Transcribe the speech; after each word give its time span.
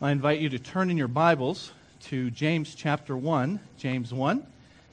I 0.00 0.12
invite 0.12 0.38
you 0.38 0.48
to 0.50 0.60
turn 0.60 0.92
in 0.92 0.96
your 0.96 1.08
Bibles 1.08 1.72
to 2.02 2.30
James 2.30 2.76
chapter 2.76 3.16
1, 3.16 3.58
James 3.78 4.14
1, 4.14 4.46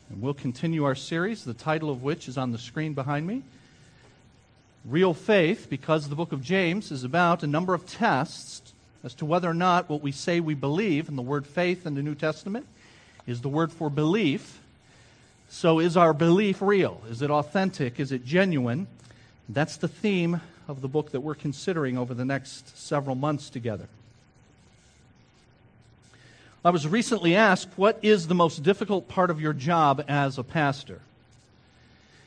and 0.09 0.19
we'll 0.19 0.33
continue 0.33 0.83
our 0.83 0.95
series, 0.95 1.43
the 1.43 1.53
title 1.53 1.91
of 1.91 2.01
which 2.01 2.27
is 2.27 2.39
on 2.39 2.51
the 2.51 2.57
screen 2.57 2.95
behind 2.95 3.27
me. 3.27 3.43
Real 4.83 5.13
faith, 5.13 5.67
because 5.69 6.09
the 6.09 6.15
book 6.15 6.31
of 6.31 6.41
James 6.41 6.91
is 6.91 7.03
about 7.03 7.43
a 7.43 7.47
number 7.47 7.75
of 7.75 7.85
tests 7.85 8.73
as 9.03 9.13
to 9.13 9.25
whether 9.25 9.47
or 9.47 9.53
not 9.53 9.91
what 9.91 10.01
we 10.01 10.11
say 10.11 10.39
we 10.39 10.55
believe, 10.55 11.07
and 11.07 11.19
the 11.19 11.21
word 11.21 11.45
faith 11.45 11.85
in 11.85 11.93
the 11.93 12.01
New 12.01 12.15
Testament 12.15 12.65
is 13.27 13.41
the 13.41 13.49
word 13.49 13.71
for 13.71 13.91
belief. 13.91 14.59
So, 15.49 15.77
is 15.77 15.95
our 15.95 16.15
belief 16.15 16.63
real? 16.63 17.03
Is 17.11 17.21
it 17.21 17.29
authentic? 17.29 17.99
Is 17.99 18.11
it 18.11 18.25
genuine? 18.25 18.87
That's 19.47 19.77
the 19.77 19.87
theme 19.87 20.41
of 20.67 20.81
the 20.81 20.87
book 20.87 21.11
that 21.11 21.21
we're 21.21 21.35
considering 21.35 21.95
over 21.95 22.15
the 22.15 22.25
next 22.25 22.75
several 22.75 23.13
months 23.13 23.51
together. 23.51 23.87
I 26.65 26.71
was 26.71 26.87
recently 26.87 27.35
asked, 27.35 27.69
What 27.75 27.99
is 28.01 28.25
the 28.25 28.33
most 28.33 28.63
difficult 28.63 29.07
part 29.07 29.29
of 29.29 29.39
your 29.39 29.53
job 29.53 30.03
as 30.07 30.39
a 30.39 30.43
pastor? 30.43 30.99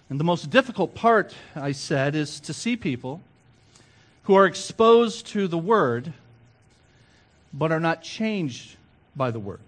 And 0.08 0.20
the 0.20 0.24
most 0.24 0.48
difficult 0.48 0.94
part, 0.94 1.34
I 1.56 1.72
said, 1.72 2.14
is 2.14 2.38
to 2.40 2.54
see 2.54 2.76
people 2.76 3.20
who 4.22 4.36
are 4.36 4.46
exposed 4.46 5.26
to 5.28 5.48
the 5.48 5.58
Word 5.58 6.12
but 7.52 7.72
are 7.72 7.80
not 7.80 8.04
changed 8.04 8.76
by 9.16 9.32
the 9.32 9.40
Word. 9.40 9.58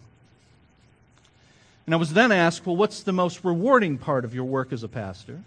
And 1.87 1.93
I 1.93 1.98
was 1.98 2.12
then 2.12 2.30
asked, 2.30 2.65
Well, 2.65 2.77
what's 2.77 3.02
the 3.02 3.12
most 3.12 3.45
rewarding 3.45 3.98
part 3.98 4.24
of 4.24 4.37
your 4.37 4.45
work 4.45 4.73
as 4.73 4.84
a 4.84 4.88
pastor? 4.88 5.41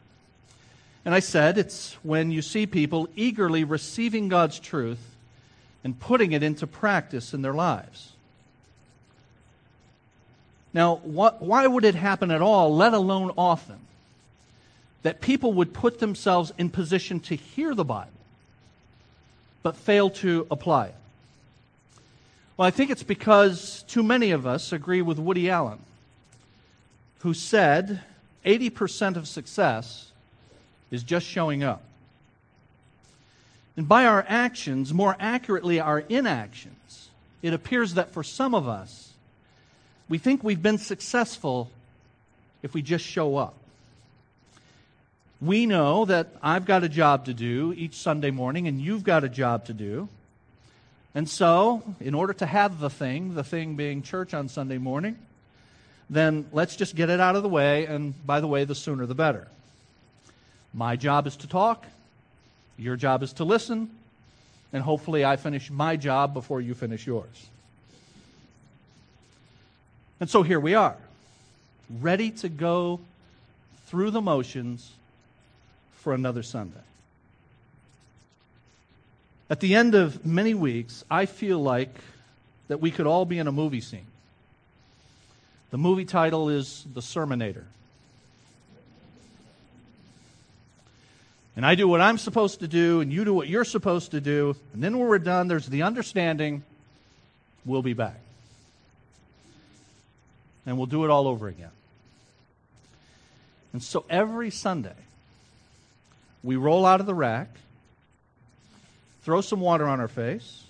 And 1.06 1.16
I 1.16 1.22
said, 1.22 1.58
It's 1.58 1.94
when 2.04 2.30
you 2.30 2.42
see 2.42 2.66
people 2.66 3.08
eagerly 3.16 3.64
receiving 3.64 4.28
God's 4.28 4.60
truth 4.60 5.16
and 5.82 5.98
putting 5.98 6.34
it 6.34 6.44
into 6.44 6.68
practice 6.68 7.34
in 7.34 7.42
their 7.42 7.54
lives. 7.54 8.10
Now, 10.74 10.96
why 10.96 11.68
would 11.68 11.86
it 11.86 11.96
happen 11.96 12.32
at 12.32 12.42
all, 12.42 12.76
let 12.76 12.94
alone 12.94 13.32
often, 13.38 13.80
that 15.04 15.22
people 15.22 15.54
would 15.54 15.74
put 15.74 16.00
themselves 16.00 16.52
in 16.58 16.70
position 16.70 17.20
to 17.22 17.36
hear 17.36 17.76
the 17.76 17.86
Bible, 17.86 18.10
but 19.62 19.76
fail 19.76 20.10
to 20.10 20.48
apply 20.50 20.88
it? 20.88 20.96
Well, 22.58 22.68
I 22.68 22.72
think 22.72 22.90
it's 22.90 23.04
because 23.04 23.84
too 23.88 24.04
many 24.04 24.32
of 24.32 24.48
us 24.48 24.72
agree 24.72 25.02
with 25.02 25.20
Woody 25.20 25.50
Allen, 25.50 25.80
who 27.20 27.34
said 27.34 28.02
80% 28.46 29.16
of 29.16 29.28
success 29.28 30.12
is 30.90 31.04
just 31.04 31.26
showing 31.26 31.64
up. 31.64 31.84
And 33.76 33.88
by 33.88 34.06
our 34.06 34.26
actions, 34.28 34.94
more 34.94 35.16
accurately, 35.20 35.80
our 35.80 36.00
inactions, 36.00 37.10
it 37.42 37.54
appears 37.54 37.96
that 37.96 38.12
for 38.12 38.24
some 38.24 38.54
of 38.54 38.68
us, 38.68 39.13
we 40.10 40.18
think 40.18 40.44
we've 40.44 40.62
been 40.62 40.78
successful 40.78 41.70
if 42.62 42.74
we 42.74 42.82
just 42.82 43.06
show 43.06 43.38
up. 43.38 43.56
We 45.42 45.66
know 45.66 46.06
that 46.06 46.28
I've 46.42 46.66
got 46.66 46.84
a 46.84 46.90
job 46.90 47.26
to 47.26 47.34
do 47.34 47.74
each 47.76 47.96
Sunday 47.96 48.32
morning, 48.32 48.68
and 48.68 48.80
you've 48.80 49.04
got 49.04 49.24
a 49.24 49.30
job 49.30 49.66
to 49.66 49.74
do. 49.74 50.08
And 51.16 51.30
so, 51.30 51.84
in 52.00 52.16
order 52.16 52.34
to 52.34 52.46
have 52.46 52.80
the 52.80 52.90
thing, 52.90 53.36
the 53.36 53.44
thing 53.44 53.76
being 53.76 54.02
church 54.02 54.34
on 54.34 54.48
Sunday 54.48 54.78
morning, 54.78 55.18
then 56.10 56.46
let's 56.52 56.76
just 56.76 56.96
get 56.96 57.10
it 57.10 57.20
out 57.20 57.36
of 57.36 57.44
the 57.44 57.50
way, 57.50 57.86
and 57.86 58.14
by 58.26 58.40
the 58.40 58.48
way, 58.48 58.64
the 58.64 58.76
sooner 58.76 59.06
the 59.06 59.16
better. 59.16 59.48
My 60.74 60.96
job 60.96 61.28
is 61.28 61.36
to 61.38 61.48
talk, 61.48 61.86
your 62.78 62.96
job 62.96 63.22
is 63.22 63.34
to 63.34 63.44
listen, 63.44 63.90
and 64.72 64.82
hopefully 64.82 65.24
I 65.24 65.36
finish 65.36 65.70
my 65.70 65.98
job 65.98 66.34
before 66.34 66.62
you 66.62 66.74
finish 66.74 67.06
yours. 67.06 67.48
And 70.20 70.30
so 70.30 70.44
here 70.44 70.60
we 70.60 70.74
are, 70.74 70.96
ready 72.02 72.32
to 72.32 72.50
go 72.50 73.00
through 73.88 74.12
the 74.12 74.22
motions 74.22 74.92
for 75.96 76.14
another 76.14 76.44
Sunday. 76.44 76.80
At 79.50 79.60
the 79.60 79.76
end 79.76 79.94
of 79.96 80.26
many 80.26 80.54
weeks, 80.54 81.04
I 81.12 81.26
feel 81.26 81.62
like 81.62 81.94
that 82.70 82.80
we 82.80 82.90
could 82.90 83.06
all 83.06 83.26
be 83.26 83.38
in 83.38 83.48
a 83.48 83.52
movie 83.52 83.82
scene. 83.82 84.06
The 85.72 85.78
movie 85.78 86.06
title 86.06 86.50
is 86.50 86.86
The 86.94 87.02
Sermonator. 87.02 87.66
And 91.56 91.66
I 91.66 91.76
do 91.76 91.88
what 91.88 92.02
I'm 92.02 92.18
supposed 92.18 92.62
to 92.62 92.68
do, 92.68 93.02
and 93.02 93.14
you 93.14 93.26
do 93.26 93.34
what 93.34 93.48
you're 93.48 93.66
supposed 93.66 94.12
to 94.12 94.22
do. 94.22 94.56
And 94.74 94.82
then 94.82 94.98
when 94.98 95.08
we're 95.08 95.20
done, 95.20 95.48
there's 95.48 95.68
the 95.68 95.84
understanding 95.84 96.64
we'll 97.64 97.84
be 97.84 97.94
back 97.94 98.23
and 100.66 100.78
we'll 100.78 100.88
do 100.88 101.04
it 101.04 101.10
all 101.10 101.28
over 101.28 101.48
again. 101.48 101.72
And 103.74 103.82
so 103.82 104.06
every 104.10 104.52
Sunday, 104.52 104.96
we 106.44 106.56
roll 106.56 106.86
out 106.86 107.00
of 107.00 107.06
the 107.06 107.16
rack, 107.16 107.50
throw 109.24 109.42
some 109.42 109.60
water 109.60 109.86
on 109.86 110.00
our 110.00 110.08
face, 110.08 110.64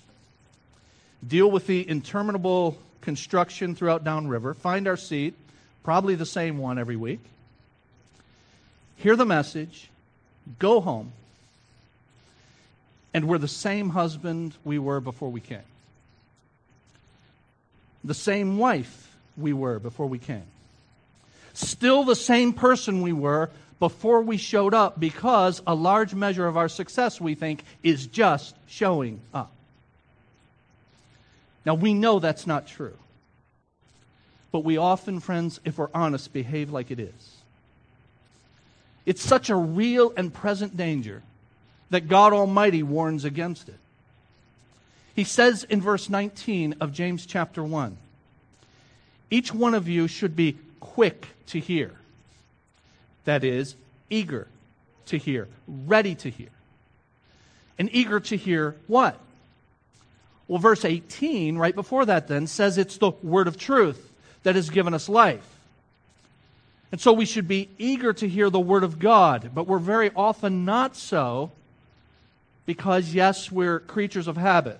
deal 1.25 1.49
with 1.49 1.67
the 1.67 1.87
interminable 1.87 2.77
construction 3.01 3.75
throughout 3.75 4.03
downriver, 4.03 4.53
find 4.53 4.87
our 4.87 4.97
seat, 4.97 5.33
probably 5.83 6.15
the 6.15 6.25
same 6.25 6.57
one 6.57 6.79
every 6.79 6.95
week, 6.95 7.19
hear 8.95 9.15
the 9.15 9.25
message, 9.25 9.89
go 10.59 10.79
home, 10.79 11.11
and 13.13 13.27
we're 13.27 13.37
the 13.37 13.47
same 13.47 13.89
husband 13.89 14.55
we 14.63 14.79
were 14.79 15.01
before 15.01 15.29
we 15.29 15.41
came, 15.41 15.59
the 18.03 18.13
same 18.13 18.57
wife 18.57 19.12
we 19.37 19.53
were 19.53 19.79
before 19.79 20.07
we 20.07 20.19
came. 20.19 20.45
Still 21.53 22.03
the 22.03 22.15
same 22.15 22.53
person 22.53 23.01
we 23.01 23.13
were 23.13 23.49
before 23.79 24.21
we 24.21 24.37
showed 24.37 24.73
up 24.73 24.99
because 24.99 25.61
a 25.67 25.75
large 25.75 26.13
measure 26.13 26.47
of 26.47 26.57
our 26.57 26.69
success, 26.69 27.19
we 27.19 27.35
think, 27.35 27.63
is 27.83 28.07
just 28.07 28.55
showing 28.67 29.19
up. 29.33 29.51
Now, 31.65 31.75
we 31.75 31.93
know 31.93 32.19
that's 32.19 32.47
not 32.47 32.67
true. 32.67 32.97
But 34.51 34.63
we 34.63 34.77
often, 34.77 35.19
friends, 35.19 35.59
if 35.65 35.77
we're 35.77 35.89
honest, 35.93 36.31
behave 36.31 36.69
like 36.71 36.91
it 36.91 36.99
is. 36.99 37.37
It's 39.05 39.21
such 39.21 39.49
a 39.49 39.55
real 39.55 40.13
and 40.15 40.33
present 40.33 40.77
danger 40.77 41.23
that 41.89 42.07
God 42.07 42.33
Almighty 42.33 42.83
warns 42.83 43.25
against 43.25 43.69
it. 43.69 43.79
He 45.15 45.23
says 45.23 45.63
in 45.65 45.81
verse 45.81 46.09
19 46.09 46.75
of 46.79 46.93
James 46.93 47.25
chapter 47.25 47.63
1 47.63 47.97
each 49.33 49.51
one 49.51 49.73
of 49.73 49.87
you 49.87 50.07
should 50.07 50.35
be 50.35 50.55
quick 50.79 51.27
to 51.47 51.59
hear. 51.59 51.91
That 53.25 53.43
is, 53.43 53.75
eager 54.07 54.47
to 55.07 55.17
hear, 55.17 55.47
ready 55.67 56.13
to 56.13 56.29
hear. 56.29 56.49
And 57.79 57.89
eager 57.91 58.19
to 58.19 58.37
hear 58.37 58.75
what? 58.85 59.19
Well, 60.47 60.59
verse 60.59 60.85
18, 60.85 61.57
right 61.57 61.73
before 61.73 62.05
that, 62.05 62.27
then, 62.27 62.45
says 62.45 62.77
it's 62.77 62.97
the 62.97 63.09
word 63.23 63.47
of 63.47 63.57
truth 63.57 64.11
that 64.43 64.53
has 64.53 64.69
given 64.69 64.93
us 64.93 65.09
life. 65.09 65.49
And 66.91 67.01
so 67.01 67.11
we 67.11 67.25
should 67.25 67.47
be 67.47 67.69
eager 67.79 68.13
to 68.13 68.29
hear 68.29 68.51
the 68.51 68.59
word 68.59 68.83
of 68.83 68.99
God, 68.99 69.49
but 69.55 69.65
we're 69.65 69.79
very 69.79 70.11
often 70.15 70.63
not 70.63 70.95
so 70.95 71.51
because, 72.67 73.15
yes, 73.15 73.51
we're 73.51 73.79
creatures 73.79 74.27
of 74.27 74.37
habit. 74.37 74.79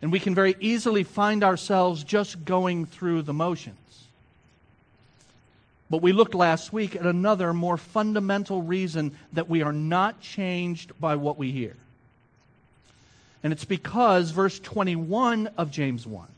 And 0.00 0.12
we 0.12 0.20
can 0.20 0.34
very 0.34 0.54
easily 0.60 1.02
find 1.02 1.42
ourselves 1.42 2.04
just 2.04 2.44
going 2.44 2.86
through 2.86 3.22
the 3.22 3.32
motions. 3.32 3.76
But 5.90 6.02
we 6.02 6.12
looked 6.12 6.34
last 6.34 6.72
week 6.72 6.94
at 6.94 7.06
another 7.06 7.52
more 7.52 7.76
fundamental 7.76 8.62
reason 8.62 9.16
that 9.32 9.48
we 9.48 9.62
are 9.62 9.72
not 9.72 10.20
changed 10.20 10.92
by 11.00 11.16
what 11.16 11.38
we 11.38 11.50
hear. 11.50 11.74
And 13.42 13.52
it's 13.52 13.64
because 13.64 14.30
verse 14.30 14.58
21 14.58 15.48
of 15.56 15.70
James 15.70 16.06
1 16.06 16.28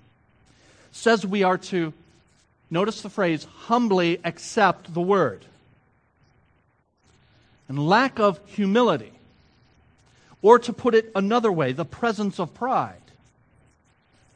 says 0.93 1.27
we 1.27 1.43
are 1.43 1.59
to, 1.59 1.93
notice 2.71 3.01
the 3.01 3.11
phrase, 3.11 3.45
humbly 3.45 4.21
accept 4.25 4.93
the 4.93 5.01
word. 5.01 5.45
And 7.69 7.89
lack 7.89 8.19
of 8.19 8.41
humility, 8.47 9.13
or 10.43 10.59
to 10.59 10.73
put 10.73 10.95
it 10.95 11.11
another 11.15 11.53
way, 11.53 11.73
the 11.73 11.85
presence 11.85 12.39
of 12.39 12.55
pride, 12.55 12.97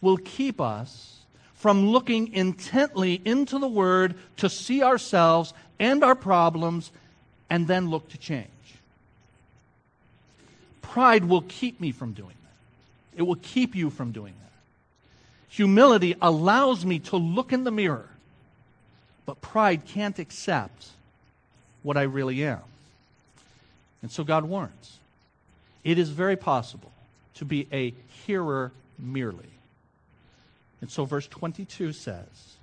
will 0.05 0.19
keep 0.19 0.61
us 0.61 1.15
from 1.55 1.87
looking 1.87 2.33
intently 2.35 3.21
into 3.25 3.59
the 3.59 3.67
Word 3.67 4.15
to 4.37 4.51
see 4.51 4.83
ourselves 4.83 5.55
and 5.79 6.05
our 6.05 6.15
problems 6.15 6.93
and 7.49 7.67
then 7.67 7.89
look 7.89 8.09
to 8.11 8.19
change. 8.19 8.49
Pride 10.83 11.25
will 11.25 11.41
keep 11.41 11.81
me 11.81 11.91
from 11.91 12.13
doing 12.13 12.37
that. 12.43 13.19
It 13.19 13.23
will 13.23 13.37
keep 13.37 13.75
you 13.75 13.89
from 13.89 14.13
doing 14.13 14.35
that. 14.35 14.53
Humility 15.49 16.15
allows 16.21 16.85
me 16.85 16.99
to 16.99 17.17
look 17.17 17.53
in 17.53 17.65
the 17.65 17.71
mirror, 17.71 18.11
but 19.25 19.41
pride 19.41 19.87
can't 19.87 20.19
accept 20.19 20.89
what 21.83 21.97
I 21.97 22.03
really 22.03 22.45
am. 22.45 22.61
And 24.03 24.13
so 24.13 24.23
God 24.23 24.45
warns 24.45 24.99
it 25.83 25.99
is 25.99 26.11
very 26.11 26.37
possible 26.37 26.93
to 27.37 27.47
be 27.47 27.67
a 27.73 27.95
hearer 28.27 28.71
merely 28.99 29.54
And 30.85 30.91
so, 30.91 31.07
verse 31.07 31.27
22 31.29 31.95
says, 31.95 32.59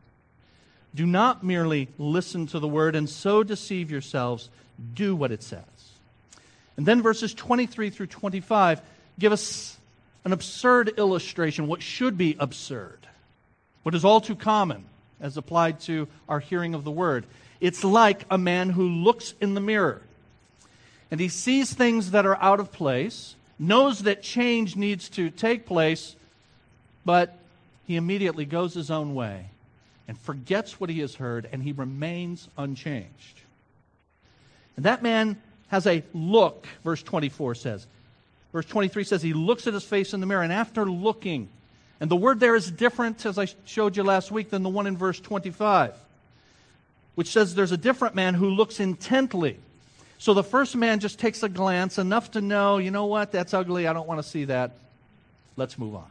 Do 0.93 1.07
not 1.07 1.43
merely 1.43 1.87
listen 1.97 2.45
to 2.45 2.59
the 2.59 2.67
word 2.67 2.95
and 2.95 3.09
so 3.09 3.41
deceive 3.41 3.89
yourselves, 3.89 4.51
do 4.93 5.15
what 5.15 5.31
it 5.31 5.41
says. 5.41 5.63
And 6.77 6.85
then 6.85 7.01
verses 7.01 7.33
23 7.33 7.89
through 7.89 8.05
25 8.05 8.79
give 9.17 9.31
us 9.31 9.75
an 10.23 10.33
absurd 10.33 10.99
illustration, 10.99 11.65
what 11.65 11.81
should 11.81 12.15
be 12.15 12.35
absurd, 12.39 12.99
what 13.81 13.95
is 13.95 14.05
all 14.05 14.21
too 14.21 14.35
common 14.35 14.85
as 15.19 15.35
applied 15.35 15.79
to 15.79 16.07
our 16.29 16.39
hearing 16.39 16.75
of 16.75 16.83
the 16.83 16.91
word. 16.91 17.25
It's 17.59 17.83
like 17.83 18.23
a 18.29 18.37
man 18.37 18.69
who 18.69 18.87
looks 18.87 19.33
in 19.41 19.55
the 19.55 19.61
mirror 19.61 20.03
and 21.09 21.19
he 21.19 21.27
sees 21.27 21.73
things 21.73 22.11
that 22.11 22.27
are 22.27 22.37
out 22.39 22.59
of 22.59 22.71
place, 22.71 23.33
knows 23.57 24.03
that 24.03 24.21
change 24.21 24.75
needs 24.75 25.09
to 25.09 25.31
take 25.31 25.65
place, 25.65 26.15
but 27.03 27.39
he 27.91 27.97
immediately 27.97 28.45
goes 28.45 28.73
his 28.73 28.89
own 28.89 29.13
way 29.13 29.49
and 30.07 30.17
forgets 30.17 30.79
what 30.79 30.89
he 30.89 30.99
has 30.99 31.15
heard 31.15 31.45
and 31.51 31.61
he 31.61 31.73
remains 31.73 32.47
unchanged. 32.57 33.41
And 34.77 34.85
that 34.85 35.03
man 35.03 35.35
has 35.67 35.85
a 35.85 36.01
look, 36.13 36.67
verse 36.85 37.03
24 37.03 37.55
says. 37.55 37.85
Verse 38.53 38.65
23 38.65 39.03
says 39.03 39.21
he 39.21 39.33
looks 39.33 39.67
at 39.67 39.73
his 39.73 39.83
face 39.83 40.13
in 40.13 40.21
the 40.21 40.25
mirror, 40.25 40.41
and 40.41 40.53
after 40.53 40.85
looking, 40.85 41.49
and 41.99 42.09
the 42.09 42.15
word 42.15 42.39
there 42.39 42.55
is 42.55 42.71
different, 42.71 43.25
as 43.25 43.37
I 43.37 43.47
showed 43.65 43.97
you 43.97 44.03
last 44.03 44.31
week, 44.31 44.51
than 44.51 44.63
the 44.63 44.69
one 44.69 44.87
in 44.87 44.95
verse 44.95 45.19
25, 45.19 45.93
which 47.15 47.27
says 47.27 47.55
there's 47.55 47.73
a 47.73 47.77
different 47.77 48.15
man 48.15 48.35
who 48.35 48.51
looks 48.51 48.79
intently. 48.79 49.57
So 50.17 50.33
the 50.33 50.45
first 50.45 50.77
man 50.77 51.01
just 51.01 51.19
takes 51.19 51.43
a 51.43 51.49
glance, 51.49 51.97
enough 51.97 52.31
to 52.31 52.41
know, 52.41 52.77
you 52.77 52.89
know 52.89 53.07
what, 53.07 53.33
that's 53.33 53.53
ugly, 53.53 53.85
I 53.85 53.91
don't 53.91 54.07
want 54.07 54.23
to 54.23 54.27
see 54.27 54.45
that. 54.45 54.77
Let's 55.57 55.77
move 55.77 55.95
on. 55.95 56.07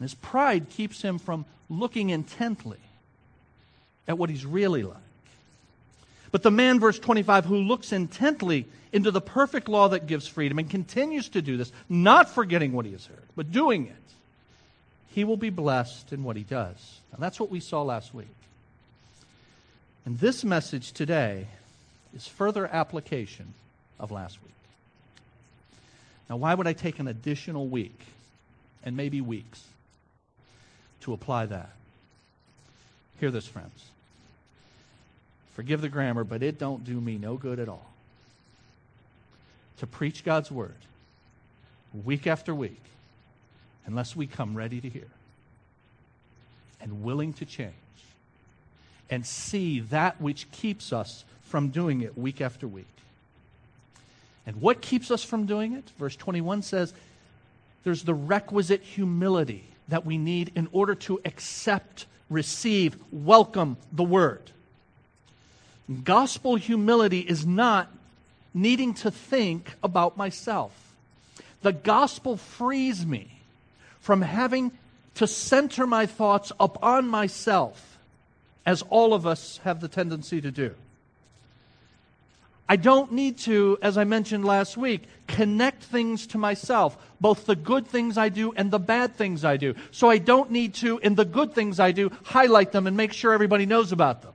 And 0.00 0.08
his 0.08 0.14
pride 0.14 0.70
keeps 0.70 1.02
him 1.02 1.18
from 1.18 1.44
looking 1.68 2.08
intently 2.08 2.78
at 4.08 4.16
what 4.16 4.30
he's 4.30 4.46
really 4.46 4.82
like. 4.82 4.96
But 6.32 6.42
the 6.42 6.50
man, 6.50 6.80
verse 6.80 6.98
25, 6.98 7.44
who 7.44 7.58
looks 7.58 7.92
intently 7.92 8.64
into 8.92 9.10
the 9.10 9.20
perfect 9.20 9.68
law 9.68 9.88
that 9.88 10.06
gives 10.06 10.26
freedom 10.26 10.58
and 10.58 10.70
continues 10.70 11.28
to 11.30 11.42
do 11.42 11.58
this, 11.58 11.70
not 11.88 12.30
forgetting 12.30 12.72
what 12.72 12.86
he 12.86 12.92
has 12.92 13.04
heard, 13.04 13.22
but 13.36 13.52
doing 13.52 13.86
it, 13.86 13.94
he 15.08 15.24
will 15.24 15.36
be 15.36 15.50
blessed 15.50 16.14
in 16.14 16.24
what 16.24 16.36
he 16.36 16.44
does. 16.44 17.00
And 17.12 17.22
that's 17.22 17.38
what 17.38 17.50
we 17.50 17.60
saw 17.60 17.82
last 17.82 18.14
week. 18.14 18.28
And 20.06 20.18
this 20.18 20.44
message 20.44 20.92
today 20.92 21.46
is 22.16 22.26
further 22.26 22.66
application 22.66 23.52
of 23.98 24.10
last 24.10 24.38
week. 24.42 24.50
Now, 26.30 26.36
why 26.36 26.54
would 26.54 26.66
I 26.66 26.72
take 26.72 27.00
an 27.00 27.08
additional 27.08 27.68
week 27.68 28.00
and 28.82 28.96
maybe 28.96 29.20
weeks 29.20 29.62
to 31.00 31.12
apply 31.12 31.46
that? 31.46 31.70
Hear 33.18 33.30
this, 33.30 33.46
friends. 33.46 33.90
Forgive 35.52 35.80
the 35.80 35.88
grammar, 35.88 36.24
but 36.24 36.42
it 36.42 36.58
don't 36.58 36.84
do 36.84 37.00
me 37.00 37.18
no 37.18 37.36
good 37.36 37.58
at 37.58 37.68
all. 37.68 37.90
To 39.78 39.86
preach 39.86 40.24
God's 40.24 40.50
word 40.50 40.74
week 42.04 42.26
after 42.26 42.54
week 42.54 42.80
unless 43.86 44.14
we 44.14 44.26
come 44.26 44.54
ready 44.54 44.80
to 44.80 44.88
hear 44.88 45.08
and 46.80 47.02
willing 47.02 47.32
to 47.34 47.44
change 47.44 47.74
and 49.10 49.26
see 49.26 49.80
that 49.80 50.20
which 50.20 50.50
keeps 50.50 50.92
us 50.92 51.24
from 51.42 51.68
doing 51.68 52.00
it 52.00 52.16
week 52.16 52.40
after 52.40 52.68
week. 52.68 52.86
And 54.46 54.60
what 54.60 54.80
keeps 54.80 55.10
us 55.10 55.24
from 55.24 55.46
doing 55.46 55.74
it? 55.74 55.90
Verse 55.98 56.16
21 56.16 56.62
says 56.62 56.94
there's 57.84 58.04
the 58.04 58.14
requisite 58.14 58.82
humility 58.82 59.64
that 59.90 60.06
we 60.06 60.18
need 60.18 60.52
in 60.54 60.68
order 60.72 60.94
to 60.94 61.20
accept, 61.24 62.06
receive, 62.28 62.96
welcome 63.12 63.76
the 63.92 64.02
word. 64.02 64.50
Gospel 66.04 66.56
humility 66.56 67.20
is 67.20 67.44
not 67.44 67.92
needing 68.54 68.94
to 68.94 69.10
think 69.10 69.74
about 69.82 70.16
myself. 70.16 70.72
The 71.62 71.72
gospel 71.72 72.36
frees 72.36 73.04
me 73.04 73.40
from 74.00 74.22
having 74.22 74.72
to 75.16 75.26
center 75.26 75.86
my 75.86 76.06
thoughts 76.06 76.52
upon 76.58 77.06
myself, 77.08 77.98
as 78.64 78.82
all 78.82 79.12
of 79.12 79.26
us 79.26 79.60
have 79.64 79.80
the 79.80 79.88
tendency 79.88 80.40
to 80.40 80.50
do. 80.50 80.74
I 82.70 82.76
don't 82.76 83.12
need 83.12 83.36
to, 83.38 83.76
as 83.82 83.98
I 83.98 84.04
mentioned 84.04 84.46
last 84.46 84.78
week, 84.78 85.02
connect 85.26 85.82
things 85.82 86.26
to 86.28 86.38
myself, 86.38 86.96
both 87.20 87.44
the 87.44 87.56
good 87.56 87.86
things 87.86 88.16
I 88.16 88.30
do 88.30 88.52
and 88.56 88.70
the 88.70 88.78
bad 88.78 89.16
things 89.16 89.44
I 89.44 89.58
do. 89.58 89.74
So 89.90 90.08
I 90.08 90.18
don't 90.18 90.50
need 90.50 90.74
to, 90.74 90.98
in 90.98 91.16
the 91.16 91.24
good 91.24 91.52
things 91.52 91.78
I 91.80 91.92
do, 91.92 92.10
highlight 92.22 92.72
them 92.72 92.86
and 92.86 92.96
make 92.96 93.12
sure 93.12 93.32
everybody 93.32 93.66
knows 93.66 93.92
about 93.92 94.22
them 94.22 94.32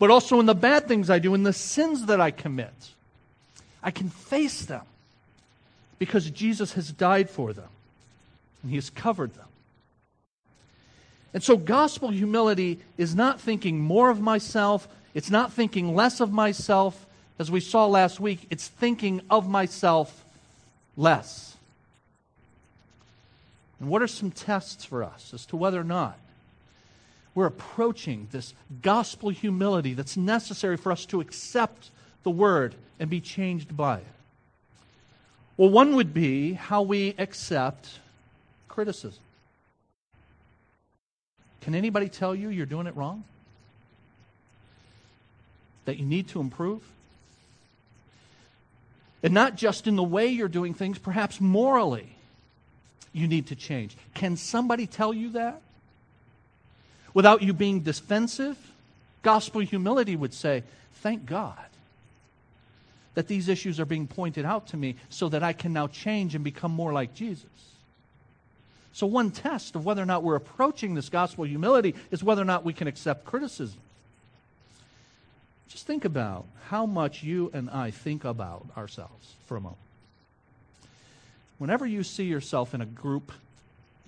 but 0.00 0.10
also 0.10 0.40
in 0.40 0.46
the 0.46 0.54
bad 0.54 0.88
things 0.88 1.10
I 1.10 1.18
do, 1.18 1.34
in 1.34 1.42
the 1.42 1.52
sins 1.52 2.06
that 2.06 2.22
I 2.22 2.30
commit. 2.30 2.72
I 3.82 3.90
can 3.90 4.08
face 4.08 4.64
them 4.64 4.82
because 5.98 6.28
Jesus 6.30 6.72
has 6.72 6.90
died 6.90 7.28
for 7.28 7.52
them 7.52 7.68
and 8.62 8.70
he 8.70 8.78
has 8.78 8.88
covered 8.88 9.34
them. 9.34 9.44
And 11.34 11.42
so, 11.42 11.56
gospel 11.58 12.08
humility 12.08 12.80
is 12.96 13.14
not 13.14 13.40
thinking 13.40 13.78
more 13.78 14.08
of 14.08 14.22
myself, 14.22 14.88
it's 15.14 15.30
not 15.30 15.52
thinking 15.52 15.94
less 15.94 16.20
of 16.20 16.32
myself. 16.32 17.06
As 17.38 17.50
we 17.50 17.60
saw 17.60 17.86
last 17.86 18.20
week, 18.20 18.46
it's 18.50 18.68
thinking 18.68 19.22
of 19.30 19.48
myself 19.48 20.24
less. 20.96 21.56
And 23.78 23.88
what 23.88 24.02
are 24.02 24.06
some 24.06 24.30
tests 24.30 24.84
for 24.84 25.02
us 25.02 25.32
as 25.32 25.46
to 25.46 25.56
whether 25.56 25.80
or 25.80 25.84
not 25.84 26.18
we're 27.34 27.46
approaching 27.46 28.28
this 28.32 28.54
gospel 28.82 29.30
humility 29.30 29.94
that's 29.94 30.16
necessary 30.16 30.76
for 30.76 30.92
us 30.92 31.06
to 31.06 31.20
accept 31.20 31.90
the 32.22 32.30
word 32.30 32.74
and 32.98 33.08
be 33.08 33.20
changed 33.20 33.76
by 33.76 33.98
it. 33.98 34.06
Well, 35.56 35.70
one 35.70 35.96
would 35.96 36.12
be 36.12 36.54
how 36.54 36.82
we 36.82 37.14
accept 37.18 37.98
criticism. 38.68 39.22
Can 41.60 41.74
anybody 41.74 42.08
tell 42.08 42.34
you 42.34 42.48
you're 42.48 42.66
doing 42.66 42.86
it 42.86 42.96
wrong? 42.96 43.24
That 45.90 45.98
you 45.98 46.06
need 46.06 46.28
to 46.28 46.40
improve? 46.40 46.82
And 49.22 49.34
not 49.34 49.56
just 49.56 49.86
in 49.86 49.96
the 49.96 50.02
way 50.02 50.28
you're 50.28 50.48
doing 50.48 50.72
things, 50.72 50.98
perhaps 50.98 51.40
morally, 51.40 52.14
you 53.12 53.26
need 53.26 53.48
to 53.48 53.56
change. 53.56 53.96
Can 54.14 54.36
somebody 54.36 54.86
tell 54.86 55.12
you 55.12 55.30
that? 55.30 55.60
without 57.14 57.42
you 57.42 57.52
being 57.52 57.80
defensive, 57.80 58.56
gospel 59.22 59.60
humility 59.60 60.16
would 60.16 60.34
say, 60.34 60.62
Thank 60.94 61.26
God 61.26 61.56
that 63.14 63.26
these 63.26 63.48
issues 63.48 63.80
are 63.80 63.84
being 63.84 64.06
pointed 64.06 64.44
out 64.44 64.68
to 64.68 64.76
me 64.76 64.96
so 65.08 65.28
that 65.30 65.42
I 65.42 65.52
can 65.52 65.72
now 65.72 65.88
change 65.88 66.34
and 66.34 66.44
become 66.44 66.70
more 66.70 66.92
like 66.92 67.14
Jesus. 67.14 67.46
So, 68.92 69.06
one 69.06 69.30
test 69.30 69.76
of 69.76 69.84
whether 69.84 70.02
or 70.02 70.06
not 70.06 70.22
we're 70.22 70.36
approaching 70.36 70.94
this 70.94 71.08
gospel 71.08 71.44
humility 71.44 71.94
is 72.10 72.22
whether 72.22 72.42
or 72.42 72.46
not 72.46 72.64
we 72.64 72.72
can 72.72 72.86
accept 72.86 73.24
criticism. 73.24 73.80
Just 75.70 75.86
think 75.86 76.04
about 76.04 76.46
how 76.68 76.84
much 76.84 77.22
you 77.22 77.50
and 77.54 77.70
I 77.70 77.90
think 77.90 78.24
about 78.24 78.66
ourselves 78.76 79.34
for 79.46 79.56
a 79.56 79.60
moment. 79.60 79.78
Whenever 81.58 81.86
you 81.86 82.02
see 82.02 82.24
yourself 82.24 82.74
in 82.74 82.80
a 82.80 82.86
group, 82.86 83.32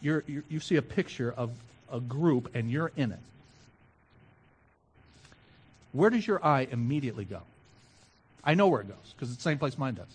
you're, 0.00 0.25
you're, 0.26 0.45
you 0.49 0.59
see 0.59 0.76
a 0.76 0.83
picture 0.83 1.33
of 1.33 1.52
a 1.90 2.00
group 2.00 2.54
and 2.54 2.71
you're 2.71 2.90
in 2.97 3.12
it, 3.12 3.19
where 5.92 6.11
does 6.11 6.26
your 6.26 6.45
eye 6.45 6.66
immediately 6.71 7.25
go? 7.25 7.42
I 8.42 8.54
know 8.54 8.66
where 8.69 8.81
it 8.81 8.88
goes 8.88 9.14
because 9.14 9.28
it's 9.28 9.37
the 9.37 9.42
same 9.42 9.59
place 9.59 9.78
mine 9.78 9.95
does. 9.95 10.07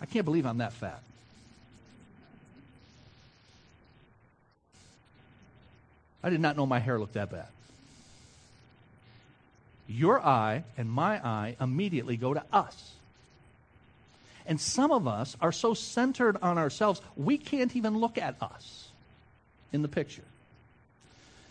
I 0.00 0.06
can't 0.06 0.24
believe 0.24 0.46
I'm 0.46 0.58
that 0.58 0.72
fat. 0.72 1.02
I 6.22 6.30
did 6.30 6.40
not 6.40 6.56
know 6.56 6.64
my 6.64 6.78
hair 6.78 6.98
looked 6.98 7.14
that 7.14 7.30
bad. 7.30 7.48
Your 9.86 10.20
eye 10.20 10.64
and 10.76 10.90
my 10.90 11.24
eye 11.24 11.56
immediately 11.60 12.16
go 12.16 12.34
to 12.34 12.42
us. 12.52 12.92
And 14.46 14.60
some 14.60 14.90
of 14.90 15.06
us 15.06 15.36
are 15.40 15.52
so 15.52 15.74
centered 15.74 16.36
on 16.42 16.58
ourselves, 16.58 17.00
we 17.16 17.38
can't 17.38 17.74
even 17.76 17.98
look 17.98 18.18
at 18.18 18.36
us 18.42 18.88
in 19.72 19.82
the 19.82 19.88
picture. 19.88 20.24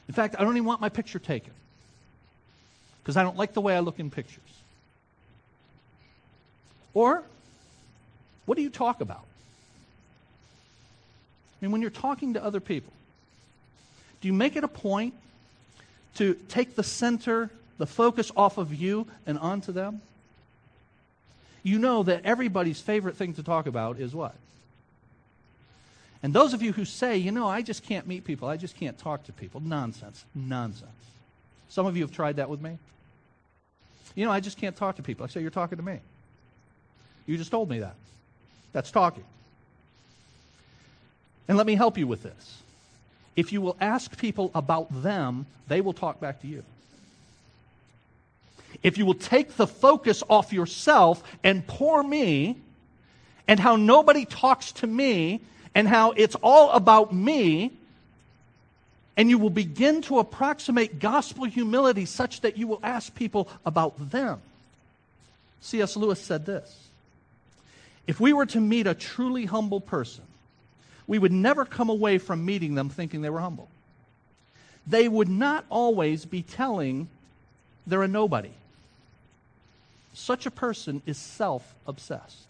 In 0.07 0.13
fact, 0.13 0.35
I 0.37 0.43
don't 0.43 0.55
even 0.55 0.65
want 0.65 0.81
my 0.81 0.89
picture 0.89 1.19
taken 1.19 1.53
because 3.01 3.17
I 3.17 3.23
don't 3.23 3.37
like 3.37 3.53
the 3.53 3.61
way 3.61 3.75
I 3.75 3.79
look 3.79 3.99
in 3.99 4.09
pictures. 4.09 4.41
Or, 6.93 7.23
what 8.45 8.55
do 8.55 8.61
you 8.61 8.69
talk 8.69 9.01
about? 9.01 9.25
I 11.61 11.65
mean, 11.65 11.71
when 11.71 11.81
you're 11.81 11.89
talking 11.89 12.33
to 12.33 12.43
other 12.43 12.59
people, 12.59 12.93
do 14.21 14.27
you 14.27 14.33
make 14.33 14.55
it 14.55 14.63
a 14.63 14.67
point 14.67 15.13
to 16.15 16.35
take 16.47 16.75
the 16.75 16.83
center, 16.83 17.49
the 17.77 17.87
focus 17.87 18.31
off 18.35 18.57
of 18.57 18.73
you 18.73 19.07
and 19.25 19.37
onto 19.37 19.71
them? 19.71 20.01
You 21.63 21.79
know 21.79 22.03
that 22.03 22.25
everybody's 22.25 22.81
favorite 22.81 23.15
thing 23.15 23.33
to 23.35 23.43
talk 23.43 23.67
about 23.67 23.99
is 23.99 24.13
what? 24.13 24.35
And 26.21 26.33
those 26.33 26.53
of 26.53 26.61
you 26.61 26.71
who 26.71 26.85
say, 26.85 27.17
you 27.17 27.31
know, 27.31 27.47
I 27.47 27.61
just 27.61 27.83
can't 27.83 28.07
meet 28.07 28.23
people, 28.23 28.47
I 28.47 28.57
just 28.57 28.75
can't 28.77 28.97
talk 28.97 29.25
to 29.25 29.33
people, 29.33 29.61
nonsense. 29.61 30.23
Nonsense. 30.33 30.89
Some 31.69 31.85
of 31.85 31.97
you 31.97 32.03
have 32.03 32.11
tried 32.11 32.37
that 32.37 32.49
with 32.49 32.61
me. 32.61 32.77
You 34.15 34.25
know, 34.25 34.31
I 34.31 34.39
just 34.39 34.57
can't 34.57 34.75
talk 34.75 34.97
to 34.97 35.03
people. 35.03 35.25
I 35.25 35.29
say, 35.29 35.41
You're 35.41 35.49
talking 35.49 35.77
to 35.77 35.83
me. 35.83 35.99
You 37.25 37.37
just 37.37 37.51
told 37.51 37.69
me 37.69 37.79
that. 37.79 37.95
That's 38.73 38.91
talking. 38.91 39.23
And 41.47 41.57
let 41.57 41.67
me 41.67 41.75
help 41.75 41.97
you 41.97 42.07
with 42.07 42.23
this. 42.23 42.61
If 43.35 43.51
you 43.51 43.61
will 43.61 43.75
ask 43.81 44.17
people 44.17 44.51
about 44.53 45.03
them, 45.03 45.45
they 45.67 45.81
will 45.81 45.93
talk 45.93 46.19
back 46.19 46.41
to 46.41 46.47
you. 46.47 46.63
If 48.83 48.97
you 48.97 49.05
will 49.05 49.13
take 49.15 49.55
the 49.55 49.65
focus 49.65 50.21
off 50.29 50.51
yourself 50.51 51.23
and 51.43 51.65
poor 51.65 52.03
me, 52.03 52.57
and 53.47 53.59
how 53.59 53.77
nobody 53.77 54.25
talks 54.25 54.73
to 54.73 54.87
me, 54.87 55.41
and 55.73 55.87
how 55.87 56.11
it's 56.11 56.35
all 56.35 56.71
about 56.71 57.13
me, 57.13 57.71
and 59.15 59.29
you 59.29 59.37
will 59.37 59.49
begin 59.49 60.01
to 60.03 60.19
approximate 60.19 60.99
gospel 60.99 61.45
humility 61.45 62.05
such 62.05 62.41
that 62.41 62.57
you 62.57 62.67
will 62.67 62.79
ask 62.83 63.13
people 63.15 63.47
about 63.65 64.11
them. 64.11 64.41
C.S. 65.61 65.95
Lewis 65.95 66.19
said 66.19 66.45
this 66.45 66.75
If 68.05 68.19
we 68.19 68.33
were 68.33 68.45
to 68.47 68.59
meet 68.59 68.87
a 68.87 68.93
truly 68.93 69.45
humble 69.45 69.81
person, 69.81 70.25
we 71.07 71.19
would 71.19 71.31
never 71.31 71.65
come 71.65 71.89
away 71.89 72.17
from 72.17 72.45
meeting 72.45 72.75
them 72.75 72.89
thinking 72.89 73.21
they 73.21 73.29
were 73.29 73.39
humble. 73.39 73.69
They 74.85 75.07
would 75.07 75.29
not 75.29 75.65
always 75.69 76.25
be 76.25 76.41
telling 76.41 77.07
they're 77.87 78.03
a 78.03 78.07
nobody. 78.07 78.51
Such 80.13 80.45
a 80.45 80.51
person 80.51 81.01
is 81.05 81.17
self 81.17 81.75
obsessed. 81.87 82.47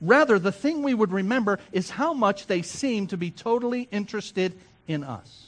Rather, 0.00 0.38
the 0.38 0.52
thing 0.52 0.82
we 0.82 0.92
would 0.92 1.12
remember 1.12 1.58
is 1.72 1.90
how 1.90 2.12
much 2.12 2.46
they 2.46 2.62
seem 2.62 3.06
to 3.06 3.16
be 3.16 3.30
totally 3.30 3.88
interested 3.90 4.52
in 4.86 5.02
us. 5.02 5.46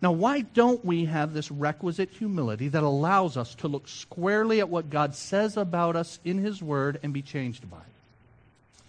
Now, 0.00 0.12
why 0.12 0.42
don't 0.42 0.84
we 0.84 1.06
have 1.06 1.32
this 1.32 1.50
requisite 1.50 2.10
humility 2.10 2.68
that 2.68 2.84
allows 2.84 3.36
us 3.36 3.54
to 3.56 3.68
look 3.68 3.88
squarely 3.88 4.60
at 4.60 4.68
what 4.68 4.90
God 4.90 5.14
says 5.14 5.56
about 5.56 5.96
us 5.96 6.20
in 6.24 6.38
His 6.38 6.62
Word 6.62 7.00
and 7.02 7.12
be 7.12 7.22
changed 7.22 7.68
by 7.70 7.78
it? 7.78 8.82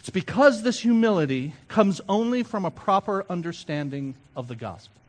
It's 0.00 0.10
because 0.10 0.62
this 0.62 0.80
humility 0.80 1.54
comes 1.68 2.00
only 2.08 2.42
from 2.42 2.64
a 2.64 2.70
proper 2.70 3.24
understanding 3.30 4.16
of 4.34 4.48
the 4.48 4.56
gospel. 4.56 5.01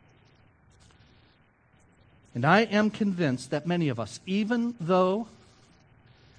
And 2.34 2.44
I 2.44 2.62
am 2.62 2.90
convinced 2.90 3.50
that 3.50 3.66
many 3.66 3.88
of 3.88 4.00
us, 4.00 4.18
even 4.26 4.74
though 4.80 5.28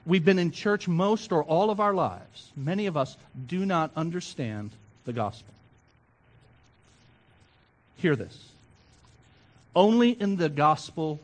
we've 0.06 0.25
been 0.25 0.40
in 0.40 0.52
church 0.52 0.88
most 0.88 1.32
or 1.32 1.44
all 1.44 1.70
of 1.70 1.80
our 1.80 1.94
lives, 1.94 2.52
many 2.56 2.86
of 2.86 2.98
us 2.98 3.16
do 3.48 3.66
not 3.66 3.92
understand 3.96 4.72
the 5.06 5.14
gospel. 5.14 5.54
Hear 7.98 8.16
this. 8.16 8.38
Only 9.75 10.12
in 10.12 10.36
the 10.36 10.50
gospel 10.50 11.20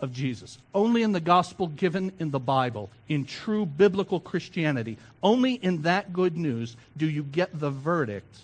of 0.00 0.12
Jesus, 0.12 0.58
only 0.74 1.02
in 1.02 1.12
the 1.12 1.20
gospel 1.20 1.66
given 1.66 2.12
in 2.18 2.30
the 2.30 2.38
Bible, 2.38 2.90
in 3.08 3.24
true 3.24 3.66
biblical 3.66 4.20
Christianity, 4.20 4.96
only 5.22 5.54
in 5.54 5.82
that 5.82 6.12
good 6.12 6.36
news 6.36 6.76
do 6.96 7.08
you 7.08 7.22
get 7.22 7.58
the 7.58 7.70
verdict 7.70 8.38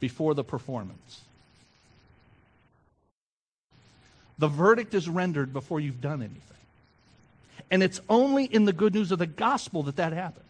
before 0.00 0.34
the 0.34 0.44
performance. 0.44 1.20
The 4.38 4.48
verdict 4.48 4.94
is 4.94 5.08
rendered 5.08 5.52
before 5.52 5.80
you've 5.80 6.00
done 6.00 6.20
anything. 6.22 6.40
And 7.70 7.82
it's 7.82 8.00
only 8.08 8.44
in 8.44 8.64
the 8.64 8.72
good 8.72 8.94
news 8.94 9.12
of 9.12 9.18
the 9.18 9.26
gospel 9.26 9.84
that 9.84 9.96
that 9.96 10.12
happens. 10.12 10.44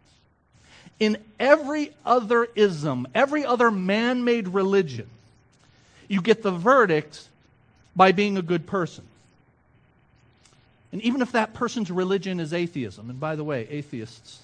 In 1.00 1.18
every 1.38 1.92
other 2.04 2.48
ism, 2.54 3.06
every 3.14 3.44
other 3.44 3.70
man 3.70 4.24
made 4.24 4.48
religion, 4.48 5.08
you 6.08 6.20
get 6.20 6.42
the 6.42 6.50
verdict 6.50 7.28
by 7.96 8.12
being 8.12 8.36
a 8.36 8.42
good 8.42 8.66
person. 8.66 9.04
And 10.92 11.02
even 11.02 11.22
if 11.22 11.32
that 11.32 11.54
person's 11.54 11.90
religion 11.90 12.38
is 12.38 12.52
atheism, 12.52 13.10
and 13.10 13.18
by 13.18 13.34
the 13.34 13.44
way, 13.44 13.66
atheists 13.68 14.40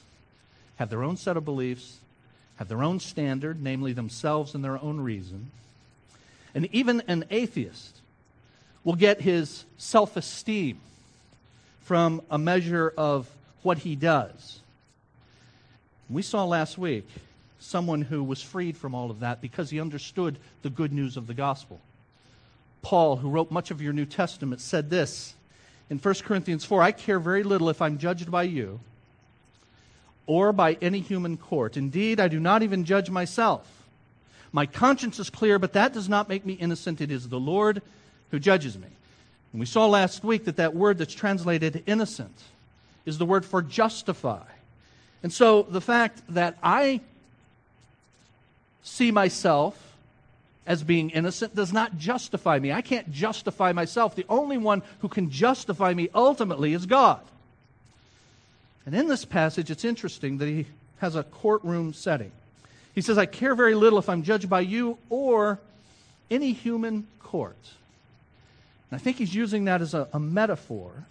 have 0.76 0.90
their 0.90 1.02
own 1.02 1.16
set 1.16 1.36
of 1.36 1.44
beliefs, 1.44 1.98
have 2.56 2.68
their 2.68 2.82
own 2.82 2.98
standard, 2.98 3.62
namely 3.62 3.92
themselves 3.92 4.54
and 4.54 4.64
their 4.64 4.82
own 4.82 5.00
reason. 5.00 5.50
And 6.54 6.68
even 6.74 7.02
an 7.06 7.24
atheist 7.30 7.99
will 8.84 8.94
get 8.94 9.20
his 9.20 9.64
self 9.78 10.16
esteem 10.16 10.78
from 11.82 12.22
a 12.30 12.38
measure 12.38 12.92
of 12.96 13.28
what 13.62 13.78
he 13.78 13.96
does. 13.96 14.60
We 16.08 16.22
saw 16.22 16.44
last 16.44 16.78
week 16.78 17.08
someone 17.58 18.02
who 18.02 18.24
was 18.24 18.42
freed 18.42 18.76
from 18.76 18.94
all 18.94 19.10
of 19.10 19.20
that 19.20 19.40
because 19.40 19.70
he 19.70 19.80
understood 19.80 20.38
the 20.62 20.70
good 20.70 20.92
news 20.92 21.16
of 21.16 21.26
the 21.26 21.34
gospel. 21.34 21.80
Paul, 22.82 23.16
who 23.16 23.28
wrote 23.28 23.50
much 23.50 23.70
of 23.70 23.82
your 23.82 23.92
New 23.92 24.06
Testament, 24.06 24.60
said 24.60 24.88
this 24.88 25.34
in 25.90 25.98
1 25.98 26.14
Corinthians 26.24 26.64
4 26.64 26.82
I 26.82 26.92
care 26.92 27.18
very 27.18 27.42
little 27.42 27.68
if 27.68 27.82
I'm 27.82 27.98
judged 27.98 28.30
by 28.30 28.44
you 28.44 28.80
or 30.26 30.52
by 30.52 30.78
any 30.80 31.00
human 31.00 31.36
court. 31.36 31.76
Indeed, 31.76 32.20
I 32.20 32.28
do 32.28 32.40
not 32.40 32.62
even 32.62 32.84
judge 32.84 33.10
myself. 33.10 33.66
My 34.52 34.66
conscience 34.66 35.18
is 35.18 35.30
clear, 35.30 35.58
but 35.58 35.74
that 35.74 35.92
does 35.92 36.08
not 36.08 36.28
make 36.28 36.46
me 36.46 36.54
innocent. 36.54 37.00
It 37.00 37.10
is 37.10 37.28
the 37.28 37.38
Lord 37.38 37.82
who 38.30 38.38
judges 38.38 38.76
me. 38.78 38.88
And 39.52 39.60
we 39.60 39.66
saw 39.66 39.86
last 39.86 40.22
week 40.22 40.44
that 40.44 40.56
that 40.56 40.74
word 40.74 40.98
that's 40.98 41.14
translated 41.14 41.82
innocent 41.86 42.36
is 43.04 43.18
the 43.18 43.26
word 43.26 43.44
for 43.44 43.62
justify. 43.62 44.44
And 45.22 45.32
so 45.32 45.62
the 45.62 45.80
fact 45.80 46.22
that 46.28 46.56
I 46.62 47.00
see 48.82 49.10
myself 49.10 49.76
as 50.66 50.82
being 50.82 51.10
innocent 51.10 51.54
does 51.54 51.72
not 51.72 51.98
justify 51.98 52.58
me. 52.58 52.72
I 52.72 52.80
can't 52.80 53.10
justify 53.10 53.72
myself. 53.72 54.14
The 54.14 54.26
only 54.28 54.56
one 54.58 54.82
who 55.00 55.08
can 55.08 55.30
justify 55.30 55.92
me 55.94 56.08
ultimately 56.14 56.74
is 56.74 56.86
God. 56.86 57.20
And 58.86 58.94
in 58.94 59.08
this 59.08 59.24
passage, 59.24 59.70
it's 59.70 59.84
interesting 59.84 60.38
that 60.38 60.46
he 60.46 60.66
has 60.98 61.16
a 61.16 61.22
courtroom 61.22 61.92
setting. 61.92 62.32
He 62.94 63.00
says, 63.00 63.18
I 63.18 63.26
care 63.26 63.54
very 63.54 63.74
little 63.74 63.98
if 63.98 64.08
I'm 64.08 64.22
judged 64.22 64.48
by 64.48 64.60
you 64.60 64.98
or 65.08 65.58
any 66.30 66.52
human 66.52 67.06
court. 67.22 67.56
And 68.90 69.00
I 69.00 69.02
think 69.02 69.18
he's 69.18 69.34
using 69.34 69.64
that 69.64 69.80
as 69.80 69.94
a, 69.94 70.08
a 70.12 70.20
metaphor 70.20 71.06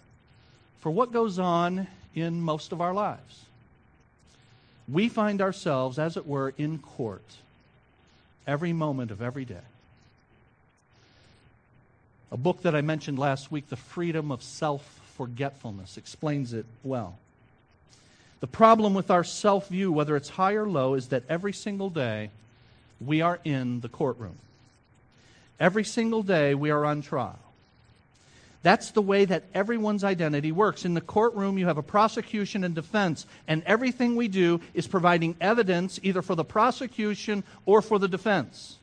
for 0.80 0.90
what 0.90 1.12
goes 1.12 1.38
on 1.38 1.86
in 2.14 2.40
most 2.40 2.72
of 2.72 2.80
our 2.80 2.92
lives 2.92 3.44
we 4.90 5.08
find 5.08 5.40
ourselves, 5.40 5.98
as 5.98 6.16
it 6.16 6.26
were, 6.26 6.52
in 6.58 6.78
court 6.78 7.22
every 8.46 8.72
moment 8.72 9.10
of 9.10 9.22
every 9.22 9.44
day. 9.44 9.60
A 12.32 12.36
book 12.36 12.62
that 12.62 12.74
I 12.74 12.80
mentioned 12.80 13.18
last 13.18 13.52
week, 13.52 13.68
The 13.68 13.76
Freedom 13.76 14.30
of 14.32 14.42
Self 14.42 15.00
Forgetfulness, 15.16 15.96
explains 15.96 16.52
it 16.52 16.66
well. 16.82 17.18
The 18.40 18.46
problem 18.46 18.94
with 18.94 19.10
our 19.10 19.24
self 19.24 19.68
view, 19.68 19.92
whether 19.92 20.16
it's 20.16 20.30
high 20.30 20.54
or 20.54 20.68
low, 20.68 20.94
is 20.94 21.08
that 21.08 21.24
every 21.28 21.52
single 21.52 21.90
day 21.90 22.30
we 23.00 23.20
are 23.20 23.38
in 23.44 23.80
the 23.80 23.88
courtroom. 23.88 24.36
Every 25.58 25.84
single 25.84 26.22
day 26.22 26.54
we 26.54 26.70
are 26.70 26.84
on 26.84 27.02
trial. 27.02 27.38
That's 28.62 28.90
the 28.90 29.02
way 29.02 29.24
that 29.24 29.44
everyone's 29.54 30.04
identity 30.04 30.52
works. 30.52 30.84
In 30.84 30.92
the 30.92 31.00
courtroom, 31.00 31.56
you 31.56 31.66
have 31.66 31.78
a 31.78 31.82
prosecution 31.82 32.62
and 32.62 32.74
defense, 32.74 33.26
and 33.48 33.62
everything 33.64 34.16
we 34.16 34.28
do 34.28 34.60
is 34.74 34.86
providing 34.86 35.34
evidence 35.40 35.98
either 36.02 36.20
for 36.20 36.34
the 36.34 36.44
prosecution 36.44 37.42
or 37.64 37.80
for 37.80 37.98
the 37.98 38.08
defense. 38.08 38.76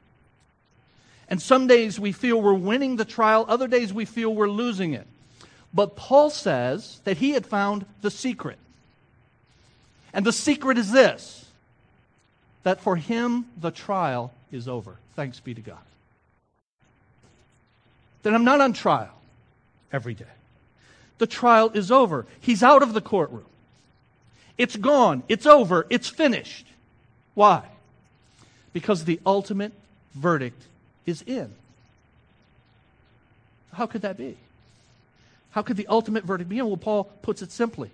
And 1.29 1.41
some 1.41 1.67
days 1.67 1.99
we 1.99 2.11
feel 2.11 2.41
we're 2.41 2.53
winning 2.53 2.95
the 2.95 3.05
trial, 3.05 3.45
other 3.47 3.67
days 3.67 3.93
we 3.93 4.05
feel 4.05 4.33
we're 4.33 4.49
losing 4.49 4.93
it. 4.93 5.05
But 5.73 5.95
Paul 5.95 6.31
says 6.31 7.01
that 7.03 7.17
he 7.17 7.31
had 7.31 7.45
found 7.45 7.85
the 8.01 8.09
secret. 8.09 8.57
And 10.11 10.25
the 10.25 10.33
secret 10.33 10.77
is 10.77 10.91
this 10.91 11.45
that 12.63 12.81
for 12.81 12.95
him 12.95 13.45
the 13.61 13.71
trial 13.71 14.33
is 14.51 14.67
over. 14.67 14.97
Thanks 15.15 15.39
be 15.39 15.53
to 15.53 15.61
God. 15.61 15.77
That 18.23 18.33
I'm 18.33 18.43
not 18.43 18.59
on 18.59 18.73
trial 18.73 19.16
every 19.91 20.13
day. 20.13 20.25
The 21.17 21.27
trial 21.27 21.71
is 21.73 21.91
over. 21.91 22.25
He's 22.39 22.63
out 22.63 22.83
of 22.83 22.93
the 22.93 23.01
courtroom. 23.01 23.45
It's 24.57 24.75
gone. 24.75 25.23
It's 25.27 25.45
over. 25.45 25.85
It's 25.89 26.07
finished. 26.07 26.65
Why? 27.33 27.63
Because 28.73 29.05
the 29.05 29.19
ultimate 29.25 29.73
verdict 30.13 30.61
is 31.05 31.21
in. 31.21 31.53
How 33.73 33.85
could 33.85 34.01
that 34.01 34.17
be? 34.17 34.35
How 35.51 35.61
could 35.61 35.77
the 35.77 35.87
ultimate 35.87 36.23
verdict 36.23 36.49
be 36.49 36.59
in? 36.59 36.67
Well, 36.67 36.77
Paul 36.77 37.05
puts 37.21 37.41
it 37.41 37.51
simply. 37.51 37.89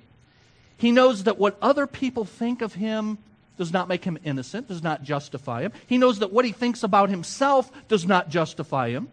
He 0.77 0.91
knows 0.91 1.25
that 1.25 1.37
what 1.37 1.57
other 1.61 1.87
people 1.87 2.25
think 2.25 2.61
of 2.61 2.73
him 2.73 3.17
does 3.57 3.71
not 3.71 3.87
make 3.87 4.03
him 4.03 4.17
innocent, 4.23 4.67
does 4.67 4.81
not 4.81 5.03
justify 5.03 5.61
him. 5.61 5.71
He 5.87 5.97
knows 5.97 6.19
that 6.19 6.31
what 6.31 6.45
he 6.45 6.51
thinks 6.51 6.83
about 6.83 7.09
himself 7.09 7.71
does 7.87 8.05
not 8.05 8.29
justify 8.29 8.89
him. 8.89 9.09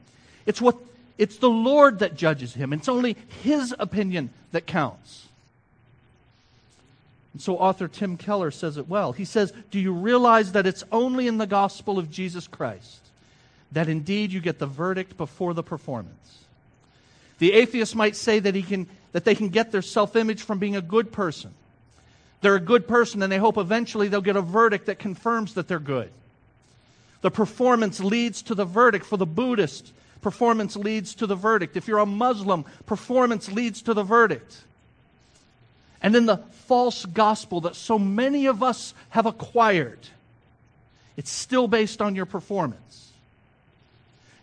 It's 0.47 0.61
what 0.61 0.77
it's 1.21 1.37
the 1.37 1.51
Lord 1.51 1.99
that 1.99 2.17
judges 2.17 2.55
him. 2.55 2.73
It's 2.73 2.89
only 2.89 3.15
his 3.43 3.75
opinion 3.79 4.31
that 4.53 4.67
counts. 4.67 5.29
And 7.35 7.43
so, 7.43 7.59
author 7.59 7.89
Tim 7.89 8.17
Keller 8.17 8.51
says 8.51 8.79
it 8.79 8.89
well. 8.89 9.13
He 9.13 9.27
says, 9.27 9.53
Do 9.71 9.79
you 9.79 9.93
realize 9.93 10.53
that 10.53 10.67
it's 10.67 10.83
only 10.91 11.29
in 11.29 11.37
the 11.37 11.47
gospel 11.47 11.99
of 11.99 12.11
Jesus 12.11 12.49
Christ 12.49 13.01
that 13.73 13.87
indeed 13.87 14.33
you 14.33 14.41
get 14.41 14.59
the 14.59 14.67
verdict 14.67 15.19
before 15.19 15.53
the 15.53 15.63
performance? 15.63 16.39
The 17.39 17.53
atheist 17.53 17.95
might 17.95 18.17
say 18.17 18.39
that, 18.39 18.55
he 18.55 18.63
can, 18.63 18.89
that 19.13 19.27
they 19.27 19.35
can 19.35 19.51
get 19.51 19.73
their 19.73 19.83
self 19.83 20.17
image 20.17 20.43
from 20.43 20.59
being 20.59 20.77
a 20.77 20.83
good 20.83 21.13
person. 21.13 21.53
They're 22.41 22.57
a 22.57 22.61
good 22.61 22.89
person, 22.89 23.23
and 23.23 23.31
they 23.31 23.37
hope 23.37 23.59
eventually 23.59 24.09
they'll 24.09 24.23
get 24.23 24.37
a 24.37 24.43
verdict 24.43 24.87
that 24.87 24.99
confirms 24.99 25.53
that 25.53 25.69
they're 25.69 25.79
good. 25.79 26.11
The 27.21 27.31
performance 27.31 28.01
leads 28.01 28.41
to 28.45 28.55
the 28.55 28.65
verdict 28.65 29.05
for 29.05 29.19
the 29.19 29.27
Buddhist. 29.27 29.93
Performance 30.23 30.77
leads 30.77 31.15
to 31.17 31.27
the 31.27 31.37
verdict. 31.37 31.77
If 31.77 31.89
you're 31.89 31.99
a 31.99 32.07
Muslim, 32.07 32.65
performance 32.87 33.51
leads 33.51 33.83
to 33.83 33.95
the 33.95 34.03
verdict. 34.03 34.57
And 36.03 36.15
then 36.15 36.27
the 36.27 36.39
false 36.67 37.05
gospel 37.07 37.63
that 37.63 37.77
so 37.77 37.99
many 37.99 38.47
of 38.47 38.63
us 38.63 38.95
have 39.11 39.27
acquired, 39.27 39.99
it's 41.17 41.31
still 41.31 41.69
based 41.69 42.01
on 42.01 42.15
your 42.15 42.27
performance. 42.27 43.13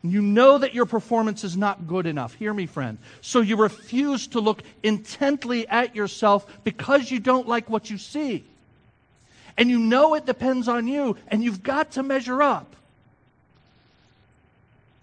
You 0.04 0.22
know 0.22 0.60
that 0.60 0.74
your 0.74 0.86
performance 0.86 1.44
is 1.44 1.58
not 1.58 1.88
good 1.88 2.06
enough. 2.06 2.34
Hear 2.36 2.54
me, 2.54 2.66
friend. 2.66 2.98
So 3.22 3.42
you 3.42 3.58
refuse 3.58 4.28
to 4.28 4.40
look 4.40 4.62
intently 4.84 5.68
at 5.68 5.96
yourself 5.96 6.46
because 6.64 7.12
you 7.12 7.20
don't 7.20 7.48
like 7.48 7.70
what 7.70 7.90
you 7.90 7.98
see. 7.98 8.46
And 9.58 9.70
you 9.70 9.80
know 9.80 10.14
it 10.14 10.26
depends 10.26 10.68
on 10.68 10.88
you, 10.88 11.18
and 11.28 11.44
you've 11.44 11.64
got 11.64 11.92
to 11.94 12.04
measure 12.04 12.42
up. 12.42 12.76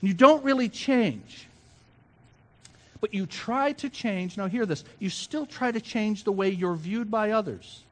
You 0.06 0.14
don't 0.14 0.44
really 0.44 0.68
change. 0.68 1.46
But 3.00 3.14
you 3.14 3.26
try 3.26 3.72
to 3.72 3.88
change. 3.90 4.36
Now, 4.36 4.46
hear 4.46 4.66
this. 4.66 4.84
You 4.98 5.10
still 5.10 5.46
try 5.46 5.70
to 5.70 5.80
change 5.80 6.24
the 6.24 6.32
way 6.32 6.50
you're 6.50 6.74
viewed 6.74 7.10
by 7.10 7.32
others 7.32 7.84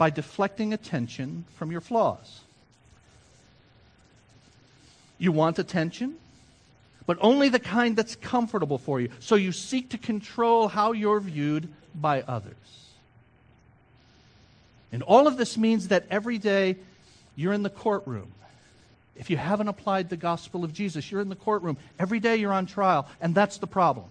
by 0.00 0.08
deflecting 0.08 0.72
attention 0.72 1.44
from 1.56 1.70
your 1.70 1.82
flaws. 1.82 2.40
You 5.18 5.30
want 5.30 5.58
attention, 5.58 6.14
but 7.04 7.18
only 7.20 7.50
the 7.50 7.58
kind 7.58 7.94
that's 7.96 8.16
comfortable 8.16 8.78
for 8.78 8.98
you. 8.98 9.10
So 9.18 9.34
you 9.34 9.52
seek 9.52 9.90
to 9.90 9.98
control 9.98 10.68
how 10.68 10.92
you're 10.92 11.20
viewed 11.20 11.68
by 11.94 12.22
others. 12.22 12.54
And 14.90 15.02
all 15.02 15.26
of 15.26 15.36
this 15.36 15.58
means 15.58 15.88
that 15.88 16.06
every 16.10 16.38
day 16.38 16.76
you're 17.36 17.52
in 17.52 17.62
the 17.62 17.68
courtroom. 17.68 18.32
If 19.16 19.28
you 19.30 19.36
haven't 19.36 19.68
applied 19.68 20.08
the 20.08 20.16
gospel 20.16 20.64
of 20.64 20.72
Jesus, 20.72 21.10
you're 21.10 21.20
in 21.20 21.28
the 21.28 21.36
courtroom. 21.36 21.76
Every 21.98 22.20
day 22.20 22.36
you're 22.36 22.52
on 22.52 22.66
trial, 22.66 23.08
and 23.20 23.34
that's 23.34 23.58
the 23.58 23.66
problem. 23.66 24.06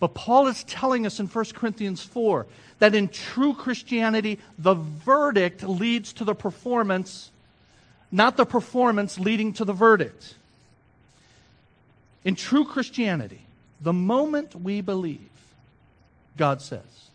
But 0.00 0.14
Paul 0.14 0.48
is 0.48 0.64
telling 0.64 1.06
us 1.06 1.20
in 1.20 1.26
1 1.26 1.44
Corinthians 1.54 2.02
4 2.02 2.46
that 2.80 2.94
in 2.94 3.08
true 3.08 3.54
Christianity, 3.54 4.38
the 4.58 4.74
verdict 4.74 5.62
leads 5.62 6.12
to 6.14 6.24
the 6.24 6.34
performance 6.34 7.30
not 8.10 8.36
the 8.36 8.46
performance 8.46 9.18
leading 9.18 9.52
to 9.54 9.64
the 9.64 9.72
verdict. 9.72 10.34
In 12.24 12.34
true 12.34 12.64
Christianity, 12.64 13.40
the 13.80 13.92
moment 13.92 14.54
we 14.54 14.80
believe, 14.80 15.28
God 16.36 16.60
says, 16.62 17.10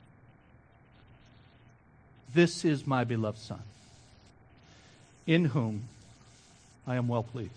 This 2.33 2.63
is 2.63 2.85
my 2.85 3.03
beloved 3.03 3.39
Son, 3.39 3.61
in 5.25 5.45
whom 5.45 5.83
I 6.91 6.97
am 6.97 7.07
well 7.07 7.23
pleased. 7.23 7.51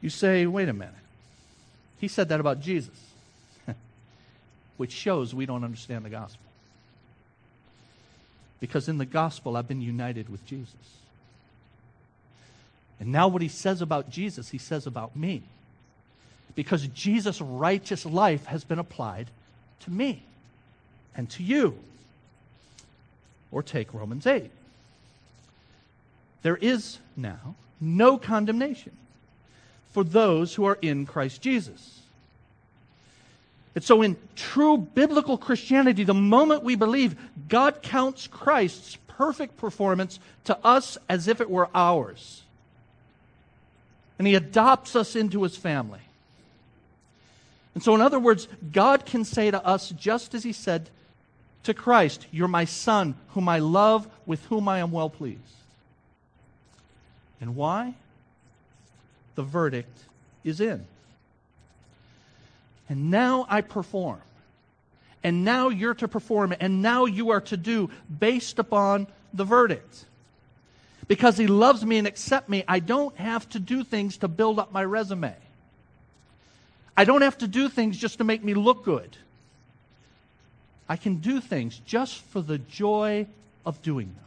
You 0.00 0.10
say, 0.10 0.44
wait 0.44 0.68
a 0.68 0.72
minute. 0.72 0.94
He 2.00 2.08
said 2.08 2.30
that 2.30 2.40
about 2.40 2.60
Jesus, 2.60 2.98
which 4.76 4.90
shows 4.90 5.32
we 5.32 5.46
don't 5.46 5.62
understand 5.62 6.04
the 6.04 6.10
gospel. 6.10 6.44
Because 8.58 8.88
in 8.88 8.98
the 8.98 9.06
gospel, 9.06 9.56
I've 9.56 9.68
been 9.68 9.82
united 9.82 10.28
with 10.28 10.44
Jesus. 10.46 10.74
And 12.98 13.12
now, 13.12 13.28
what 13.28 13.40
he 13.40 13.48
says 13.48 13.80
about 13.80 14.10
Jesus, 14.10 14.48
he 14.48 14.58
says 14.58 14.84
about 14.84 15.14
me. 15.14 15.44
Because 16.56 16.88
Jesus' 16.88 17.40
righteous 17.40 18.04
life 18.04 18.46
has 18.46 18.64
been 18.64 18.80
applied 18.80 19.28
to 19.84 19.92
me 19.92 20.24
and 21.14 21.30
to 21.30 21.44
you. 21.44 21.78
Or 23.52 23.62
take 23.62 23.94
Romans 23.94 24.26
8. 24.26 24.50
There 26.44 26.58
is 26.58 26.98
now 27.16 27.56
no 27.80 28.18
condemnation 28.18 28.92
for 29.92 30.04
those 30.04 30.54
who 30.54 30.66
are 30.66 30.78
in 30.82 31.06
Christ 31.06 31.40
Jesus. 31.40 32.02
And 33.74 33.82
so, 33.82 34.02
in 34.02 34.18
true 34.36 34.76
biblical 34.76 35.38
Christianity, 35.38 36.04
the 36.04 36.12
moment 36.12 36.62
we 36.62 36.76
believe, 36.76 37.16
God 37.48 37.80
counts 37.82 38.26
Christ's 38.26 38.98
perfect 39.08 39.56
performance 39.56 40.20
to 40.44 40.58
us 40.62 40.98
as 41.08 41.28
if 41.28 41.40
it 41.40 41.50
were 41.50 41.70
ours. 41.74 42.42
And 44.18 44.28
He 44.28 44.34
adopts 44.34 44.94
us 44.94 45.16
into 45.16 45.44
His 45.44 45.56
family. 45.56 46.02
And 47.72 47.82
so, 47.82 47.94
in 47.94 48.02
other 48.02 48.20
words, 48.20 48.48
God 48.70 49.06
can 49.06 49.24
say 49.24 49.50
to 49.50 49.64
us, 49.64 49.88
just 49.92 50.34
as 50.34 50.44
He 50.44 50.52
said 50.52 50.90
to 51.62 51.72
Christ, 51.72 52.26
You're 52.30 52.48
my 52.48 52.66
Son, 52.66 53.14
whom 53.28 53.48
I 53.48 53.60
love, 53.60 54.06
with 54.26 54.44
whom 54.44 54.68
I 54.68 54.80
am 54.80 54.92
well 54.92 55.08
pleased. 55.08 55.40
And 57.44 57.56
why? 57.56 57.92
The 59.34 59.42
verdict 59.42 59.98
is 60.44 60.62
in. 60.62 60.86
And 62.88 63.10
now 63.10 63.44
I 63.50 63.60
perform. 63.60 64.22
And 65.22 65.44
now 65.44 65.68
you're 65.68 65.92
to 65.92 66.08
perform. 66.08 66.54
And 66.58 66.80
now 66.80 67.04
you 67.04 67.32
are 67.32 67.42
to 67.42 67.58
do 67.58 67.90
based 68.18 68.58
upon 68.58 69.08
the 69.34 69.44
verdict. 69.44 70.06
Because 71.06 71.36
he 71.36 71.46
loves 71.46 71.84
me 71.84 71.98
and 71.98 72.06
accepts 72.06 72.48
me, 72.48 72.64
I 72.66 72.78
don't 72.78 73.14
have 73.18 73.46
to 73.50 73.58
do 73.58 73.84
things 73.84 74.16
to 74.18 74.28
build 74.28 74.58
up 74.58 74.72
my 74.72 74.82
resume. 74.82 75.34
I 76.96 77.04
don't 77.04 77.20
have 77.20 77.36
to 77.38 77.46
do 77.46 77.68
things 77.68 77.98
just 77.98 78.16
to 78.18 78.24
make 78.24 78.42
me 78.42 78.54
look 78.54 78.86
good. 78.86 79.18
I 80.88 80.96
can 80.96 81.16
do 81.16 81.42
things 81.42 81.78
just 81.84 82.22
for 82.22 82.40
the 82.40 82.56
joy 82.56 83.26
of 83.66 83.82
doing 83.82 84.06
them. 84.06 84.23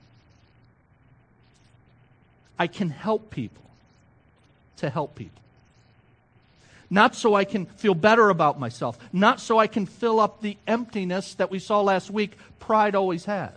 I 2.59 2.67
can 2.67 2.89
help 2.89 3.29
people 3.29 3.63
to 4.77 4.89
help 4.89 5.15
people. 5.15 5.41
Not 6.89 7.15
so 7.15 7.35
I 7.35 7.43
can 7.43 7.65
feel 7.65 7.93
better 7.93 8.29
about 8.29 8.59
myself. 8.59 8.97
Not 9.11 9.41
so 9.41 9.59
I 9.59 9.67
can 9.67 9.85
fill 9.85 10.19
up 10.19 10.41
the 10.41 10.57
emptiness 10.65 11.33
that 11.35 11.51
we 11.51 11.59
saw 11.59 11.81
last 11.81 12.09
week 12.09 12.37
pride 12.59 12.95
always 12.95 13.25
has. 13.25 13.51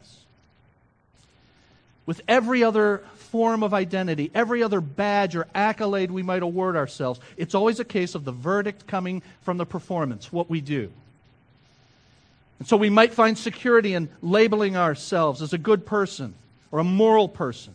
With 2.07 2.23
every 2.27 2.65
other 2.65 3.05
form 3.15 3.63
of 3.63 3.73
identity, 3.73 4.33
every 4.35 4.65
other 4.65 4.81
badge 4.81 5.37
or 5.37 5.47
accolade 5.55 6.11
we 6.11 6.25
might 6.25 6.43
award 6.43 6.75
ourselves, 6.75 7.21
it's 7.37 7.55
always 7.55 7.79
a 7.79 7.85
case 7.85 8.17
of 8.17 8.25
the 8.25 8.33
verdict 8.33 8.89
coming 8.89 9.23
from 9.43 9.59
the 9.59 9.67
performance, 9.67 10.33
what 10.33 10.51
we 10.51 10.61
do. 10.61 10.91
And 12.59 12.67
so 12.67 12.77
we 12.77 12.91
might 12.91 13.15
find 13.15 13.39
security 13.39 13.95
in 13.95 14.09
labeling 14.23 14.77
ourselves 14.77 15.41
as 15.41 15.53
a 15.53 15.59
good 15.59 15.87
person 15.87 16.35
or 16.73 16.81
a 16.81 16.85
moral 16.85 17.29
person. 17.29 17.75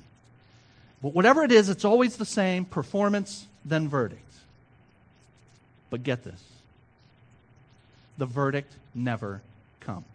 But 1.06 1.14
whatever 1.14 1.44
it 1.44 1.52
is, 1.52 1.70
it's 1.70 1.86
always 1.86 2.18
the 2.18 2.26
same 2.26 2.66
performance, 2.66 3.46
then 3.64 3.88
verdict. 3.88 4.34
But 5.92 6.02
get 6.02 6.24
this 6.24 6.42
the 8.18 8.26
verdict 8.26 8.74
never 8.96 9.44
comes. 9.82 10.08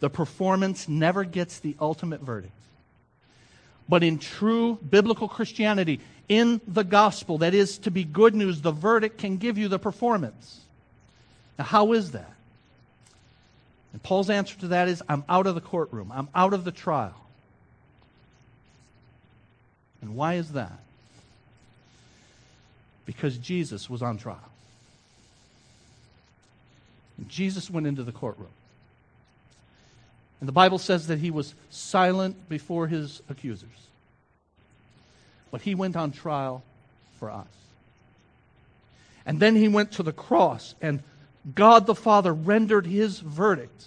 The 0.00 0.10
performance 0.10 0.88
never 0.88 1.22
gets 1.22 1.60
the 1.60 1.76
ultimate 1.80 2.20
verdict. 2.20 2.52
But 3.88 4.02
in 4.02 4.18
true 4.18 4.76
biblical 4.90 5.28
Christianity, 5.28 6.00
in 6.28 6.60
the 6.66 6.82
gospel, 6.82 7.38
that 7.38 7.54
is 7.54 7.78
to 7.78 7.92
be 7.92 8.02
good 8.02 8.34
news, 8.34 8.60
the 8.60 8.72
verdict 8.72 9.18
can 9.18 9.36
give 9.36 9.56
you 9.56 9.68
the 9.68 9.78
performance. 9.78 10.62
Now, 11.60 11.66
how 11.66 11.92
is 11.92 12.10
that? 12.10 12.34
And 13.92 14.02
Paul's 14.02 14.30
answer 14.30 14.58
to 14.58 14.68
that 14.68 14.88
is 14.88 15.00
I'm 15.08 15.22
out 15.28 15.46
of 15.46 15.54
the 15.54 15.60
courtroom, 15.60 16.10
I'm 16.12 16.28
out 16.34 16.54
of 16.54 16.64
the 16.64 16.72
trial. 16.72 17.23
And 20.04 20.14
why 20.14 20.34
is 20.34 20.52
that? 20.52 20.84
because 23.06 23.36
Jesus 23.38 23.88
was 23.90 24.02
on 24.02 24.18
trial. 24.18 24.38
And 27.16 27.28
Jesus 27.28 27.70
went 27.70 27.86
into 27.86 28.02
the 28.02 28.12
courtroom. 28.12 28.48
And 30.40 30.48
the 30.48 30.52
Bible 30.52 30.78
says 30.78 31.06
that 31.06 31.18
he 31.18 31.30
was 31.30 31.54
silent 31.70 32.48
before 32.48 32.86
his 32.86 33.22
accusers. 33.28 33.68
But 35.50 35.62
he 35.62 35.74
went 35.74 35.96
on 35.96 36.10
trial 36.10 36.62
for 37.18 37.30
us. 37.30 37.46
And 39.24 39.40
then 39.40 39.56
he 39.56 39.68
went 39.68 39.92
to 39.92 40.02
the 40.02 40.12
cross, 40.12 40.74
and 40.82 41.02
God 41.54 41.86
the 41.86 41.94
Father 41.94 42.34
rendered 42.34 42.86
his 42.86 43.20
verdict 43.20 43.86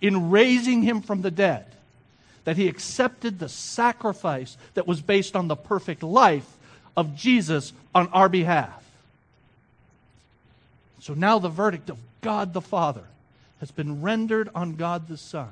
in 0.00 0.30
raising 0.30 0.82
him 0.82 1.00
from 1.00 1.22
the 1.22 1.30
dead 1.30 1.66
that 2.44 2.56
he 2.56 2.68
accepted 2.68 3.38
the 3.38 3.48
sacrifice 3.48 4.56
that 4.74 4.86
was 4.86 5.00
based 5.00 5.36
on 5.36 5.48
the 5.48 5.56
perfect 5.56 6.02
life 6.02 6.48
of 6.96 7.16
Jesus 7.16 7.72
on 7.94 8.08
our 8.08 8.28
behalf. 8.28 8.82
So 11.00 11.14
now 11.14 11.38
the 11.38 11.48
verdict 11.48 11.90
of 11.90 11.98
God 12.20 12.52
the 12.52 12.60
Father 12.60 13.04
has 13.60 13.70
been 13.70 14.02
rendered 14.02 14.48
on 14.54 14.76
God 14.76 15.08
the 15.08 15.16
Son. 15.16 15.48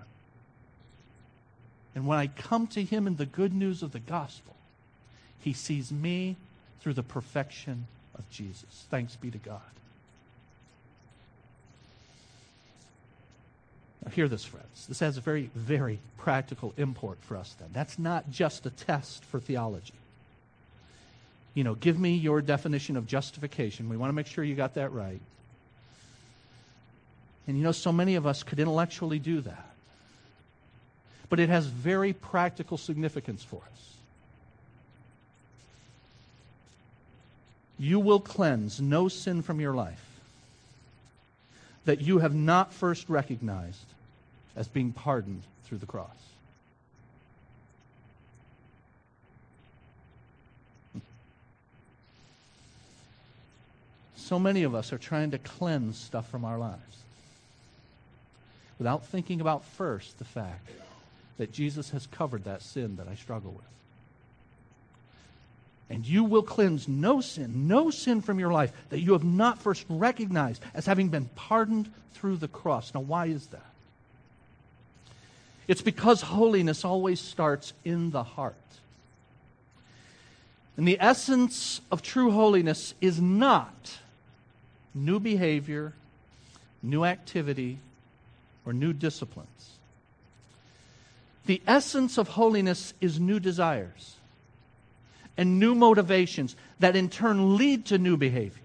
And 1.94 2.07
when 2.07 2.18
I 2.18 2.29
come 2.29 2.66
to 2.68 2.83
him 2.83 3.07
in 3.07 3.16
the 3.16 3.27
good 3.27 3.53
news 3.53 3.83
of 3.83 3.92
the 3.92 3.98
gospel, 3.98 4.55
he 5.40 5.53
sees 5.53 5.90
me 5.90 6.37
through 6.81 6.94
the 6.94 7.03
perfection 7.03 7.87
of 8.14 8.29
Jesus. 8.31 8.87
Thanks 8.90 9.16
be 9.16 9.31
to 9.31 9.38
God. 9.38 9.61
Hear 14.12 14.29
this, 14.29 14.44
friends. 14.44 14.87
This 14.87 15.01
has 15.01 15.16
a 15.16 15.21
very, 15.21 15.51
very 15.55 15.99
practical 16.16 16.73
import 16.77 17.18
for 17.23 17.37
us 17.37 17.55
then. 17.59 17.68
That's 17.73 17.99
not 17.99 18.31
just 18.31 18.66
a 18.66 18.71
test 18.71 19.25
for 19.25 19.40
theology. 19.40 19.94
You 21.55 21.64
know, 21.64 21.75
give 21.75 21.99
me 21.99 22.14
your 22.14 22.40
definition 22.40 22.97
of 22.97 23.07
justification. 23.07 23.88
We 23.88 23.97
want 23.97 24.11
to 24.11 24.14
make 24.14 24.27
sure 24.27 24.44
you 24.44 24.55
got 24.55 24.75
that 24.75 24.92
right. 24.92 25.21
And 27.47 27.57
you 27.57 27.64
know, 27.64 27.73
so 27.73 27.92
many 27.92 28.14
of 28.14 28.27
us 28.27 28.42
could 28.42 28.61
intellectually 28.61 29.18
do 29.18 29.40
that. 29.40 29.66
But 31.31 31.40
it 31.40 31.49
has 31.49 31.66
very 31.66 32.12
practical 32.12 32.79
significance 32.79 33.42
for 33.42 33.62
us. 33.73 33.94
You 37.79 38.01
will 38.01 38.21
cleanse 38.21 38.81
no 38.81 39.09
sin 39.09 39.42
from 39.42 39.61
your 39.61 39.75
life 39.75 40.05
that 41.85 42.03
you 42.03 42.18
have 42.18 42.35
not 42.35 42.73
first 42.73 43.09
recognized 43.09 43.87
as 44.59 44.66
being 44.66 44.92
pardoned 44.92 45.44
through 45.64 45.79
the 45.79 45.87
cross. 45.87 46.09
So 54.16 54.38
many 54.38 54.64
of 54.64 54.75
us 54.75 54.92
are 54.92 54.99
trying 54.99 55.31
to 55.31 55.38
cleanse 55.38 55.97
stuff 55.97 56.29
from 56.29 56.44
our 56.44 56.59
lives 56.59 56.83
without 58.79 59.07
thinking 59.07 59.40
about 59.40 59.64
first 59.64 60.18
the 60.18 60.25
fact 60.25 60.68
that 61.38 61.53
Jesus 61.53 61.90
has 61.90 62.07
covered 62.09 62.44
that 62.44 62.61
sin 62.61 62.97
that 62.97 63.07
I 63.09 63.14
struggle 63.14 63.53
with. 63.53 63.64
And 65.88 66.07
you 66.07 66.25
will 66.25 66.42
cleanse 66.42 66.88
no 66.88 67.21
sin, 67.21 67.68
no 67.68 67.90
sin 67.90 68.23
from 68.23 68.40
your 68.40 68.53
life 68.53 68.73
that 68.90 69.01
you 69.01 69.12
have 69.12 69.25
not 69.25 69.61
first 69.61 69.87
recognized 69.88 70.62
as 70.75 70.85
having 70.85 71.09
been 71.09 71.31
pardoned 71.37 71.90
through 72.12 72.38
the 72.38 72.49
cross. 72.49 72.92
Now, 72.92 73.01
why 73.01 73.27
is 73.27 73.47
that? 73.47 73.67
It's 75.68 75.83
because 75.83 76.22
holiness 76.22 76.85
always 76.85 77.20
starts 77.20 77.74
in 77.85 78.11
the 78.11 78.24
heart. 78.24 78.57
And 80.78 80.88
the 80.88 80.96
essence 80.98 81.83
of 81.92 82.00
true 82.02 82.31
holiness 82.31 82.94
is 83.00 83.20
not 83.20 83.98
new 84.94 85.20
behavior, 85.20 85.92
new 86.83 87.04
activity, 87.04 87.78
or 88.64 88.72
new 88.72 88.92
disciplines. 88.92 89.76
The 91.46 91.61
essence 91.66 92.18
of 92.18 92.28
holiness 92.28 92.94
is 93.00 93.20
new 93.20 93.40
desires 93.40 94.16
and 95.37 95.59
new 95.59 95.74
motivations 95.74 96.57
that 96.81 96.96
in 96.96 97.09
turn 97.09 97.57
lead 97.57 97.87
to 97.87 97.98
new 97.98 98.16
behavior. 98.16 98.62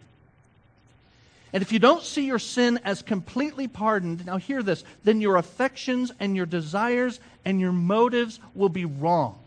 And 1.53 1.61
if 1.61 1.71
you 1.71 1.77
don't 1.77 2.03
see 2.03 2.25
your 2.25 2.39
sin 2.39 2.79
as 2.83 3.03
completely 3.03 3.67
pardoned, 3.67 4.25
now 4.25 4.37
hear 4.37 4.63
this, 4.63 4.83
then 5.03 5.21
your 5.21 5.37
affections 5.37 6.11
and 6.19 6.35
your 6.35 6.47
desires 6.47 7.19
and 7.45 7.61
your 7.61 7.71
motives 7.71 8.39
will 8.55 8.69
be 8.69 8.85
wrong. 8.85 9.37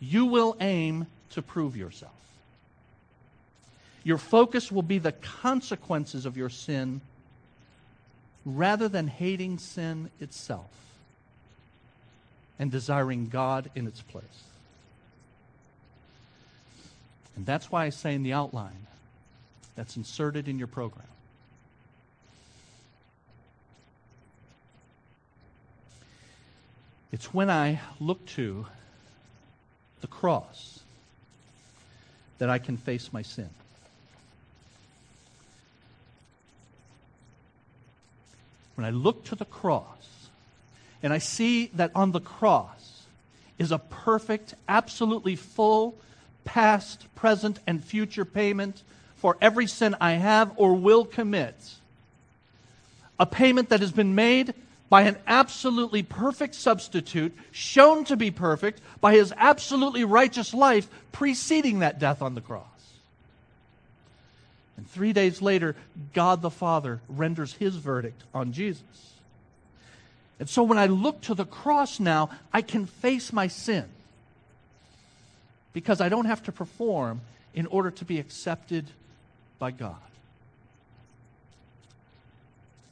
You 0.00 0.26
will 0.26 0.56
aim 0.60 1.06
to 1.30 1.42
prove 1.42 1.76
yourself. 1.76 2.12
Your 4.02 4.18
focus 4.18 4.72
will 4.72 4.82
be 4.82 4.98
the 4.98 5.12
consequences 5.12 6.26
of 6.26 6.36
your 6.36 6.50
sin 6.50 7.00
rather 8.44 8.88
than 8.88 9.06
hating 9.06 9.58
sin 9.58 10.10
itself 10.18 10.70
and 12.58 12.72
desiring 12.72 13.28
God 13.28 13.70
in 13.76 13.86
its 13.86 14.00
place. 14.00 14.24
And 17.36 17.46
that's 17.46 17.70
why 17.70 17.84
I 17.84 17.90
say 17.90 18.14
in 18.14 18.24
the 18.24 18.32
outline 18.32 18.87
that's 19.78 19.96
inserted 19.96 20.48
in 20.48 20.58
your 20.58 20.66
program. 20.66 21.06
It's 27.12 27.32
when 27.32 27.48
I 27.48 27.78
look 28.00 28.26
to 28.30 28.66
the 30.00 30.08
cross 30.08 30.80
that 32.38 32.50
I 32.50 32.58
can 32.58 32.76
face 32.76 33.12
my 33.12 33.22
sin. 33.22 33.48
when 38.74 38.84
I 38.84 38.90
look 38.90 39.24
to 39.24 39.34
the 39.34 39.44
cross 39.44 40.28
and 41.02 41.12
I 41.12 41.18
see 41.18 41.66
that 41.74 41.90
on 41.96 42.12
the 42.12 42.20
cross 42.20 43.02
is 43.58 43.72
a 43.72 43.78
perfect, 43.78 44.54
absolutely 44.68 45.34
full, 45.34 45.96
past, 46.44 47.12
present, 47.16 47.58
and 47.66 47.82
future 47.82 48.24
payment 48.24 48.84
for 49.18 49.36
every 49.40 49.66
sin 49.66 49.94
I 50.00 50.12
have 50.12 50.52
or 50.56 50.74
will 50.74 51.04
commit, 51.04 51.54
a 53.18 53.26
payment 53.26 53.68
that 53.68 53.80
has 53.80 53.92
been 53.92 54.14
made 54.14 54.54
by 54.88 55.02
an 55.02 55.18
absolutely 55.26 56.02
perfect 56.02 56.54
substitute, 56.54 57.36
shown 57.50 58.04
to 58.04 58.16
be 58.16 58.30
perfect 58.30 58.80
by 59.00 59.12
his 59.12 59.34
absolutely 59.36 60.04
righteous 60.04 60.54
life 60.54 60.88
preceding 61.12 61.80
that 61.80 61.98
death 61.98 62.22
on 62.22 62.34
the 62.34 62.40
cross. 62.40 62.64
And 64.76 64.88
three 64.88 65.12
days 65.12 65.42
later, 65.42 65.74
God 66.14 66.40
the 66.40 66.50
Father 66.50 67.00
renders 67.08 67.52
his 67.54 67.74
verdict 67.74 68.22
on 68.32 68.52
Jesus. 68.52 68.82
And 70.38 70.48
so 70.48 70.62
when 70.62 70.78
I 70.78 70.86
look 70.86 71.20
to 71.22 71.34
the 71.34 71.44
cross 71.44 71.98
now, 71.98 72.30
I 72.52 72.62
can 72.62 72.86
face 72.86 73.32
my 73.32 73.48
sin 73.48 73.86
because 75.72 76.00
I 76.00 76.08
don't 76.08 76.26
have 76.26 76.44
to 76.44 76.52
perform 76.52 77.20
in 77.54 77.66
order 77.66 77.90
to 77.90 78.04
be 78.04 78.20
accepted 78.20 78.86
by 79.58 79.70
God. 79.70 79.96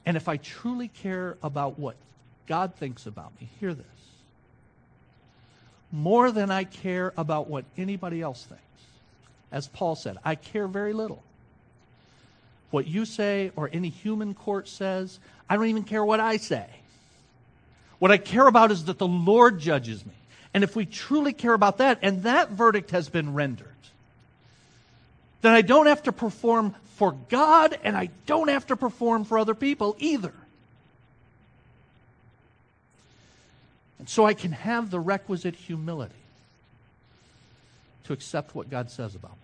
And 0.04 0.16
if 0.16 0.28
I 0.28 0.36
truly 0.36 0.88
care 0.88 1.36
about 1.42 1.78
what 1.78 1.96
God 2.46 2.74
thinks 2.76 3.06
about 3.06 3.32
me, 3.40 3.48
hear 3.58 3.74
this. 3.74 3.86
More 5.90 6.30
than 6.30 6.50
I 6.50 6.64
care 6.64 7.12
about 7.16 7.48
what 7.48 7.64
anybody 7.76 8.22
else 8.22 8.44
thinks. 8.44 8.62
As 9.50 9.68
Paul 9.68 9.94
said, 9.94 10.16
I 10.24 10.34
care 10.34 10.68
very 10.68 10.92
little 10.92 11.22
what 12.70 12.86
you 12.86 13.04
say 13.04 13.52
or 13.56 13.70
any 13.72 13.88
human 13.88 14.34
court 14.34 14.68
says. 14.68 15.18
I 15.48 15.56
don't 15.56 15.66
even 15.66 15.84
care 15.84 16.04
what 16.04 16.20
I 16.20 16.36
say. 16.36 16.66
What 17.98 18.10
I 18.10 18.18
care 18.18 18.46
about 18.46 18.70
is 18.70 18.84
that 18.84 18.98
the 18.98 19.06
Lord 19.06 19.58
judges 19.58 20.04
me. 20.04 20.12
And 20.52 20.64
if 20.64 20.76
we 20.76 20.84
truly 20.84 21.32
care 21.32 21.54
about 21.54 21.78
that, 21.78 22.00
and 22.02 22.24
that 22.24 22.50
verdict 22.50 22.90
has 22.90 23.08
been 23.08 23.34
rendered, 23.34 23.68
then 25.46 25.54
I 25.54 25.62
don't 25.62 25.86
have 25.86 26.02
to 26.02 26.12
perform 26.12 26.74
for 26.96 27.12
God 27.28 27.78
and 27.84 27.96
I 27.96 28.10
don't 28.26 28.48
have 28.48 28.66
to 28.66 28.76
perform 28.76 29.24
for 29.24 29.38
other 29.38 29.54
people 29.54 29.94
either. 29.98 30.32
And 34.00 34.08
so 34.08 34.26
I 34.26 34.34
can 34.34 34.52
have 34.52 34.90
the 34.90 34.98
requisite 34.98 35.54
humility 35.54 36.14
to 38.04 38.12
accept 38.12 38.54
what 38.54 38.70
God 38.70 38.90
says 38.90 39.14
about 39.14 39.32
me 39.32 39.38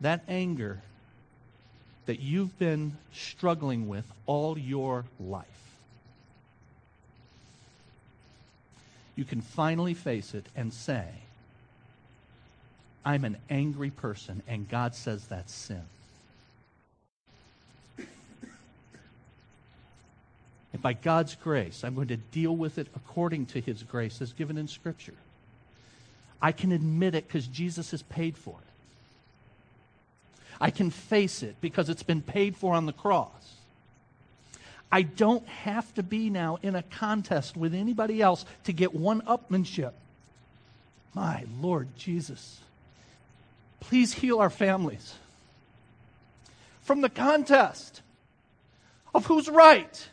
that 0.00 0.22
anger 0.28 0.80
that 2.06 2.20
you've 2.20 2.56
been 2.58 2.96
struggling 3.12 3.88
with 3.88 4.10
all 4.24 4.56
your 4.56 5.04
life. 5.20 5.44
You 9.16 9.24
can 9.24 9.40
finally 9.40 9.94
face 9.94 10.32
it 10.32 10.46
and 10.54 10.72
say, 10.72 11.06
I'm 13.08 13.24
an 13.24 13.38
angry 13.48 13.88
person, 13.88 14.42
and 14.46 14.68
God 14.68 14.94
says 14.94 15.26
that's 15.28 15.50
sin. 15.50 15.80
And 20.74 20.82
by 20.82 20.92
God's 20.92 21.34
grace, 21.34 21.84
I'm 21.84 21.94
going 21.94 22.08
to 22.08 22.18
deal 22.18 22.54
with 22.54 22.76
it 22.76 22.86
according 22.94 23.46
to 23.46 23.62
His 23.62 23.82
grace 23.82 24.20
as 24.20 24.34
given 24.34 24.58
in 24.58 24.68
Scripture. 24.68 25.14
I 26.42 26.52
can 26.52 26.70
admit 26.70 27.14
it 27.14 27.26
because 27.26 27.46
Jesus 27.46 27.92
has 27.92 28.02
paid 28.02 28.36
for 28.36 28.56
it. 28.60 30.52
I 30.60 30.70
can 30.70 30.90
face 30.90 31.42
it 31.42 31.56
because 31.62 31.88
it's 31.88 32.02
been 32.02 32.20
paid 32.20 32.58
for 32.58 32.74
on 32.74 32.84
the 32.84 32.92
cross. 32.92 33.54
I 34.92 35.00
don't 35.00 35.48
have 35.48 35.94
to 35.94 36.02
be 36.02 36.28
now 36.28 36.58
in 36.62 36.74
a 36.74 36.82
contest 36.82 37.56
with 37.56 37.72
anybody 37.72 38.20
else 38.20 38.44
to 38.64 38.74
get 38.74 38.94
one 38.94 39.22
upmanship. 39.22 39.92
My 41.14 41.46
Lord 41.62 41.88
Jesus, 41.96 42.60
please 43.80 44.12
heal 44.12 44.40
our 44.40 44.50
families 44.50 45.14
from 46.82 47.00
the 47.00 47.08
contest 47.10 48.02
of 49.14 49.26
who's 49.26 49.48
right 49.48 50.08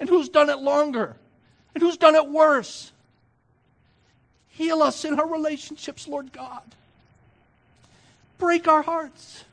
and 0.00 0.08
who's 0.08 0.28
done 0.28 0.50
it 0.50 0.58
longer 0.58 1.16
and 1.74 1.82
who's 1.82 1.96
done 1.96 2.14
it 2.14 2.28
worse. 2.28 2.92
Heal 4.48 4.82
us 4.82 5.04
in 5.04 5.18
our 5.18 5.28
relationships, 5.28 6.08
Lord 6.08 6.32
God 6.32 6.62
break 8.38 8.68
our 8.68 8.82
hearts. 8.82 9.44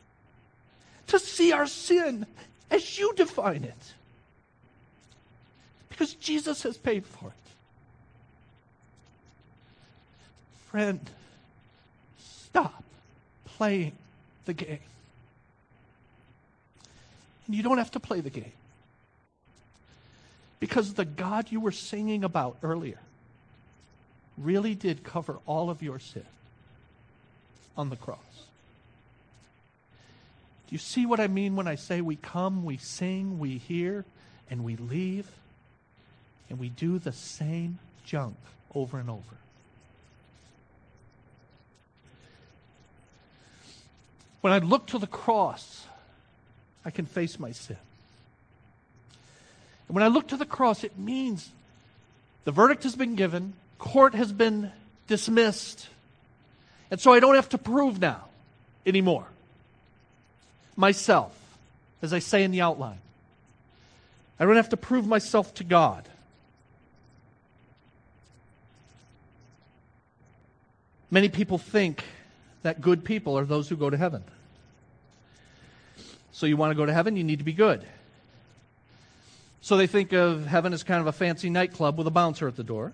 to 1.07 1.19
see 1.19 1.51
our 1.51 1.67
sin 1.67 2.25
as 2.71 2.97
you 2.97 3.13
define 3.13 3.63
it. 3.63 3.93
Because 5.87 6.15
Jesus 6.15 6.63
has 6.63 6.77
paid 6.77 7.05
for 7.05 7.27
it. 7.27 7.33
Friend, 10.71 10.99
stop 12.55 12.85
playing 13.57 13.91
the 14.45 14.53
game. 14.53 14.79
And 17.45 17.55
you 17.55 17.61
don't 17.61 17.79
have 17.79 17.91
to 17.91 17.99
play 17.99 18.21
the 18.21 18.29
game. 18.29 18.53
Because 20.61 20.93
the 20.93 21.03
God 21.03 21.51
you 21.51 21.59
were 21.59 21.73
singing 21.73 22.23
about 22.23 22.55
earlier 22.63 22.99
really 24.37 24.73
did 24.73 25.03
cover 25.03 25.39
all 25.45 25.69
of 25.69 25.83
your 25.83 25.99
sin 25.99 26.23
on 27.75 27.89
the 27.89 27.97
cross. 27.97 28.19
Do 30.69 30.75
you 30.75 30.79
see 30.79 31.05
what 31.05 31.19
I 31.19 31.27
mean 31.27 31.57
when 31.57 31.67
I 31.67 31.75
say 31.75 31.99
we 31.99 32.15
come, 32.15 32.63
we 32.63 32.77
sing, 32.77 33.37
we 33.37 33.57
hear, 33.57 34.05
and 34.49 34.63
we 34.63 34.77
leave, 34.77 35.27
and 36.49 36.57
we 36.57 36.69
do 36.69 36.99
the 36.99 37.11
same 37.11 37.79
junk 38.05 38.37
over 38.73 38.97
and 38.97 39.09
over? 39.09 39.44
When 44.45 44.53
I 44.53 44.59
look 44.59 44.85
to 44.89 44.99
the 44.99 45.07
cross, 45.07 45.87
I 46.85 46.91
can 46.91 47.07
face 47.07 47.39
my 47.39 47.51
sin. 47.51 47.77
And 49.87 49.95
when 49.95 50.03
I 50.03 50.07
look 50.07 50.27
to 50.27 50.37
the 50.37 50.45
cross, 50.45 50.83
it 50.83 50.99
means 50.99 51.49
the 52.43 52.51
verdict 52.51 52.83
has 52.83 52.95
been 52.95 53.15
given, 53.15 53.53
court 53.79 54.13
has 54.13 54.31
been 54.31 54.71
dismissed, 55.07 55.89
and 56.91 57.01
so 57.01 57.11
I 57.11 57.19
don't 57.19 57.33
have 57.33 57.49
to 57.49 57.57
prove 57.57 57.99
now 57.99 58.25
anymore 58.85 59.25
myself, 60.75 61.35
as 62.03 62.13
I 62.13 62.19
say 62.19 62.43
in 62.43 62.51
the 62.51 62.61
outline. 62.61 62.99
I 64.39 64.45
don't 64.45 64.57
have 64.57 64.69
to 64.69 64.77
prove 64.77 65.07
myself 65.07 65.55
to 65.55 65.63
God. 65.63 66.07
Many 71.09 71.29
people 71.29 71.57
think 71.57 72.03
that 72.61 72.79
good 72.79 73.03
people 73.03 73.39
are 73.39 73.45
those 73.45 73.67
who 73.67 73.75
go 73.75 73.89
to 73.89 73.97
heaven. 73.97 74.23
So 76.35 76.47
you 76.47 76.57
want 76.57 76.71
to 76.71 76.75
go 76.75 76.85
to 76.85 76.91
heaven, 76.91 77.15
you 77.15 77.23
need 77.23 77.39
to 77.39 77.45
be 77.45 77.53
good. 77.53 77.81
So 79.61 79.77
they 79.77 79.87
think 79.87 80.11
of 80.11 80.45
heaven 80.45 80.73
as 80.73 80.83
kind 80.83 80.99
of 80.99 81.07
a 81.07 81.13
fancy 81.13 81.49
nightclub 81.49 81.97
with 81.97 82.07
a 82.07 82.11
bouncer 82.11 82.45
at 82.45 82.57
the 82.57 82.63
door. 82.63 82.91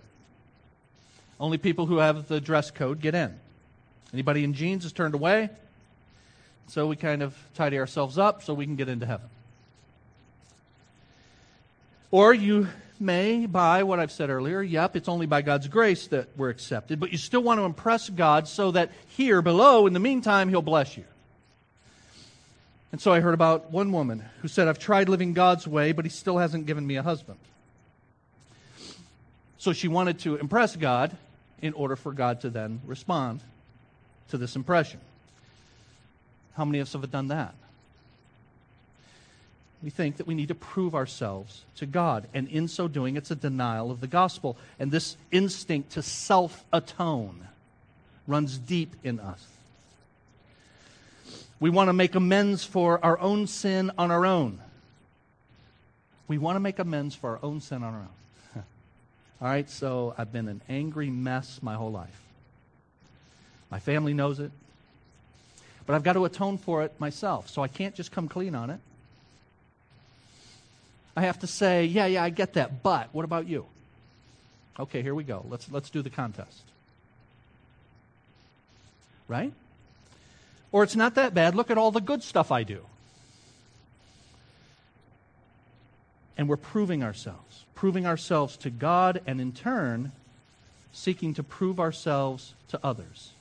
Only 1.40 1.58
people 1.58 1.88
who 1.88 1.98
have 1.98 2.28
the 2.28 2.40
dress 2.40 2.70
code 2.70 3.02
get 3.02 3.16
in. 3.16 3.34
Anybody 4.14 4.44
in 4.44 4.54
jeans 4.54 4.86
is 4.86 4.94
turned 4.94 5.16
away. 5.16 5.50
So 6.68 6.86
we 6.86 6.96
kind 6.96 7.24
of 7.24 7.36
tidy 7.56 7.80
ourselves 7.80 8.20
up 8.20 8.44
so 8.44 8.54
we 8.54 8.68
can 8.68 8.76
get 8.76 8.88
into 8.88 9.08
heaven. 9.08 9.28
Or 12.12 12.36
you 12.36 12.68
may 13.00 13.48
by 13.48 13.82
what 13.82 14.00
I've 14.00 14.12
said 14.12 14.30
earlier. 14.30 14.62
Yep, 14.62 14.98
it's 14.98 15.10
only 15.10 15.26
by 15.26 15.42
God's 15.42 15.68
grace 15.68 16.06
that 16.08 16.28
we're 16.38 16.50
accepted, 16.50 17.00
but 17.00 17.12
you 17.12 17.18
still 17.18 17.42
want 17.42 17.60
to 17.60 17.64
impress 17.64 18.08
God 18.08 18.48
so 18.48 18.70
that 18.70 18.92
here 19.08 19.42
below, 19.42 19.88
in 19.88 19.94
the 19.94 20.00
meantime, 20.00 20.48
He'll 20.48 20.62
bless 20.62 20.96
you. 20.96 21.06
And 22.92 23.00
so 23.00 23.14
I 23.14 23.22
heard 23.22 23.34
about 23.34 23.72
one 23.72 23.92
woman 23.92 24.24
who 24.42 24.48
said, 24.48 24.68
I've 24.68 24.80
tried 24.80 25.08
living 25.08 25.34
God's 25.34 25.68
way, 25.68 25.92
but 25.94 26.06
He 26.06 26.10
still 26.10 26.38
hasn't 26.38 26.66
given 26.66 26.86
me 26.86 26.98
a 26.98 27.04
husband. 27.04 27.40
So 29.58 29.74
she 29.74 29.88
wanted 29.88 30.20
to 30.20 30.36
impress 30.38 30.76
God 30.76 31.16
in 31.62 31.74
order 31.74 31.96
for 31.96 32.12
God 32.12 32.42
to 32.42 32.50
then 32.50 32.82
respond 32.86 33.42
to 34.30 34.38
this 34.38 34.56
impression. 34.56 35.00
How 36.56 36.66
many 36.66 36.80
of 36.80 36.88
us 36.88 36.94
have 36.94 37.12
done 37.12 37.28
that? 37.30 37.54
We 39.84 39.90
think 39.90 40.18
that 40.18 40.28
we 40.28 40.36
need 40.36 40.50
to 40.50 40.56
prove 40.56 40.94
ourselves 40.94 41.64
to 41.78 41.86
God, 41.86 42.28
and 42.34 42.48
in 42.48 42.68
so 42.68 42.88
doing, 42.88 43.16
it's 43.16 43.32
a 43.32 43.36
denial 43.36 43.90
of 43.90 44.00
the 44.00 44.08
gospel. 44.08 44.58
And 44.80 44.92
this 44.92 45.18
instinct 45.32 45.92
to 45.94 46.04
self 46.04 46.64
atone 46.72 47.48
runs 48.28 48.58
deep 48.58 48.96
in 49.04 49.20
us. 49.20 49.44
We 51.62 51.70
want 51.70 51.90
to 51.90 51.94
make 51.94 52.16
amends 52.16 52.66
for 52.66 53.06
our 53.06 53.20
own 53.20 53.46
sin 53.46 53.92
on 53.96 54.10
our 54.10 54.26
own. 54.26 54.60
We 56.28 56.40
want 56.40 56.56
to 56.56 56.60
make 56.60 56.80
amends 56.80 57.14
for 57.14 57.30
our 57.30 57.40
own 57.44 57.62
sin 57.62 57.84
on 57.84 57.94
our 57.94 58.00
own. 58.00 58.64
All 59.42 59.48
right, 59.48 59.70
so 59.70 60.16
I've 60.18 60.34
been 60.34 60.48
an 60.48 60.62
angry 60.68 61.12
mess 61.12 61.60
my 61.62 61.76
whole 61.76 61.92
life. 61.92 62.20
My 63.70 63.78
family 63.78 64.16
knows 64.16 64.40
it. 64.40 64.52
But 65.86 65.94
I've 65.94 66.04
got 66.04 66.14
to 66.14 66.26
atone 66.26 66.58
for 66.58 66.82
it 66.82 67.00
myself, 67.00 67.48
so 67.48 67.62
I 67.62 67.68
can't 67.68 67.94
just 67.94 68.12
come 68.12 68.28
clean 68.28 68.56
on 68.56 68.72
it. 68.72 68.80
I 71.16 71.22
have 71.22 71.40
to 71.42 71.48
say, 71.48 71.86
yeah, 71.86 72.08
yeah, 72.08 72.24
I 72.24 72.32
get 72.32 72.54
that, 72.54 72.82
but 72.82 73.10
what 73.12 73.24
about 73.24 73.48
you? 73.48 73.68
Okay, 74.80 75.04
here 75.04 75.14
we 75.14 75.24
go. 75.24 75.46
Let's, 75.48 75.70
let's 75.72 75.92
do 75.92 76.02
the 76.02 76.10
contest. 76.10 76.64
Right? 79.28 79.54
Or 80.72 80.84
it's 80.84 80.96
not 80.96 81.16
that 81.16 81.34
bad. 81.34 81.56
Look 81.56 81.70
at 81.70 81.78
all 81.78 81.92
the 81.92 82.02
good 82.02 82.24
stuff 82.24 82.52
I 82.52 82.64
do. 82.64 82.86
And 86.38 86.48
we're 86.48 86.58
proving 86.58 87.04
ourselves, 87.04 87.66
proving 87.76 88.06
ourselves 88.06 88.58
to 88.58 88.70
God, 88.70 89.22
and 89.28 89.42
in 89.42 89.52
turn, 89.52 90.12
seeking 90.92 91.34
to 91.36 91.44
prove 91.44 91.80
ourselves 91.80 92.54
to 92.70 92.80
others. 92.84 93.32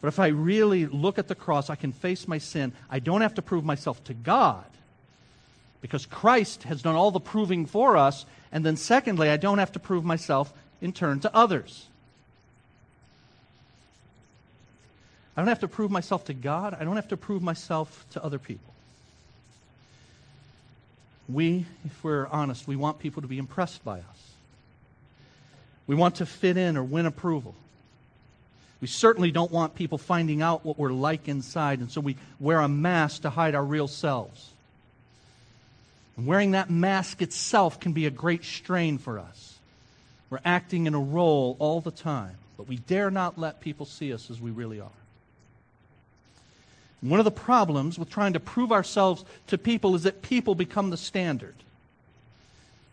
But 0.00 0.08
if 0.08 0.18
I 0.18 0.28
really 0.28 0.86
look 0.86 1.18
at 1.18 1.28
the 1.28 1.34
cross, 1.34 1.70
I 1.70 1.74
can 1.74 1.92
face 1.92 2.28
my 2.28 2.38
sin. 2.38 2.72
I 2.90 2.98
don't 2.98 3.20
have 3.20 3.34
to 3.34 3.42
prove 3.42 3.64
myself 3.64 4.02
to 4.04 4.14
God 4.14 4.64
because 5.80 6.06
Christ 6.06 6.64
has 6.64 6.82
done 6.82 6.96
all 6.96 7.10
the 7.10 7.20
proving 7.20 7.66
for 7.66 7.96
us. 7.96 8.26
And 8.52 8.64
then, 8.64 8.76
secondly, 8.76 9.28
I 9.28 9.36
don't 9.36 9.58
have 9.58 9.72
to 9.72 9.78
prove 9.78 10.04
myself 10.04 10.52
in 10.80 10.92
turn 10.92 11.20
to 11.20 11.34
others. 11.34 11.86
I 15.38 15.40
don't 15.40 15.48
have 15.50 15.60
to 15.60 15.68
prove 15.68 15.92
myself 15.92 16.24
to 16.24 16.34
God. 16.34 16.76
I 16.80 16.82
don't 16.82 16.96
have 16.96 17.10
to 17.10 17.16
prove 17.16 17.44
myself 17.44 18.04
to 18.10 18.24
other 18.24 18.40
people. 18.40 18.74
We, 21.28 21.64
if 21.84 22.02
we're 22.02 22.26
honest, 22.26 22.66
we 22.66 22.74
want 22.74 22.98
people 22.98 23.22
to 23.22 23.28
be 23.28 23.38
impressed 23.38 23.84
by 23.84 23.98
us. 24.00 24.32
We 25.86 25.94
want 25.94 26.16
to 26.16 26.26
fit 26.26 26.56
in 26.56 26.76
or 26.76 26.82
win 26.82 27.06
approval. 27.06 27.54
We 28.80 28.88
certainly 28.88 29.30
don't 29.30 29.52
want 29.52 29.76
people 29.76 29.96
finding 29.96 30.42
out 30.42 30.64
what 30.64 30.76
we're 30.76 30.90
like 30.90 31.28
inside, 31.28 31.78
and 31.78 31.88
so 31.88 32.00
we 32.00 32.16
wear 32.40 32.58
a 32.58 32.68
mask 32.68 33.22
to 33.22 33.30
hide 33.30 33.54
our 33.54 33.64
real 33.64 33.86
selves. 33.86 34.50
And 36.16 36.26
wearing 36.26 36.50
that 36.50 36.68
mask 36.68 37.22
itself 37.22 37.78
can 37.78 37.92
be 37.92 38.06
a 38.06 38.10
great 38.10 38.44
strain 38.44 38.98
for 38.98 39.20
us. 39.20 39.56
We're 40.30 40.40
acting 40.44 40.88
in 40.88 40.94
a 40.94 41.00
role 41.00 41.54
all 41.60 41.80
the 41.80 41.92
time, 41.92 42.34
but 42.56 42.66
we 42.66 42.78
dare 42.78 43.12
not 43.12 43.38
let 43.38 43.60
people 43.60 43.86
see 43.86 44.12
us 44.12 44.32
as 44.32 44.40
we 44.40 44.50
really 44.50 44.80
are. 44.80 44.90
One 47.00 47.20
of 47.20 47.24
the 47.24 47.30
problems 47.30 47.98
with 47.98 48.10
trying 48.10 48.32
to 48.32 48.40
prove 48.40 48.72
ourselves 48.72 49.24
to 49.48 49.58
people 49.58 49.94
is 49.94 50.02
that 50.02 50.22
people 50.22 50.54
become 50.54 50.90
the 50.90 50.96
standard. 50.96 51.54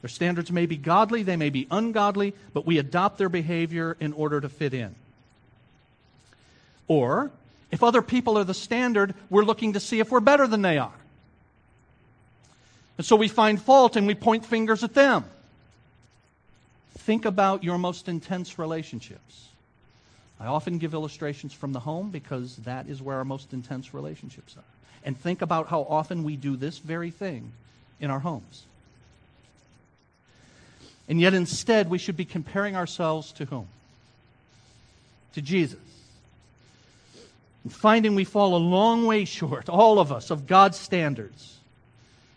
Their 0.01 0.09
standards 0.09 0.51
may 0.51 0.67
be 0.67 0.77
godly, 0.77 1.23
they 1.23 1.35
may 1.35 1.49
be 1.49 1.67
ungodly, 1.71 2.35
but 2.53 2.65
we 2.65 2.77
adopt 2.77 3.17
their 3.17 3.29
behavior 3.29 3.97
in 3.99 4.13
order 4.13 4.39
to 4.39 4.49
fit 4.49 4.73
in. 4.73 4.93
Or, 6.87 7.31
if 7.71 7.81
other 7.83 8.03
people 8.03 8.37
are 8.37 8.43
the 8.43 8.53
standard, 8.53 9.15
we're 9.31 9.43
looking 9.43 9.73
to 9.73 9.79
see 9.79 9.99
if 9.99 10.11
we're 10.11 10.19
better 10.19 10.45
than 10.45 10.61
they 10.61 10.77
are. 10.77 10.93
And 12.97 13.05
so 13.05 13.15
we 13.15 13.27
find 13.27 13.59
fault 13.59 13.95
and 13.95 14.05
we 14.05 14.13
point 14.13 14.45
fingers 14.45 14.83
at 14.83 14.93
them. 14.93 15.25
Think 16.99 17.25
about 17.25 17.63
your 17.63 17.77
most 17.77 18.07
intense 18.07 18.57
relationships. 18.59 19.49
I 20.39 20.47
often 20.47 20.77
give 20.77 20.93
illustrations 20.93 21.53
from 21.53 21.73
the 21.73 21.79
home 21.79 22.09
because 22.09 22.57
that 22.57 22.87
is 22.87 23.01
where 23.01 23.17
our 23.17 23.25
most 23.25 23.53
intense 23.53 23.93
relationships 23.93 24.55
are. 24.57 24.63
And 25.03 25.17
think 25.17 25.41
about 25.41 25.67
how 25.67 25.81
often 25.89 26.23
we 26.23 26.35
do 26.35 26.55
this 26.55 26.77
very 26.77 27.11
thing 27.11 27.51
in 27.99 28.09
our 28.09 28.19
homes. 28.19 28.63
And 31.07 31.21
yet, 31.21 31.33
instead, 31.33 31.89
we 31.89 31.99
should 31.99 32.17
be 32.17 32.25
comparing 32.25 32.75
ourselves 32.75 33.31
to 33.33 33.45
whom? 33.45 33.67
To 35.33 35.41
Jesus 35.41 35.79
and 37.65 37.73
finding 37.73 38.13
we 38.13 38.23
fall 38.23 38.55
a 38.55 38.57
long 38.57 39.07
way 39.07 39.25
short, 39.25 39.69
all 39.69 39.97
of 39.97 40.11
us, 40.11 40.29
of 40.29 40.45
God's 40.45 40.77
standards, 40.77 41.57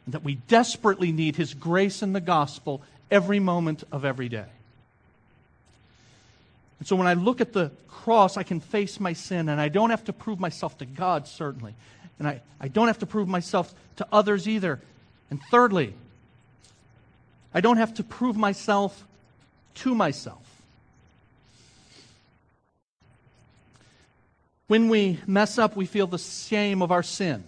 and 0.06 0.14
that 0.14 0.24
we 0.24 0.36
desperately 0.48 1.12
need 1.12 1.36
His 1.36 1.52
grace 1.52 2.00
and 2.00 2.14
the 2.14 2.20
gospel 2.20 2.80
every 3.10 3.38
moment 3.38 3.84
of 3.92 4.06
every 4.06 4.30
day. 4.30 4.46
And 6.78 6.86
so 6.86 6.96
when 6.96 7.06
I 7.06 7.14
look 7.14 7.40
at 7.40 7.52
the 7.52 7.70
cross, 7.88 8.36
I 8.36 8.42
can 8.42 8.60
face 8.60 9.00
my 9.00 9.12
sin, 9.12 9.48
and 9.48 9.60
I 9.60 9.68
don't 9.68 9.90
have 9.90 10.04
to 10.04 10.12
prove 10.12 10.38
myself 10.38 10.78
to 10.78 10.86
God, 10.86 11.26
certainly. 11.26 11.74
And 12.18 12.28
I, 12.28 12.40
I 12.60 12.68
don't 12.68 12.86
have 12.86 12.98
to 13.00 13.06
prove 13.06 13.28
myself 13.28 13.72
to 13.96 14.06
others 14.12 14.48
either. 14.48 14.80
And 15.30 15.40
thirdly, 15.50 15.94
I 17.52 17.60
don't 17.60 17.78
have 17.78 17.94
to 17.94 18.04
prove 18.04 18.36
myself 18.36 19.04
to 19.76 19.94
myself. 19.94 20.42
When 24.68 24.88
we 24.88 25.18
mess 25.26 25.58
up, 25.58 25.76
we 25.76 25.86
feel 25.86 26.06
the 26.06 26.18
shame 26.18 26.82
of 26.82 26.92
our 26.92 27.02
sin. 27.02 27.42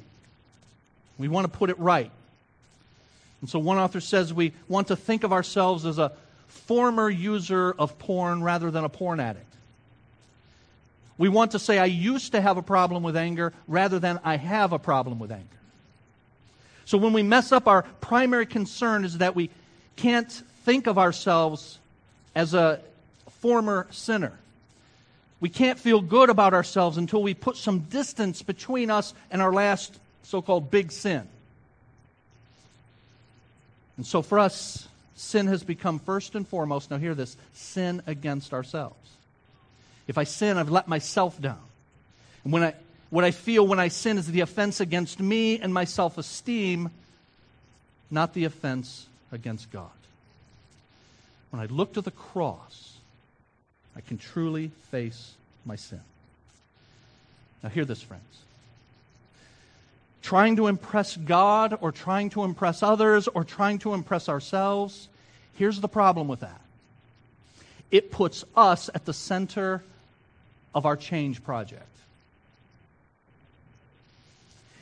We 1.19 1.29
want 1.29 1.51
to 1.51 1.57
put 1.57 1.69
it 1.69 1.79
right. 1.79 2.11
And 3.41 3.51
so 3.51 3.59
one 3.59 3.77
author 3.77 4.01
says 4.01 4.33
we 4.33 4.53
want 4.69 4.89
to 4.89 4.97
think 4.97 5.23
of 5.23 5.33
ourselves 5.33 5.85
as 5.85 5.99
a 5.99 6.13
former 6.51 7.09
user 7.09 7.75
of 7.79 7.99
porn 7.99 8.43
rather 8.43 8.71
than 8.71 8.85
a 8.85 8.89
porn 8.89 9.21
addict. 9.21 9.47
We 11.17 11.29
want 11.29 11.53
to 11.53 11.59
say, 11.59 11.79
I 11.79 11.87
used 11.87 12.33
to 12.33 12.41
have 12.41 12.57
a 12.57 12.63
problem 12.63 13.03
with 13.03 13.17
anger 13.17 13.53
rather 13.69 13.99
than 13.99 14.21
I 14.25 14.37
have 14.37 14.73
a 14.73 14.79
problem 14.79 15.19
with 15.19 15.31
anger. 15.31 15.47
So 16.85 16.99
when 16.99 17.13
we 17.13 17.23
mess 17.23 17.53
up, 17.53 17.69
our 17.69 17.83
primary 18.01 18.47
concern 18.47 19.05
is 19.05 19.19
that 19.19 19.37
we 19.37 19.51
can't 19.97 20.31
think 20.65 20.87
of 20.87 20.99
ourselves 20.99 21.79
as 22.35 22.55
a 22.55 22.81
former 23.41 23.87
sinner. 23.91 24.33
We 25.41 25.49
can't 25.49 25.79
feel 25.79 26.01
good 26.01 26.31
about 26.31 26.53
ourselves 26.53 26.97
until 26.97 27.23
we 27.23 27.35
put 27.35 27.57
some 27.57 27.81
distance 27.81 28.43
between 28.43 28.91
us 28.91 29.15
and 29.31 29.41
our 29.41 29.53
last 29.53 29.99
so 30.23 30.43
called 30.43 30.71
big 30.71 30.93
sin. 30.93 31.27
And 33.97 34.07
so 34.07 34.23
for 34.23 34.39
us, 34.39 34.89
sin 35.21 35.47
has 35.49 35.63
become 35.63 35.99
first 35.99 36.35
and 36.35 36.49
foremost, 36.49 36.91
now 36.91 36.99
hear 36.99 37.15
this, 37.15 37.37
sin 37.53 38.03
against 38.07 38.53
ourselves. 38.53 38.97
If 40.09 40.19
I 40.19 40.25
sin, 40.25 40.57
I've 40.57 40.71
let 40.71 40.89
myself 40.89 41.41
down. 41.41 41.61
And 42.43 42.53
when 42.53 42.63
I, 42.63 42.75
what 43.11 43.25
I 43.25 43.31
feel 43.31 43.67
when 43.67 43.79
I 43.79 43.89
sin 43.89 44.19
is 44.19 44.27
the 44.27 44.41
offense 44.41 44.81
against 44.81 45.21
me 45.21 45.61
and 45.61 45.73
my 45.73 45.85
self 45.85 46.19
esteem, 46.19 46.91
not 48.11 48.35
the 48.35 48.45
offense 48.45 49.07
against 49.31 49.71
God. 49.71 49.91
When 51.51 51.61
I 51.61 51.67
look 51.67 51.93
to 51.95 52.01
the 52.01 52.11
cross, 52.11 52.95
I 53.95 54.01
can 54.01 54.19
truly 54.19 54.71
face 54.91 55.35
my 55.67 55.77
sin. 55.77 56.01
Now, 57.63 57.69
hear 57.69 57.85
this, 57.85 58.01
friends. 58.01 58.25
Trying 60.23 60.57
to 60.57 60.67
impress 60.67 61.17
God 61.17 61.77
or 61.81 61.93
trying 61.93 62.31
to 62.31 62.45
impress 62.45 62.83
others 62.83 63.29
or 63.29 63.45
trying 63.45 63.79
to 63.81 63.95
impress 63.95 64.29
ourselves, 64.29 65.09
here's 65.61 65.79
the 65.79 65.89
problem 65.89 66.27
with 66.27 66.41
that 66.41 66.59
it 67.91 68.11
puts 68.11 68.47
us 68.57 68.89
at 68.95 69.05
the 69.05 69.13
center 69.13 69.83
of 70.75 70.87
our 70.87 70.97
change 70.97 71.45
project. 71.45 71.85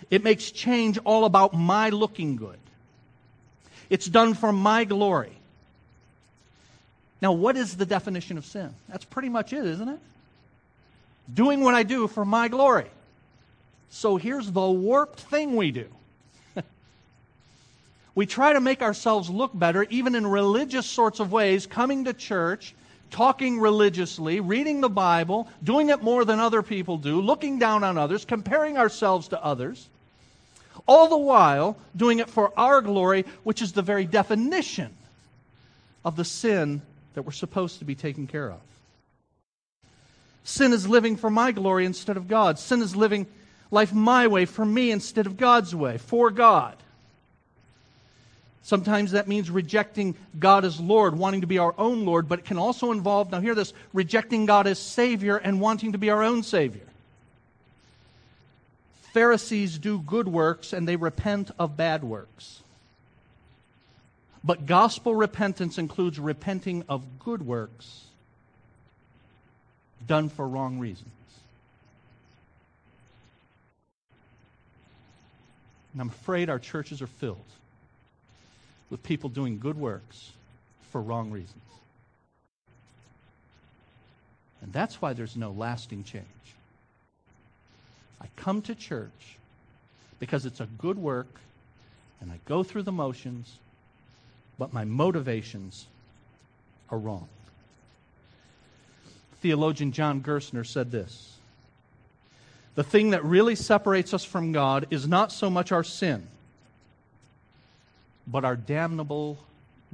It 0.08 0.22
makes 0.22 0.52
change 0.52 0.98
all 1.04 1.24
about 1.24 1.52
my 1.52 1.88
looking 1.88 2.36
good. 2.36 2.58
It's 3.90 4.06
done 4.06 4.34
for 4.34 4.52
my 4.52 4.84
glory. 4.84 5.32
Now, 7.20 7.32
what 7.32 7.56
is 7.56 7.76
the 7.76 7.86
definition 7.86 8.38
of 8.38 8.46
sin? 8.46 8.72
That's 8.88 9.04
pretty 9.04 9.30
much 9.30 9.52
it, 9.52 9.66
isn't 9.66 9.88
it? 9.88 9.98
Doing 11.34 11.60
what 11.60 11.74
I 11.74 11.82
do 11.82 12.06
for 12.06 12.24
my 12.24 12.46
glory. 12.46 12.86
So 13.90 14.16
here's 14.16 14.52
the 14.52 14.70
warped 14.70 15.20
thing 15.22 15.56
we 15.56 15.72
do. 15.72 15.88
We 18.18 18.26
try 18.26 18.52
to 18.52 18.60
make 18.60 18.82
ourselves 18.82 19.30
look 19.30 19.56
better, 19.56 19.86
even 19.90 20.16
in 20.16 20.26
religious 20.26 20.86
sorts 20.86 21.20
of 21.20 21.30
ways, 21.30 21.68
coming 21.68 22.06
to 22.06 22.12
church, 22.12 22.74
talking 23.12 23.60
religiously, 23.60 24.40
reading 24.40 24.80
the 24.80 24.88
Bible, 24.88 25.46
doing 25.62 25.90
it 25.90 26.02
more 26.02 26.24
than 26.24 26.40
other 26.40 26.60
people 26.60 26.98
do, 26.98 27.20
looking 27.20 27.60
down 27.60 27.84
on 27.84 27.96
others, 27.96 28.24
comparing 28.24 28.76
ourselves 28.76 29.28
to 29.28 29.40
others, 29.40 29.88
all 30.88 31.08
the 31.08 31.16
while 31.16 31.76
doing 31.94 32.18
it 32.18 32.28
for 32.28 32.52
our 32.58 32.80
glory, 32.80 33.24
which 33.44 33.62
is 33.62 33.70
the 33.70 33.82
very 33.82 34.04
definition 34.04 34.92
of 36.04 36.16
the 36.16 36.24
sin 36.24 36.82
that 37.14 37.22
we're 37.22 37.30
supposed 37.30 37.78
to 37.78 37.84
be 37.84 37.94
taking 37.94 38.26
care 38.26 38.50
of. 38.50 38.58
Sin 40.42 40.72
is 40.72 40.88
living 40.88 41.14
for 41.14 41.30
my 41.30 41.52
glory 41.52 41.86
instead 41.86 42.16
of 42.16 42.26
God. 42.26 42.58
Sin 42.58 42.82
is 42.82 42.96
living 42.96 43.28
life 43.70 43.92
my 43.92 44.26
way 44.26 44.44
for 44.44 44.64
me 44.64 44.90
instead 44.90 45.28
of 45.28 45.36
God's 45.36 45.72
way, 45.72 45.98
for 45.98 46.32
God. 46.32 46.76
Sometimes 48.62 49.12
that 49.12 49.28
means 49.28 49.50
rejecting 49.50 50.14
God 50.38 50.64
as 50.64 50.78
Lord, 50.80 51.16
wanting 51.16 51.40
to 51.40 51.46
be 51.46 51.58
our 51.58 51.74
own 51.78 52.04
Lord, 52.04 52.28
but 52.28 52.40
it 52.40 52.44
can 52.44 52.58
also 52.58 52.92
involve, 52.92 53.30
now 53.30 53.40
hear 53.40 53.54
this, 53.54 53.72
rejecting 53.92 54.46
God 54.46 54.66
as 54.66 54.78
Savior 54.78 55.36
and 55.36 55.60
wanting 55.60 55.92
to 55.92 55.98
be 55.98 56.10
our 56.10 56.22
own 56.22 56.42
Savior. 56.42 56.82
Pharisees 59.12 59.78
do 59.78 60.00
good 60.00 60.28
works 60.28 60.72
and 60.72 60.86
they 60.86 60.96
repent 60.96 61.50
of 61.58 61.76
bad 61.76 62.04
works. 62.04 62.62
But 64.44 64.66
gospel 64.66 65.14
repentance 65.14 65.78
includes 65.78 66.18
repenting 66.18 66.84
of 66.88 67.18
good 67.18 67.42
works 67.42 68.04
done 70.06 70.28
for 70.28 70.46
wrong 70.46 70.78
reasons. 70.78 71.08
And 75.92 76.02
I'm 76.02 76.08
afraid 76.08 76.48
our 76.50 76.58
churches 76.58 77.02
are 77.02 77.06
filled 77.06 77.38
with 78.90 79.02
people 79.02 79.28
doing 79.28 79.58
good 79.58 79.76
works 79.76 80.32
for 80.90 81.00
wrong 81.00 81.30
reasons. 81.30 81.62
And 84.62 84.72
that's 84.72 85.00
why 85.00 85.12
there's 85.12 85.36
no 85.36 85.50
lasting 85.50 86.04
change. 86.04 86.24
I 88.20 88.26
come 88.36 88.62
to 88.62 88.74
church 88.74 89.36
because 90.18 90.46
it's 90.46 90.60
a 90.60 90.68
good 90.78 90.98
work 90.98 91.40
and 92.20 92.32
I 92.32 92.40
go 92.46 92.62
through 92.62 92.82
the 92.82 92.92
motions 92.92 93.58
but 94.58 94.72
my 94.72 94.84
motivations 94.84 95.86
are 96.90 96.98
wrong. 96.98 97.28
Theologian 99.40 99.92
John 99.92 100.20
Gerstner 100.20 100.66
said 100.66 100.90
this 100.90 101.36
The 102.74 102.82
thing 102.82 103.10
that 103.10 103.24
really 103.24 103.54
separates 103.54 104.12
us 104.12 104.24
from 104.24 104.52
God 104.52 104.86
is 104.90 105.06
not 105.06 105.30
so 105.30 105.48
much 105.48 105.70
our 105.70 105.84
sin, 105.84 106.26
but 108.30 108.44
our 108.44 108.56
damnable 108.56 109.38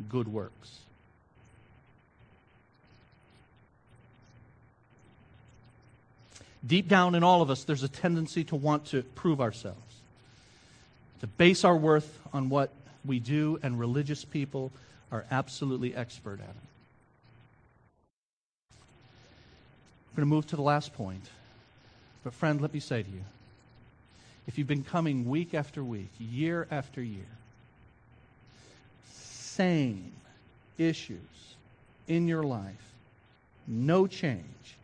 good 0.09 0.27
works. 0.27 0.81
Deep 6.67 6.89
down 6.89 7.15
in 7.15 7.23
all 7.23 7.43
of 7.43 7.51
us, 7.51 7.65
there's 7.65 7.83
a 7.83 7.89
tendency 7.89 8.43
to 8.45 8.57
want 8.57 8.87
to 8.87 9.03
prove 9.15 9.41
ourselves, 9.41 9.79
to 11.21 11.27
base 11.27 11.63
our 11.63 11.77
worth 11.77 12.19
on 12.33 12.49
what 12.49 12.71
we 13.05 13.21
do, 13.21 13.59
and 13.63 13.79
religious 13.79 14.25
people 14.25 14.73
are 15.13 15.25
absolutely 15.31 15.95
expert 15.95 16.41
at 16.41 16.49
it. 16.49 16.65
I'm 18.73 20.17
going 20.17 20.29
to 20.29 20.35
move 20.35 20.47
to 20.49 20.57
the 20.57 20.63
last 20.63 20.95
point. 20.95 21.25
But, 22.23 22.33
friend, 22.33 22.61
let 22.61 22.73
me 22.73 22.81
say 22.81 23.03
to 23.03 23.11
you 23.11 23.25
if 24.47 24.59
you've 24.59 24.67
been 24.67 24.85
coming 24.85 25.29
week 25.29 25.55
after 25.55 25.85
week, 25.85 26.11
year 26.19 26.67
after 26.71 27.03
year, 27.03 27.27
same 29.57 30.13
issues 30.79 31.19
in 32.09 32.29
your 32.29 32.43
life, 32.43 32.93
no 33.67 34.07
change, 34.07 34.77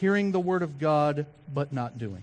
hearing 0.00 0.32
the 0.32 0.40
Word 0.40 0.62
of 0.62 0.78
God 0.78 1.26
but 1.52 1.72
not 1.72 1.98
doing 1.98 2.22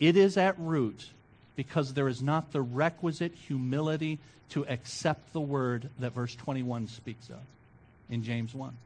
it. 0.00 0.08
It 0.08 0.16
is 0.16 0.36
at 0.36 0.58
root 0.58 1.08
because 1.56 1.94
there 1.94 2.08
is 2.08 2.22
not 2.22 2.52
the 2.52 2.62
requisite 2.62 3.32
humility 3.46 4.18
to 4.50 4.66
accept 4.66 5.32
the 5.32 5.40
word 5.40 5.88
that 5.98 6.12
verse 6.12 6.34
21 6.34 6.88
speaks 6.88 7.28
of 7.28 7.38
in 8.10 8.22
James 8.24 8.54
1. 8.54 8.76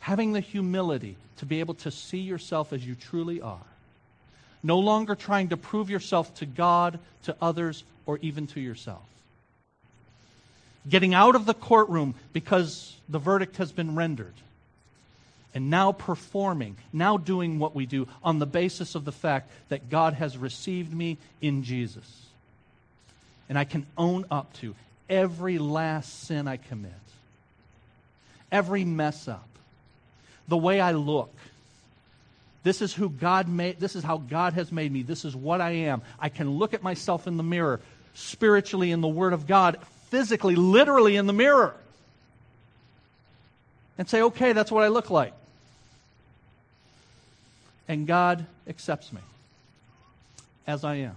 Having 0.00 0.32
the 0.32 0.40
humility 0.40 1.16
to 1.38 1.46
be 1.46 1.60
able 1.60 1.74
to 1.74 1.90
see 1.90 2.18
yourself 2.18 2.72
as 2.72 2.86
you 2.86 2.94
truly 2.94 3.40
are. 3.40 3.58
No 4.62 4.78
longer 4.78 5.14
trying 5.14 5.48
to 5.48 5.56
prove 5.56 5.88
yourself 5.88 6.34
to 6.36 6.46
God, 6.46 6.98
to 7.24 7.36
others, 7.40 7.84
or 8.06 8.18
even 8.18 8.46
to 8.48 8.60
yourself. 8.60 9.02
Getting 10.88 11.14
out 11.14 11.34
of 11.34 11.44
the 11.44 11.54
courtroom 11.54 12.14
because 12.32 12.96
the 13.08 13.18
verdict 13.18 13.56
has 13.56 13.72
been 13.72 13.94
rendered 13.94 14.34
and 15.54 15.70
now 15.70 15.92
performing, 15.92 16.76
now 16.92 17.16
doing 17.16 17.58
what 17.58 17.74
we 17.74 17.86
do 17.86 18.06
on 18.22 18.38
the 18.38 18.46
basis 18.46 18.94
of 18.94 19.04
the 19.04 19.12
fact 19.12 19.50
that 19.70 19.90
God 19.90 20.14
has 20.14 20.36
received 20.36 20.92
me 20.92 21.18
in 21.40 21.62
Jesus. 21.62 22.26
And 23.48 23.58
I 23.58 23.64
can 23.64 23.86
own 23.96 24.26
up 24.30 24.52
to 24.58 24.74
every 25.08 25.58
last 25.58 26.24
sin 26.24 26.46
I 26.46 26.58
commit, 26.58 26.92
every 28.52 28.84
mess 28.84 29.26
up, 29.26 29.48
the 30.46 30.56
way 30.56 30.80
I 30.80 30.92
look. 30.92 31.34
This 32.62 32.82
is 32.82 32.92
who 32.92 33.08
God 33.08 33.48
made, 33.48 33.80
this 33.80 33.96
is 33.96 34.04
how 34.04 34.18
God 34.18 34.52
has 34.52 34.70
made 34.70 34.92
me. 34.92 35.02
This 35.02 35.24
is 35.24 35.34
what 35.34 35.60
I 35.60 35.70
am. 35.70 36.02
I 36.18 36.28
can 36.28 36.50
look 36.50 36.74
at 36.74 36.82
myself 36.82 37.26
in 37.26 37.36
the 37.36 37.42
mirror, 37.42 37.80
spiritually 38.14 38.90
in 38.90 39.00
the 39.00 39.08
Word 39.08 39.32
of 39.32 39.46
God, 39.46 39.78
physically, 40.10 40.56
literally 40.56 41.16
in 41.16 41.26
the 41.26 41.32
mirror 41.32 41.74
and 43.98 44.08
say, 44.08 44.22
okay, 44.22 44.52
that's 44.52 44.70
what 44.70 44.84
I 44.84 44.88
look 44.88 45.10
like. 45.10 45.32
And 47.88 48.06
God 48.06 48.46
accepts 48.68 49.12
me 49.12 49.20
as 50.66 50.84
I 50.84 50.96
am. 50.96 51.16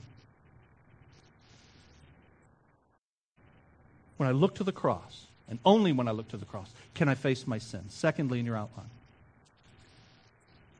When 4.17 4.27
I 4.27 4.31
look 4.31 4.55
to 4.55 4.63
the 4.63 4.71
cross, 4.71 5.25
and 5.49 5.59
only 5.65 5.91
when 5.91 6.07
I 6.07 6.11
look 6.11 6.29
to 6.29 6.37
the 6.37 6.45
cross, 6.45 6.69
can 6.93 7.09
I 7.09 7.15
face 7.15 7.45
my 7.45 7.57
sin. 7.57 7.81
Secondly, 7.89 8.39
in 8.39 8.45
your 8.45 8.55
outline, 8.55 8.89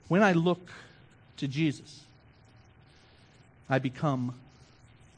when 0.08 0.24
I 0.24 0.34
look 0.34 0.70
to 1.38 1.48
Jesus, 1.48 2.02
I 3.70 3.80
become 3.80 4.36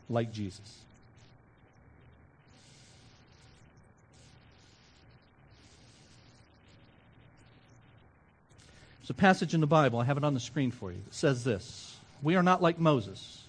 like 0.09 0.31
Jesus. 0.31 0.82
There's 9.04 9.10
a 9.10 9.16
passage 9.16 9.54
in 9.54 9.60
the 9.60 9.68
Bible, 9.68 9.99
I 9.99 10.06
have 10.06 10.16
it 10.16 10.24
on 10.24 10.34
the 10.34 10.39
screen 10.39 10.72
for 10.72 10.89
you, 10.89 10.97
that 11.04 11.14
says 11.14 11.43
this 11.43 11.97
We 12.22 12.38
are 12.38 12.43
not 12.43 12.62
like 12.62 12.80
Moses, 12.80 13.43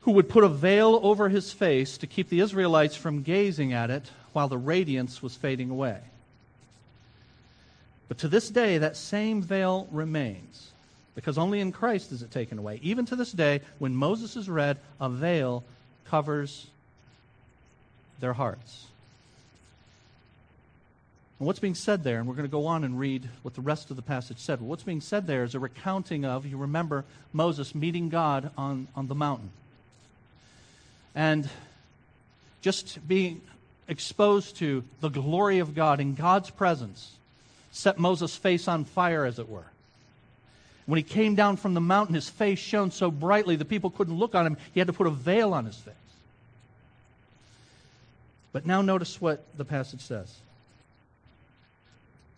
who 0.00 0.12
would 0.12 0.30
put 0.30 0.44
a 0.44 0.48
veil 0.48 0.98
over 1.02 1.28
his 1.28 1.52
face 1.52 1.98
to 1.98 2.06
keep 2.06 2.30
the 2.30 2.40
Israelites 2.40 2.96
from 2.96 3.20
gazing 3.20 3.74
at 3.74 3.90
it 3.90 4.10
while 4.32 4.48
the 4.48 4.56
radiance 4.56 5.22
was 5.22 5.36
fading 5.36 5.68
away. 5.68 5.98
But 8.08 8.16
to 8.18 8.28
this 8.28 8.48
day, 8.48 8.78
that 8.78 8.96
same 8.96 9.42
veil 9.42 9.86
remains, 9.92 10.70
because 11.14 11.36
only 11.36 11.60
in 11.60 11.70
Christ 11.70 12.10
is 12.10 12.22
it 12.22 12.30
taken 12.30 12.58
away. 12.58 12.80
Even 12.82 13.04
to 13.04 13.16
this 13.16 13.30
day, 13.30 13.60
when 13.78 13.94
Moses 13.94 14.36
is 14.36 14.48
read, 14.48 14.78
a 14.98 15.10
veil 15.10 15.64
covers 16.06 16.66
their 18.20 18.32
hearts. 18.32 18.86
And 21.38 21.46
what's 21.46 21.60
being 21.60 21.74
said 21.74 22.02
there, 22.02 22.18
and 22.18 22.26
we're 22.26 22.34
going 22.34 22.48
to 22.48 22.50
go 22.50 22.66
on 22.66 22.82
and 22.82 22.98
read 22.98 23.28
what 23.42 23.54
the 23.54 23.60
rest 23.60 23.90
of 23.90 23.96
the 23.96 24.02
passage 24.02 24.38
said. 24.38 24.60
What's 24.60 24.82
being 24.82 25.00
said 25.00 25.26
there 25.26 25.44
is 25.44 25.54
a 25.54 25.60
recounting 25.60 26.24
of, 26.24 26.44
you 26.44 26.56
remember, 26.56 27.04
Moses 27.32 27.74
meeting 27.74 28.08
God 28.08 28.50
on, 28.58 28.88
on 28.96 29.06
the 29.06 29.14
mountain. 29.14 29.50
And 31.14 31.48
just 32.60 33.06
being 33.06 33.40
exposed 33.86 34.56
to 34.56 34.82
the 35.00 35.08
glory 35.08 35.60
of 35.60 35.74
God 35.74 36.00
in 36.00 36.14
God's 36.14 36.50
presence 36.50 37.12
set 37.70 37.98
Moses' 37.98 38.34
face 38.34 38.66
on 38.66 38.84
fire, 38.84 39.24
as 39.24 39.38
it 39.38 39.48
were. 39.48 39.66
When 40.86 40.96
he 40.96 41.02
came 41.02 41.34
down 41.34 41.56
from 41.56 41.74
the 41.74 41.80
mountain, 41.80 42.14
his 42.14 42.28
face 42.28 42.58
shone 42.58 42.90
so 42.90 43.10
brightly 43.10 43.56
the 43.56 43.64
people 43.64 43.90
couldn't 43.90 44.18
look 44.18 44.34
on 44.34 44.46
him. 44.46 44.56
He 44.72 44.80
had 44.80 44.86
to 44.88 44.92
put 44.92 45.06
a 45.06 45.10
veil 45.10 45.54
on 45.54 45.66
his 45.66 45.76
face. 45.76 45.94
But 48.52 48.66
now 48.66 48.82
notice 48.82 49.20
what 49.20 49.44
the 49.56 49.64
passage 49.64 50.00
says. 50.00 50.34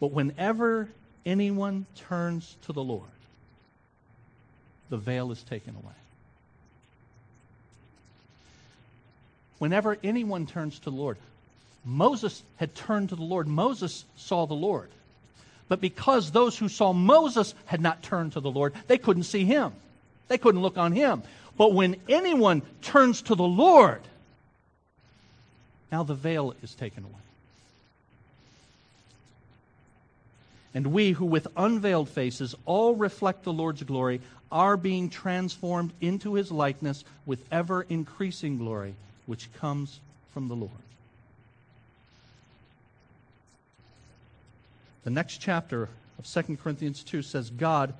But 0.00 0.12
whenever 0.12 0.88
anyone 1.26 1.86
turns 1.94 2.56
to 2.66 2.72
the 2.72 2.82
Lord, 2.82 3.04
the 4.88 4.96
veil 4.96 5.30
is 5.30 5.42
taken 5.42 5.76
away. 5.76 5.94
Whenever 9.58 9.98
anyone 10.02 10.46
turns 10.46 10.78
to 10.78 10.90
the 10.90 10.96
Lord, 10.96 11.18
Moses 11.84 12.42
had 12.56 12.74
turned 12.74 13.10
to 13.10 13.16
the 13.16 13.22
Lord. 13.22 13.46
Moses 13.46 14.06
saw 14.16 14.46
the 14.46 14.54
Lord. 14.54 14.88
But 15.68 15.80
because 15.80 16.30
those 16.30 16.58
who 16.58 16.68
saw 16.68 16.92
Moses 16.92 17.54
had 17.66 17.80
not 17.80 18.02
turned 18.02 18.32
to 18.32 18.40
the 18.40 18.50
Lord, 18.50 18.74
they 18.86 18.98
couldn't 18.98 19.24
see 19.24 19.44
him. 19.44 19.72
They 20.28 20.38
couldn't 20.38 20.62
look 20.62 20.78
on 20.78 20.92
him. 20.92 21.22
But 21.56 21.74
when 21.74 21.96
anyone 22.08 22.62
turns 22.80 23.22
to 23.22 23.34
the 23.34 23.42
Lord, 23.42 24.00
now 25.92 26.02
the 26.02 26.14
veil 26.14 26.54
is 26.62 26.74
taken 26.74 27.04
away. 27.04 27.12
And 30.74 30.88
we 30.88 31.12
who 31.12 31.26
with 31.26 31.48
unveiled 31.56 32.08
faces 32.08 32.54
all 32.64 32.94
reflect 32.94 33.42
the 33.42 33.52
Lord's 33.52 33.82
glory 33.82 34.20
are 34.52 34.76
being 34.76 35.10
transformed 35.10 35.92
into 36.00 36.34
his 36.34 36.52
likeness 36.52 37.04
with 37.26 37.44
ever 37.50 37.82
increasing 37.88 38.58
glory, 38.58 38.94
which 39.26 39.52
comes 39.54 40.00
from 40.32 40.48
the 40.48 40.54
Lord. 40.54 40.70
The 45.02 45.10
next 45.10 45.38
chapter 45.38 45.88
of 46.18 46.26
2 46.26 46.56
Corinthians 46.56 47.02
2 47.02 47.22
says, 47.22 47.50
God 47.50 47.94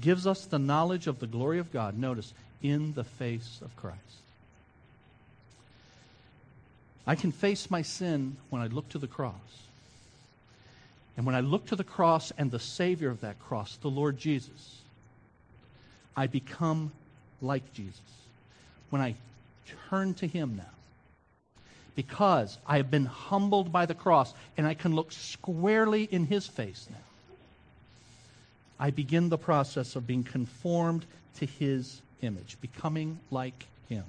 gives 0.00 0.26
us 0.26 0.44
the 0.44 0.58
knowledge 0.58 1.06
of 1.06 1.18
the 1.18 1.26
glory 1.26 1.58
of 1.58 1.72
God, 1.72 1.96
notice, 1.96 2.32
in 2.62 2.94
the 2.94 3.04
face 3.04 3.60
of 3.62 3.74
Christ. 3.76 3.98
I 7.06 7.14
can 7.14 7.32
face 7.32 7.70
my 7.70 7.82
sin 7.82 8.36
when 8.50 8.62
I 8.62 8.66
look 8.66 8.88
to 8.90 8.98
the 8.98 9.06
cross. 9.06 9.34
And 11.16 11.26
when 11.26 11.34
I 11.34 11.40
look 11.40 11.66
to 11.66 11.76
the 11.76 11.84
cross 11.84 12.32
and 12.36 12.50
the 12.50 12.58
Savior 12.58 13.08
of 13.08 13.20
that 13.20 13.38
cross, 13.38 13.76
the 13.76 13.90
Lord 13.90 14.18
Jesus, 14.18 14.80
I 16.16 16.26
become 16.26 16.92
like 17.40 17.72
Jesus. 17.72 18.00
When 18.90 19.00
I 19.00 19.14
turn 19.88 20.14
to 20.14 20.26
Him 20.26 20.56
now, 20.56 20.64
because 21.94 22.58
I 22.66 22.78
have 22.78 22.90
been 22.90 23.06
humbled 23.06 23.70
by 23.70 23.86
the 23.86 23.94
cross 23.94 24.34
and 24.56 24.66
I 24.66 24.74
can 24.74 24.94
look 24.94 25.12
squarely 25.12 26.04
in 26.04 26.26
His 26.26 26.46
face 26.46 26.88
now, 26.90 26.96
I 28.78 28.90
begin 28.90 29.28
the 29.28 29.38
process 29.38 29.94
of 29.94 30.06
being 30.06 30.24
conformed 30.24 31.06
to 31.38 31.46
His 31.46 32.00
image, 32.22 32.56
becoming 32.60 33.20
like 33.30 33.66
Him. 33.88 34.04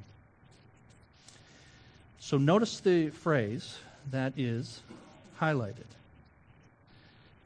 So 2.20 2.40
notice 2.40 2.80
the 2.80 3.12
phrase 3.12 3.78
that 4.12 4.34
is 4.36 4.82
highlighted. 5.40 5.86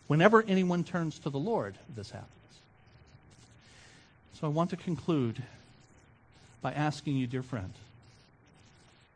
Whenever 0.10 0.44
anyone 0.48 0.84
turns 0.84 1.20
to 1.20 1.30
the 1.30 1.38
Lord, 1.38 1.76
this 1.96 2.10
happens. 2.10 2.32
So 4.34 4.48
I 4.48 4.50
want 4.50 4.72
to 4.72 4.76
conclude 4.76 5.40
by 6.64 6.72
asking 6.72 7.18
you, 7.18 7.28
dear 7.28 7.44
friend, 7.44 7.72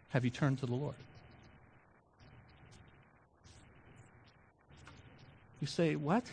have 0.09 0.23
you 0.23 0.29
turned 0.29 0.59
to 0.59 0.67
the 0.67 0.75
Lord? 0.75 0.93
You 5.61 5.65
say, 5.65 5.95
What? 5.95 6.25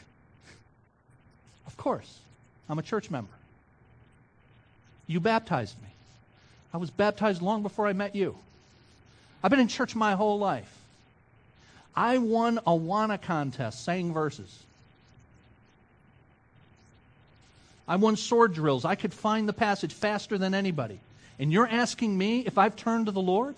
Of 1.66 1.78
course. 1.78 2.18
I'm 2.68 2.78
a 2.78 2.82
church 2.82 3.10
member. 3.10 3.32
You 5.06 5.20
baptized 5.20 5.80
me. 5.80 5.88
I 6.74 6.76
was 6.76 6.90
baptized 6.90 7.40
long 7.40 7.62
before 7.62 7.86
I 7.86 7.94
met 7.94 8.14
you. 8.14 8.36
I've 9.42 9.50
been 9.50 9.60
in 9.60 9.68
church 9.68 9.96
my 9.96 10.16
whole 10.16 10.38
life. 10.38 10.70
I 11.94 12.18
won 12.18 12.58
a 12.58 12.62
Awana 12.70 13.20
contest 13.20 13.84
saying 13.84 14.12
verses. 14.12 14.64
I 17.88 17.96
won 17.96 18.16
sword 18.16 18.54
drills. 18.54 18.84
I 18.84 18.94
could 18.94 19.12
find 19.12 19.48
the 19.48 19.52
passage 19.52 19.92
faster 19.92 20.38
than 20.38 20.54
anybody. 20.54 21.00
And 21.40 21.52
you're 21.52 21.66
asking 21.66 22.16
me 22.16 22.40
if 22.46 22.56
I've 22.56 22.76
turned 22.76 23.06
to 23.06 23.12
the 23.12 23.20
Lord? 23.20 23.56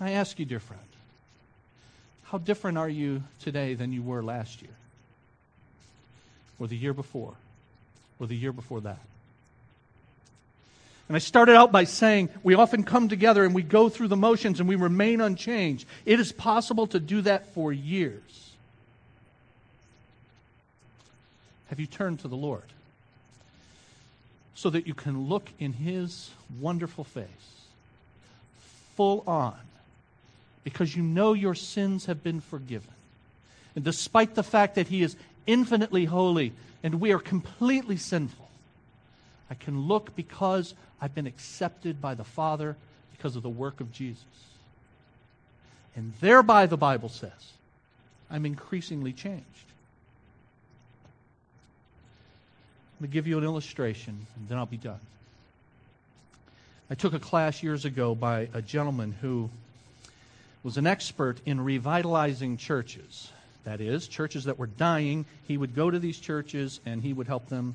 I 0.00 0.12
ask 0.12 0.38
you, 0.38 0.46
dear 0.46 0.60
friend, 0.60 0.80
how 2.22 2.38
different 2.38 2.78
are 2.78 2.88
you 2.88 3.22
today 3.40 3.74
than 3.74 3.92
you 3.92 4.02
were 4.02 4.22
last 4.22 4.62
year? 4.62 4.70
Or 6.58 6.66
the 6.66 6.76
year 6.76 6.94
before? 6.94 7.34
Or 8.18 8.26
the 8.26 8.36
year 8.36 8.52
before 8.52 8.80
that? 8.80 9.00
And 11.10 11.16
I 11.16 11.18
started 11.18 11.56
out 11.56 11.72
by 11.72 11.82
saying 11.82 12.28
we 12.44 12.54
often 12.54 12.84
come 12.84 13.08
together 13.08 13.44
and 13.44 13.52
we 13.52 13.62
go 13.62 13.88
through 13.88 14.06
the 14.06 14.16
motions 14.16 14.60
and 14.60 14.68
we 14.68 14.76
remain 14.76 15.20
unchanged. 15.20 15.84
It 16.06 16.20
is 16.20 16.30
possible 16.30 16.86
to 16.86 17.00
do 17.00 17.20
that 17.22 17.52
for 17.52 17.72
years. 17.72 18.52
Have 21.66 21.80
you 21.80 21.88
turned 21.88 22.20
to 22.20 22.28
the 22.28 22.36
Lord? 22.36 22.62
So 24.54 24.70
that 24.70 24.86
you 24.86 24.94
can 24.94 25.28
look 25.28 25.48
in 25.58 25.72
His 25.72 26.30
wonderful 26.60 27.02
face, 27.02 27.26
full 28.94 29.24
on, 29.26 29.58
because 30.62 30.94
you 30.94 31.02
know 31.02 31.32
your 31.32 31.56
sins 31.56 32.06
have 32.06 32.22
been 32.22 32.40
forgiven. 32.40 32.94
And 33.74 33.84
despite 33.84 34.36
the 34.36 34.44
fact 34.44 34.76
that 34.76 34.86
He 34.86 35.02
is 35.02 35.16
infinitely 35.44 36.04
holy 36.04 36.52
and 36.84 37.00
we 37.00 37.10
are 37.10 37.18
completely 37.18 37.96
sinful, 37.96 38.49
I 39.50 39.54
can 39.54 39.88
look 39.88 40.14
because 40.14 40.74
I've 41.00 41.14
been 41.14 41.26
accepted 41.26 42.00
by 42.00 42.14
the 42.14 42.24
Father 42.24 42.76
because 43.16 43.34
of 43.34 43.42
the 43.42 43.48
work 43.48 43.80
of 43.80 43.92
Jesus. 43.92 44.24
And 45.96 46.12
thereby, 46.20 46.66
the 46.66 46.76
Bible 46.76 47.08
says, 47.08 47.52
I'm 48.30 48.46
increasingly 48.46 49.12
changed. 49.12 49.44
Let 52.96 53.08
me 53.08 53.12
give 53.12 53.26
you 53.26 53.38
an 53.38 53.44
illustration, 53.44 54.26
and 54.36 54.48
then 54.48 54.56
I'll 54.56 54.66
be 54.66 54.76
done. 54.76 55.00
I 56.88 56.94
took 56.94 57.12
a 57.12 57.18
class 57.18 57.62
years 57.62 57.84
ago 57.84 58.14
by 58.14 58.48
a 58.54 58.62
gentleman 58.62 59.14
who 59.20 59.50
was 60.62 60.76
an 60.76 60.86
expert 60.86 61.40
in 61.44 61.60
revitalizing 61.60 62.56
churches. 62.56 63.30
That 63.64 63.80
is, 63.80 64.06
churches 64.06 64.44
that 64.44 64.58
were 64.58 64.66
dying. 64.66 65.24
He 65.48 65.56
would 65.56 65.74
go 65.74 65.90
to 65.90 65.98
these 65.98 66.18
churches 66.18 66.80
and 66.86 67.02
he 67.02 67.12
would 67.12 67.26
help 67.26 67.48
them 67.48 67.74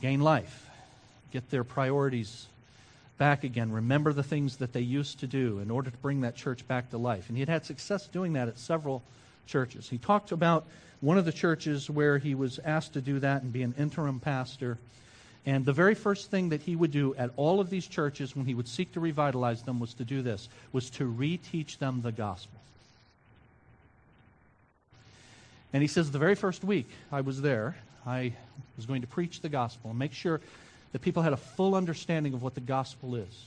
gain 0.00 0.20
life 0.20 0.67
get 1.32 1.50
their 1.50 1.64
priorities 1.64 2.46
back 3.18 3.44
again, 3.44 3.72
remember 3.72 4.12
the 4.12 4.22
things 4.22 4.56
that 4.58 4.72
they 4.72 4.80
used 4.80 5.20
to 5.20 5.26
do 5.26 5.58
in 5.58 5.70
order 5.70 5.90
to 5.90 5.96
bring 5.98 6.20
that 6.22 6.36
church 6.36 6.66
back 6.66 6.90
to 6.90 6.98
life. 6.98 7.28
And 7.28 7.36
he 7.36 7.40
had 7.40 7.48
had 7.48 7.66
success 7.66 8.06
doing 8.06 8.34
that 8.34 8.48
at 8.48 8.58
several 8.58 9.02
churches. 9.46 9.88
He 9.88 9.98
talked 9.98 10.30
about 10.32 10.66
one 11.00 11.18
of 11.18 11.24
the 11.24 11.32
churches 11.32 11.90
where 11.90 12.18
he 12.18 12.34
was 12.34 12.58
asked 12.64 12.94
to 12.94 13.00
do 13.00 13.18
that 13.20 13.42
and 13.42 13.52
be 13.52 13.62
an 13.62 13.74
interim 13.76 14.20
pastor. 14.20 14.78
And 15.44 15.64
the 15.64 15.72
very 15.72 15.94
first 15.94 16.30
thing 16.30 16.50
that 16.50 16.62
he 16.62 16.76
would 16.76 16.90
do 16.90 17.14
at 17.16 17.30
all 17.36 17.60
of 17.60 17.70
these 17.70 17.86
churches 17.86 18.36
when 18.36 18.46
he 18.46 18.54
would 18.54 18.68
seek 18.68 18.92
to 18.92 19.00
revitalize 19.00 19.62
them 19.62 19.80
was 19.80 19.94
to 19.94 20.04
do 20.04 20.22
this, 20.22 20.48
was 20.72 20.90
to 20.90 21.04
reteach 21.04 21.78
them 21.78 22.02
the 22.02 22.12
gospel. 22.12 22.58
And 25.72 25.82
he 25.82 25.88
says 25.88 26.10
the 26.10 26.18
very 26.18 26.34
first 26.34 26.64
week 26.64 26.88
I 27.12 27.20
was 27.20 27.42
there, 27.42 27.76
I 28.06 28.32
was 28.76 28.86
going 28.86 29.02
to 29.02 29.06
preach 29.06 29.40
the 29.40 29.48
gospel 29.48 29.90
and 29.90 29.98
make 29.98 30.12
sure 30.12 30.40
that 30.92 31.00
people 31.00 31.22
had 31.22 31.32
a 31.32 31.38
full 31.38 31.74
understanding 31.74 32.34
of 32.34 32.42
what 32.42 32.54
the 32.54 32.60
gospel 32.60 33.14
is. 33.14 33.46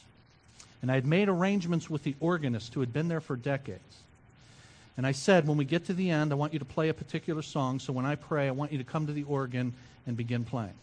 And 0.82 0.92
I 0.92 0.96
had 0.96 1.06
made 1.06 1.30
arrangements 1.30 1.90
with 1.90 2.04
the 2.04 2.16
organist 2.20 2.74
who 2.74 2.80
had 2.80 2.94
been 2.94 3.08
there 3.08 3.22
for 3.22 3.36
decades. 3.36 3.82
And 4.98 5.08
I 5.08 5.12
said, 5.12 5.48
when 5.48 5.58
we 5.58 5.66
get 5.66 5.86
to 5.86 5.94
the 5.94 6.10
end, 6.10 6.32
I 6.32 6.36
want 6.36 6.54
you 6.54 6.60
to 6.60 6.66
play 6.66 6.90
a 6.90 6.94
particular 6.94 7.42
song. 7.42 7.80
So 7.80 7.94
when 7.94 8.06
I 8.06 8.16
pray, 8.16 8.48
I 8.48 8.52
want 8.52 8.72
you 8.72 8.78
to 8.78 8.84
come 8.84 9.08
to 9.08 9.14
the 9.14 9.24
organ 9.24 9.74
and 10.06 10.18
begin 10.18 10.44
playing. 10.44 10.74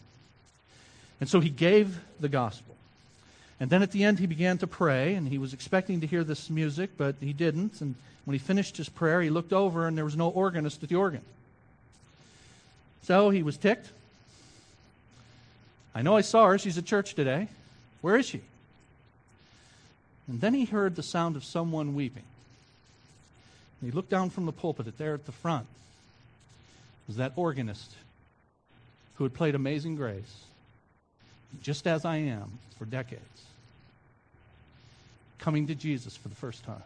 And 1.19 1.29
so 1.29 1.39
he 1.39 1.49
gave 1.49 1.99
the 2.19 2.29
gospel. 2.29 2.75
And 3.59 3.69
then 3.69 3.83
at 3.83 3.91
the 3.91 4.05
end, 4.05 4.19
he 4.19 4.25
began 4.25 4.57
to 4.59 4.67
pray, 4.67 5.15
and 5.15 5.27
he 5.27 5.37
was 5.37 5.53
expecting 5.53 5.99
to 6.01 6.07
hear 6.07 6.23
this 6.23 6.49
music, 6.49 6.91
but 6.97 7.15
he 7.19 7.33
didn't. 7.33 7.81
And 7.81 7.95
when 8.23 8.33
he 8.33 8.39
finished 8.39 8.77
his 8.77 8.87
prayer, 8.87 9.21
he 9.21 9.29
looked 9.29 9.51
over, 9.51 9.85
and 9.85 9.97
there 9.97 10.05
was 10.05 10.15
no 10.15 10.29
organist 10.29 10.81
at 10.81 10.87
the 10.87 10.95
organ. 10.95 11.21
So 13.03 13.31
he 13.31 13.43
was 13.43 13.57
ticked. 13.57 13.91
I 15.99 16.01
know 16.01 16.15
I 16.15 16.21
saw 16.21 16.47
her. 16.47 16.57
She's 16.57 16.77
at 16.77 16.85
church 16.85 17.13
today. 17.13 17.49
Where 17.99 18.15
is 18.15 18.25
she? 18.25 18.39
And 20.29 20.39
then 20.39 20.53
he 20.53 20.63
heard 20.63 20.95
the 20.95 21.03
sound 21.03 21.35
of 21.35 21.43
someone 21.43 21.93
weeping. 21.93 22.23
And 23.81 23.91
he 23.91 23.93
looked 23.93 24.09
down 24.09 24.29
from 24.29 24.45
the 24.45 24.53
pulpit 24.53 24.97
there 24.97 25.13
at 25.13 25.25
the 25.25 25.33
front. 25.33 25.65
It 25.65 27.07
was 27.07 27.17
that 27.17 27.33
organist 27.35 27.91
who 29.15 29.25
had 29.25 29.33
played 29.33 29.55
Amazing 29.55 29.97
Grace, 29.97 30.45
just 31.61 31.85
as 31.85 32.05
I 32.05 32.15
am 32.15 32.59
for 32.77 32.85
decades, 32.85 33.43
coming 35.37 35.67
to 35.67 35.75
Jesus 35.75 36.15
for 36.15 36.29
the 36.29 36.35
first 36.35 36.63
time. 36.63 36.81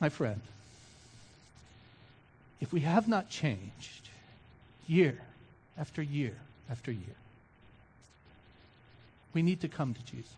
My 0.00 0.08
friend, 0.08 0.40
if 2.60 2.72
we 2.72 2.80
have 2.80 3.08
not 3.08 3.30
changed 3.30 4.08
year 4.86 5.18
after 5.78 6.02
year 6.02 6.34
after 6.70 6.90
year, 6.90 7.16
we 9.32 9.42
need 9.42 9.60
to 9.62 9.68
come 9.68 9.94
to 9.94 10.02
Jesus. 10.04 10.32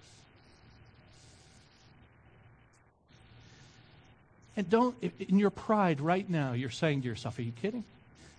And 4.57 4.69
don't, 4.69 4.97
in 5.21 5.39
your 5.39 5.51
pride 5.51 6.01
right 6.01 6.29
now, 6.29 6.53
you're 6.53 6.69
saying 6.71 7.03
to 7.03 7.09
yourself, 7.09 7.39
Are 7.39 7.43
you 7.43 7.53
kidding? 7.53 7.85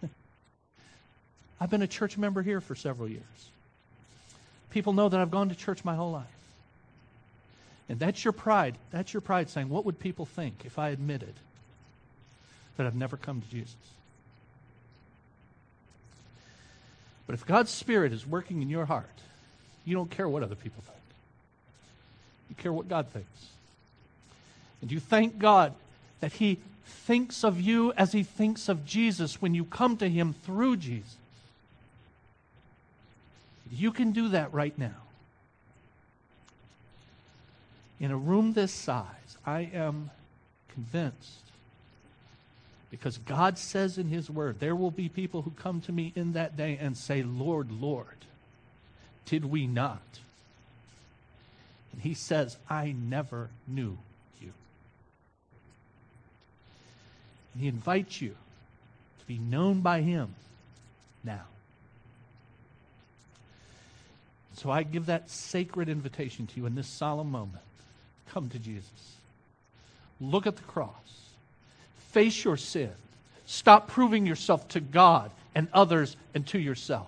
I've 1.62 1.70
been 1.70 1.82
a 1.82 1.88
church 1.88 2.18
member 2.18 2.42
here 2.42 2.60
for 2.60 2.76
several 2.76 3.08
years. 3.08 3.24
People 4.70 4.92
know 4.92 5.08
that 5.08 5.20
I've 5.20 5.32
gone 5.32 5.48
to 5.48 5.56
church 5.56 5.86
my 5.86 5.96
whole 5.96 6.12
life. 6.12 6.28
And 7.90 8.00
that's 8.00 8.24
your 8.24 8.32
pride. 8.32 8.78
That's 8.92 9.14
your 9.14 9.22
pride 9.22 9.50
saying, 9.50 9.70
What 9.70 9.84
would 9.86 10.00
people 10.00 10.26
think 10.26 10.62
if 10.64 10.78
I 10.78 10.90
admitted 10.90 11.34
that 12.78 12.86
I've 12.86 12.96
never 12.96 13.18
come 13.18 13.42
to 13.42 13.50
Jesus? 13.50 13.76
But 17.26 17.34
if 17.34 17.46
God's 17.46 17.72
Spirit 17.72 18.14
is 18.14 18.26
working 18.26 18.62
in 18.62 18.70
your 18.70 18.86
heart, 18.86 19.06
you 19.86 19.96
don't 19.96 20.10
care 20.10 20.30
what 20.30 20.44
other 20.44 20.56
people 20.56 20.84
think. 20.84 20.98
You 22.50 22.56
care 22.56 22.74
what 22.74 22.88
God 22.88 23.08
thinks. 23.10 23.48
And 24.82 24.92
you 24.92 25.00
thank 25.00 25.40
God 25.40 25.74
that 26.22 26.34
He 26.34 26.60
thinks 26.86 27.44
of 27.44 27.60
you 27.60 27.92
as 27.94 28.12
He 28.12 28.24
thinks 28.24 28.70
of 28.70 28.86
Jesus 28.86 29.42
when 29.42 29.54
you 29.54 29.66
come 29.66 29.98
to 29.98 30.10
Him 30.10 30.34
through 30.34 30.78
Jesus. 30.78 31.18
You 33.72 33.92
can 33.92 34.12
do 34.12 34.30
that 34.30 34.54
right 34.54 34.78
now. 34.78 34.96
In 38.00 38.12
a 38.12 38.18
room 38.18 38.54
this 38.54 38.72
size, 38.72 39.38
I 39.46 39.70
am 39.74 40.12
convinced 40.74 41.44
because 42.90 43.18
God 43.18 43.58
says 43.58 43.98
in 43.98 44.08
His 44.08 44.30
Word, 44.30 44.60
there 44.60 44.76
will 44.76 44.92
be 44.92 45.10
people 45.10 45.42
who 45.44 45.52
come 45.52 45.82
to 45.82 45.92
me 45.92 46.12
in 46.16 46.34
that 46.34 46.58
day 46.58 46.78
and 46.80 46.98
say, 46.98 47.24
Lord, 47.24 47.72
Lord. 47.72 48.08
Did 49.26 49.46
we 49.46 49.68
not? 49.68 50.02
And 51.92 52.02
he 52.02 52.16
says, 52.16 52.58
I 52.68 52.96
never 52.98 53.50
knew 53.68 53.98
you. 54.42 54.54
And 57.54 57.62
he 57.62 57.68
invites 57.68 58.22
you 58.22 58.36
to 59.20 59.26
be 59.28 59.38
known 59.38 59.82
by 59.82 60.02
him 60.02 60.34
now. 61.24 61.44
So 64.56 64.72
I 64.72 64.82
give 64.82 65.06
that 65.06 65.30
sacred 65.30 65.90
invitation 65.90 66.48
to 66.48 66.58
you 66.58 66.66
in 66.66 66.74
this 66.74 66.88
solemn 66.88 67.30
moment. 67.30 67.64
Come 68.34 68.50
to 68.50 68.60
Jesus. 68.60 69.18
Look 70.22 70.48
at 70.48 70.56
the 70.56 70.64
cross. 70.64 70.92
Face 72.12 72.44
your 72.44 72.58
sin. 72.58 72.92
Stop 73.46 73.88
proving 73.88 74.26
yourself 74.26 74.68
to 74.70 74.80
God 74.80 75.32
and 75.56 75.68
others 75.74 76.16
and 76.34 76.46
to 76.48 76.60
yourself. 76.60 77.08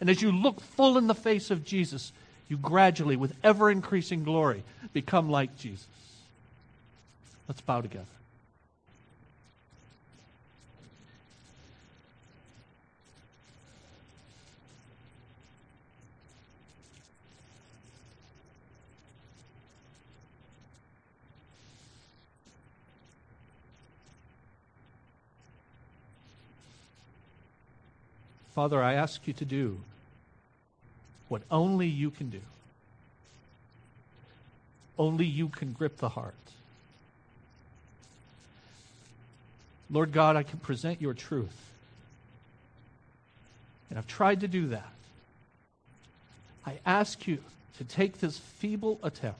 And 0.00 0.08
as 0.08 0.22
you 0.22 0.32
look 0.32 0.60
full 0.60 0.98
in 0.98 1.06
the 1.06 1.14
face 1.14 1.50
of 1.50 1.64
Jesus, 1.64 2.12
you 2.48 2.56
gradually, 2.56 3.16
with 3.16 3.34
ever 3.44 3.70
increasing 3.70 4.24
glory, 4.24 4.62
become 4.92 5.30
like 5.30 5.56
Jesus. 5.58 5.86
Let's 7.48 7.60
bow 7.60 7.80
together. 7.80 8.06
Father, 28.54 28.82
I 28.82 28.94
ask 28.94 29.26
you 29.26 29.32
to 29.34 29.44
do 29.44 29.80
what 31.28 31.42
only 31.50 31.86
you 31.86 32.10
can 32.10 32.28
do. 32.28 32.40
Only 34.98 35.24
you 35.24 35.48
can 35.48 35.72
grip 35.72 35.96
the 35.96 36.10
heart. 36.10 36.34
Lord 39.90 40.12
God, 40.12 40.36
I 40.36 40.42
can 40.42 40.58
present 40.58 41.00
your 41.00 41.14
truth. 41.14 41.70
And 43.88 43.98
I've 43.98 44.06
tried 44.06 44.40
to 44.40 44.48
do 44.48 44.68
that. 44.68 44.92
I 46.66 46.78
ask 46.86 47.26
you 47.26 47.38
to 47.78 47.84
take 47.84 48.20
this 48.20 48.38
feeble 48.38 48.98
attempt. 49.02 49.38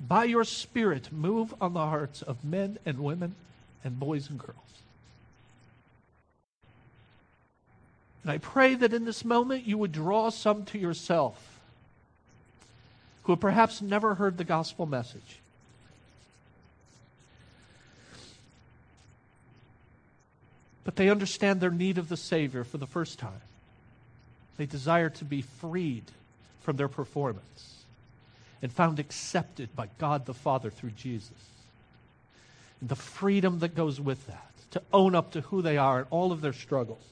By 0.00 0.24
your 0.24 0.44
Spirit, 0.44 1.10
move 1.10 1.54
on 1.60 1.72
the 1.72 1.80
hearts 1.80 2.22
of 2.22 2.44
men 2.44 2.78
and 2.84 3.00
women 3.00 3.34
and 3.82 3.98
boys 3.98 4.28
and 4.28 4.38
girls. 4.38 4.54
And 8.26 8.32
I 8.32 8.38
pray 8.38 8.74
that 8.74 8.92
in 8.92 9.04
this 9.04 9.24
moment 9.24 9.68
you 9.68 9.78
would 9.78 9.92
draw 9.92 10.30
some 10.30 10.64
to 10.64 10.78
yourself 10.78 11.60
who 13.22 13.30
have 13.30 13.38
perhaps 13.38 13.80
never 13.80 14.16
heard 14.16 14.36
the 14.36 14.42
gospel 14.42 14.84
message. 14.84 15.38
But 20.82 20.96
they 20.96 21.08
understand 21.08 21.60
their 21.60 21.70
need 21.70 21.98
of 21.98 22.08
the 22.08 22.16
Savior 22.16 22.64
for 22.64 22.78
the 22.78 22.86
first 22.88 23.20
time. 23.20 23.42
They 24.56 24.66
desire 24.66 25.10
to 25.10 25.24
be 25.24 25.42
freed 25.42 26.06
from 26.62 26.78
their 26.78 26.88
performance 26.88 27.84
and 28.60 28.72
found 28.72 28.98
accepted 28.98 29.76
by 29.76 29.86
God 29.98 30.26
the 30.26 30.34
Father 30.34 30.70
through 30.70 30.90
Jesus. 30.96 31.30
And 32.80 32.88
the 32.88 32.96
freedom 32.96 33.60
that 33.60 33.76
goes 33.76 34.00
with 34.00 34.26
that, 34.26 34.50
to 34.72 34.82
own 34.92 35.14
up 35.14 35.30
to 35.30 35.42
who 35.42 35.62
they 35.62 35.76
are 35.76 35.98
and 35.98 36.06
all 36.10 36.32
of 36.32 36.40
their 36.40 36.52
struggles. 36.52 37.04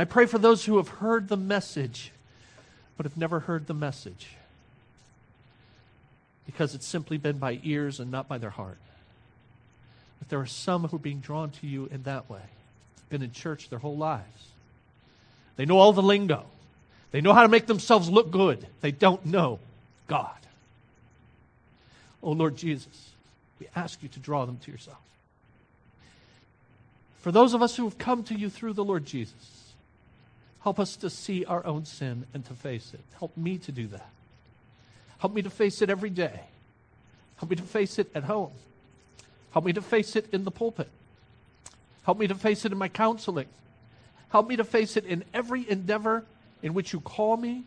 I 0.00 0.04
pray 0.04 0.26
for 0.26 0.38
those 0.38 0.64
who 0.64 0.78
have 0.78 0.88
heard 0.88 1.28
the 1.28 1.36
message, 1.36 2.12
but 2.96 3.04
have 3.04 3.16
never 3.16 3.40
heard 3.40 3.66
the 3.66 3.74
message 3.74 4.28
because 6.46 6.74
it's 6.74 6.86
simply 6.86 7.16
been 7.16 7.38
by 7.38 7.60
ears 7.62 8.00
and 8.00 8.10
not 8.10 8.26
by 8.26 8.38
their 8.38 8.50
heart. 8.50 8.78
But 10.18 10.28
there 10.28 10.40
are 10.40 10.46
some 10.46 10.86
who 10.88 10.96
are 10.96 11.00
being 11.00 11.20
drawn 11.20 11.50
to 11.50 11.66
you 11.66 11.86
in 11.92 12.02
that 12.04 12.28
way, 12.28 12.42
been 13.08 13.22
in 13.22 13.32
church 13.32 13.68
their 13.68 13.78
whole 13.78 13.96
lives. 13.96 14.48
They 15.56 15.64
know 15.64 15.78
all 15.78 15.92
the 15.92 16.02
lingo, 16.02 16.44
they 17.10 17.20
know 17.20 17.32
how 17.32 17.42
to 17.42 17.48
make 17.48 17.66
themselves 17.66 18.08
look 18.08 18.30
good. 18.30 18.66
They 18.80 18.92
don't 18.92 19.26
know 19.26 19.58
God. 20.06 20.30
Oh, 22.22 22.32
Lord 22.32 22.56
Jesus, 22.56 23.10
we 23.58 23.68
ask 23.76 24.02
you 24.02 24.08
to 24.10 24.18
draw 24.18 24.44
them 24.46 24.58
to 24.64 24.70
yourself. 24.70 24.98
For 27.20 27.32
those 27.32 27.54
of 27.54 27.62
us 27.62 27.76
who 27.76 27.84
have 27.84 27.98
come 27.98 28.24
to 28.24 28.34
you 28.34 28.48
through 28.48 28.72
the 28.72 28.84
Lord 28.84 29.04
Jesus, 29.04 29.59
Help 30.62 30.78
us 30.78 30.96
to 30.96 31.08
see 31.08 31.44
our 31.44 31.64
own 31.64 31.84
sin 31.86 32.26
and 32.34 32.44
to 32.46 32.54
face 32.54 32.92
it. 32.92 33.00
Help 33.18 33.36
me 33.36 33.58
to 33.58 33.72
do 33.72 33.86
that. 33.88 34.10
Help 35.18 35.34
me 35.34 35.42
to 35.42 35.50
face 35.50 35.82
it 35.82 35.90
every 35.90 36.10
day. 36.10 36.40
Help 37.36 37.50
me 37.50 37.56
to 37.56 37.62
face 37.62 37.98
it 37.98 38.10
at 38.14 38.24
home. 38.24 38.52
Help 39.52 39.64
me 39.64 39.72
to 39.72 39.82
face 39.82 40.16
it 40.16 40.26
in 40.32 40.44
the 40.44 40.50
pulpit. 40.50 40.88
Help 42.02 42.18
me 42.18 42.26
to 42.26 42.34
face 42.34 42.64
it 42.64 42.72
in 42.72 42.78
my 42.78 42.88
counseling. 42.88 43.46
Help 44.30 44.48
me 44.48 44.56
to 44.56 44.64
face 44.64 44.96
it 44.96 45.04
in 45.04 45.24
every 45.34 45.68
endeavor 45.68 46.24
in 46.62 46.74
which 46.74 46.92
you 46.92 47.00
call 47.00 47.36
me 47.36 47.64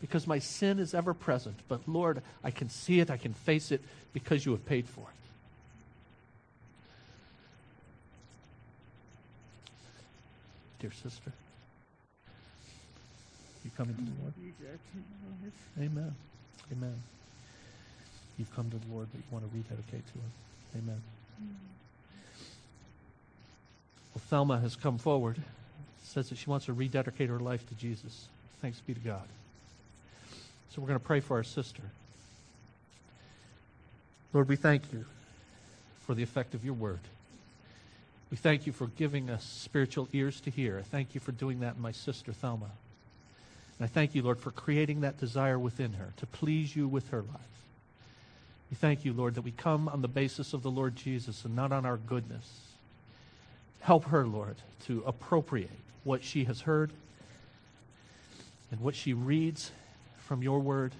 because 0.00 0.26
my 0.26 0.38
sin 0.38 0.78
is 0.78 0.94
ever 0.94 1.14
present. 1.14 1.56
But 1.68 1.80
Lord, 1.86 2.22
I 2.42 2.50
can 2.50 2.68
see 2.68 3.00
it, 3.00 3.10
I 3.10 3.16
can 3.16 3.34
face 3.34 3.70
it 3.70 3.80
because 4.12 4.44
you 4.44 4.52
have 4.52 4.66
paid 4.66 4.88
for 4.88 5.02
it. 5.02 5.06
Dear 10.80 10.90
sister, 10.90 11.32
you 13.72 13.76
coming 13.76 13.94
to 13.96 14.02
the 14.02 14.10
Lord? 14.20 14.34
Amen. 15.78 16.14
Amen. 16.72 17.02
You've 18.38 18.54
come 18.54 18.70
to 18.70 18.76
the 18.76 18.94
Lord, 18.94 19.08
but 19.12 19.18
you 19.18 19.24
want 19.30 19.44
to 19.44 19.56
rededicate 19.56 20.06
to 20.06 20.12
Him. 20.14 20.32
Amen. 20.76 21.02
Well, 24.14 24.22
Thelma 24.28 24.58
has 24.60 24.76
come 24.76 24.98
forward, 24.98 25.40
says 26.02 26.28
that 26.28 26.38
she 26.38 26.48
wants 26.48 26.66
to 26.66 26.72
rededicate 26.72 27.28
her 27.28 27.40
life 27.40 27.66
to 27.68 27.74
Jesus. 27.74 28.26
Thanks 28.60 28.80
be 28.80 28.94
to 28.94 29.00
God. 29.00 29.26
So 30.70 30.80
we're 30.80 30.88
going 30.88 30.98
to 30.98 31.04
pray 31.04 31.20
for 31.20 31.36
our 31.36 31.44
sister. 31.44 31.82
Lord, 34.32 34.48
we 34.48 34.56
thank 34.56 34.92
you 34.92 35.04
for 36.06 36.14
the 36.14 36.22
effect 36.22 36.54
of 36.54 36.64
your 36.64 36.74
word. 36.74 37.00
We 38.30 38.38
thank 38.38 38.66
you 38.66 38.72
for 38.72 38.86
giving 38.86 39.28
us 39.28 39.44
spiritual 39.44 40.08
ears 40.14 40.40
to 40.42 40.50
hear. 40.50 40.78
I 40.78 40.82
thank 40.82 41.14
you 41.14 41.20
for 41.20 41.32
doing 41.32 41.60
that 41.60 41.76
in 41.76 41.82
my 41.82 41.92
sister 41.92 42.32
Thelma. 42.32 42.70
And 43.82 43.90
I 43.90 43.92
thank 43.92 44.14
you, 44.14 44.22
Lord, 44.22 44.38
for 44.38 44.52
creating 44.52 45.00
that 45.00 45.18
desire 45.18 45.58
within 45.58 45.94
her 45.94 46.12
to 46.18 46.26
please 46.26 46.76
you 46.76 46.86
with 46.86 47.08
her 47.08 47.22
life. 47.22 47.64
We 48.70 48.76
thank 48.76 49.04
you, 49.04 49.12
Lord, 49.12 49.34
that 49.34 49.42
we 49.42 49.50
come 49.50 49.88
on 49.88 50.02
the 50.02 50.06
basis 50.06 50.52
of 50.52 50.62
the 50.62 50.70
Lord 50.70 50.94
Jesus 50.94 51.44
and 51.44 51.56
not 51.56 51.72
on 51.72 51.84
our 51.84 51.96
goodness. 51.96 52.48
Help 53.80 54.04
her, 54.04 54.24
Lord, 54.24 54.54
to 54.86 55.02
appropriate 55.04 55.68
what 56.04 56.22
she 56.22 56.44
has 56.44 56.60
heard 56.60 56.92
and 58.70 58.80
what 58.80 58.94
she 58.94 59.14
reads 59.14 59.72
from 60.16 60.44
your 60.44 60.60
word. 60.60 60.92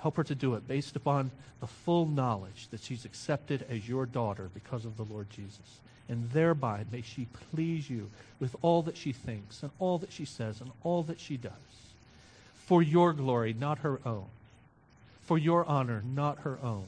Help 0.00 0.16
her 0.16 0.24
to 0.24 0.34
do 0.34 0.56
it 0.56 0.66
based 0.66 0.96
upon 0.96 1.30
the 1.60 1.68
full 1.68 2.04
knowledge 2.04 2.66
that 2.72 2.82
she's 2.82 3.04
accepted 3.04 3.64
as 3.70 3.88
your 3.88 4.06
daughter 4.06 4.50
because 4.54 4.84
of 4.84 4.96
the 4.96 5.04
Lord 5.04 5.30
Jesus. 5.30 5.78
And 6.08 6.30
thereby 6.30 6.84
may 6.92 7.02
she 7.02 7.26
please 7.50 7.90
you 7.90 8.10
with 8.38 8.54
all 8.62 8.82
that 8.82 8.96
she 8.96 9.12
thinks 9.12 9.62
and 9.62 9.72
all 9.78 9.98
that 9.98 10.12
she 10.12 10.24
says 10.24 10.60
and 10.60 10.70
all 10.84 11.02
that 11.04 11.20
she 11.20 11.36
does. 11.36 11.52
For 12.66 12.82
your 12.82 13.12
glory, 13.12 13.52
not 13.52 13.78
her 13.78 14.00
own. 14.04 14.26
For 15.22 15.38
your 15.38 15.64
honor, 15.64 16.02
not 16.04 16.38
her 16.40 16.58
own. 16.62 16.86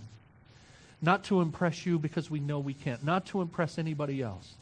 Not 1.01 1.25
to 1.25 1.41
impress 1.41 1.87
you 1.87 1.99
because 1.99 2.31
we 2.31 2.41
know 2.41 2.59
we 2.59 2.75
can't. 2.75 3.05
Not 3.05 3.27
to 3.27 3.41
impress 3.41 3.79
anybody 3.79 4.23
else. 4.23 4.55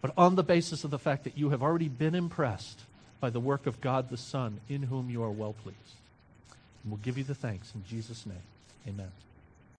But 0.00 0.12
on 0.18 0.34
the 0.34 0.42
basis 0.42 0.84
of 0.84 0.90
the 0.90 0.98
fact 0.98 1.24
that 1.24 1.38
you 1.38 1.50
have 1.50 1.62
already 1.62 1.88
been 1.88 2.14
impressed 2.14 2.80
by 3.20 3.30
the 3.30 3.40
work 3.40 3.66
of 3.66 3.80
God 3.80 4.10
the 4.10 4.18
Son, 4.18 4.60
in 4.68 4.82
whom 4.82 5.08
you 5.08 5.22
are 5.22 5.30
well 5.30 5.54
pleased. 5.62 5.78
And 6.82 6.92
we'll 6.92 7.00
give 7.02 7.16
you 7.16 7.24
the 7.24 7.34
thanks 7.34 7.72
in 7.74 7.84
Jesus' 7.88 8.26
name. 8.26 8.36
Amen. 8.86 9.10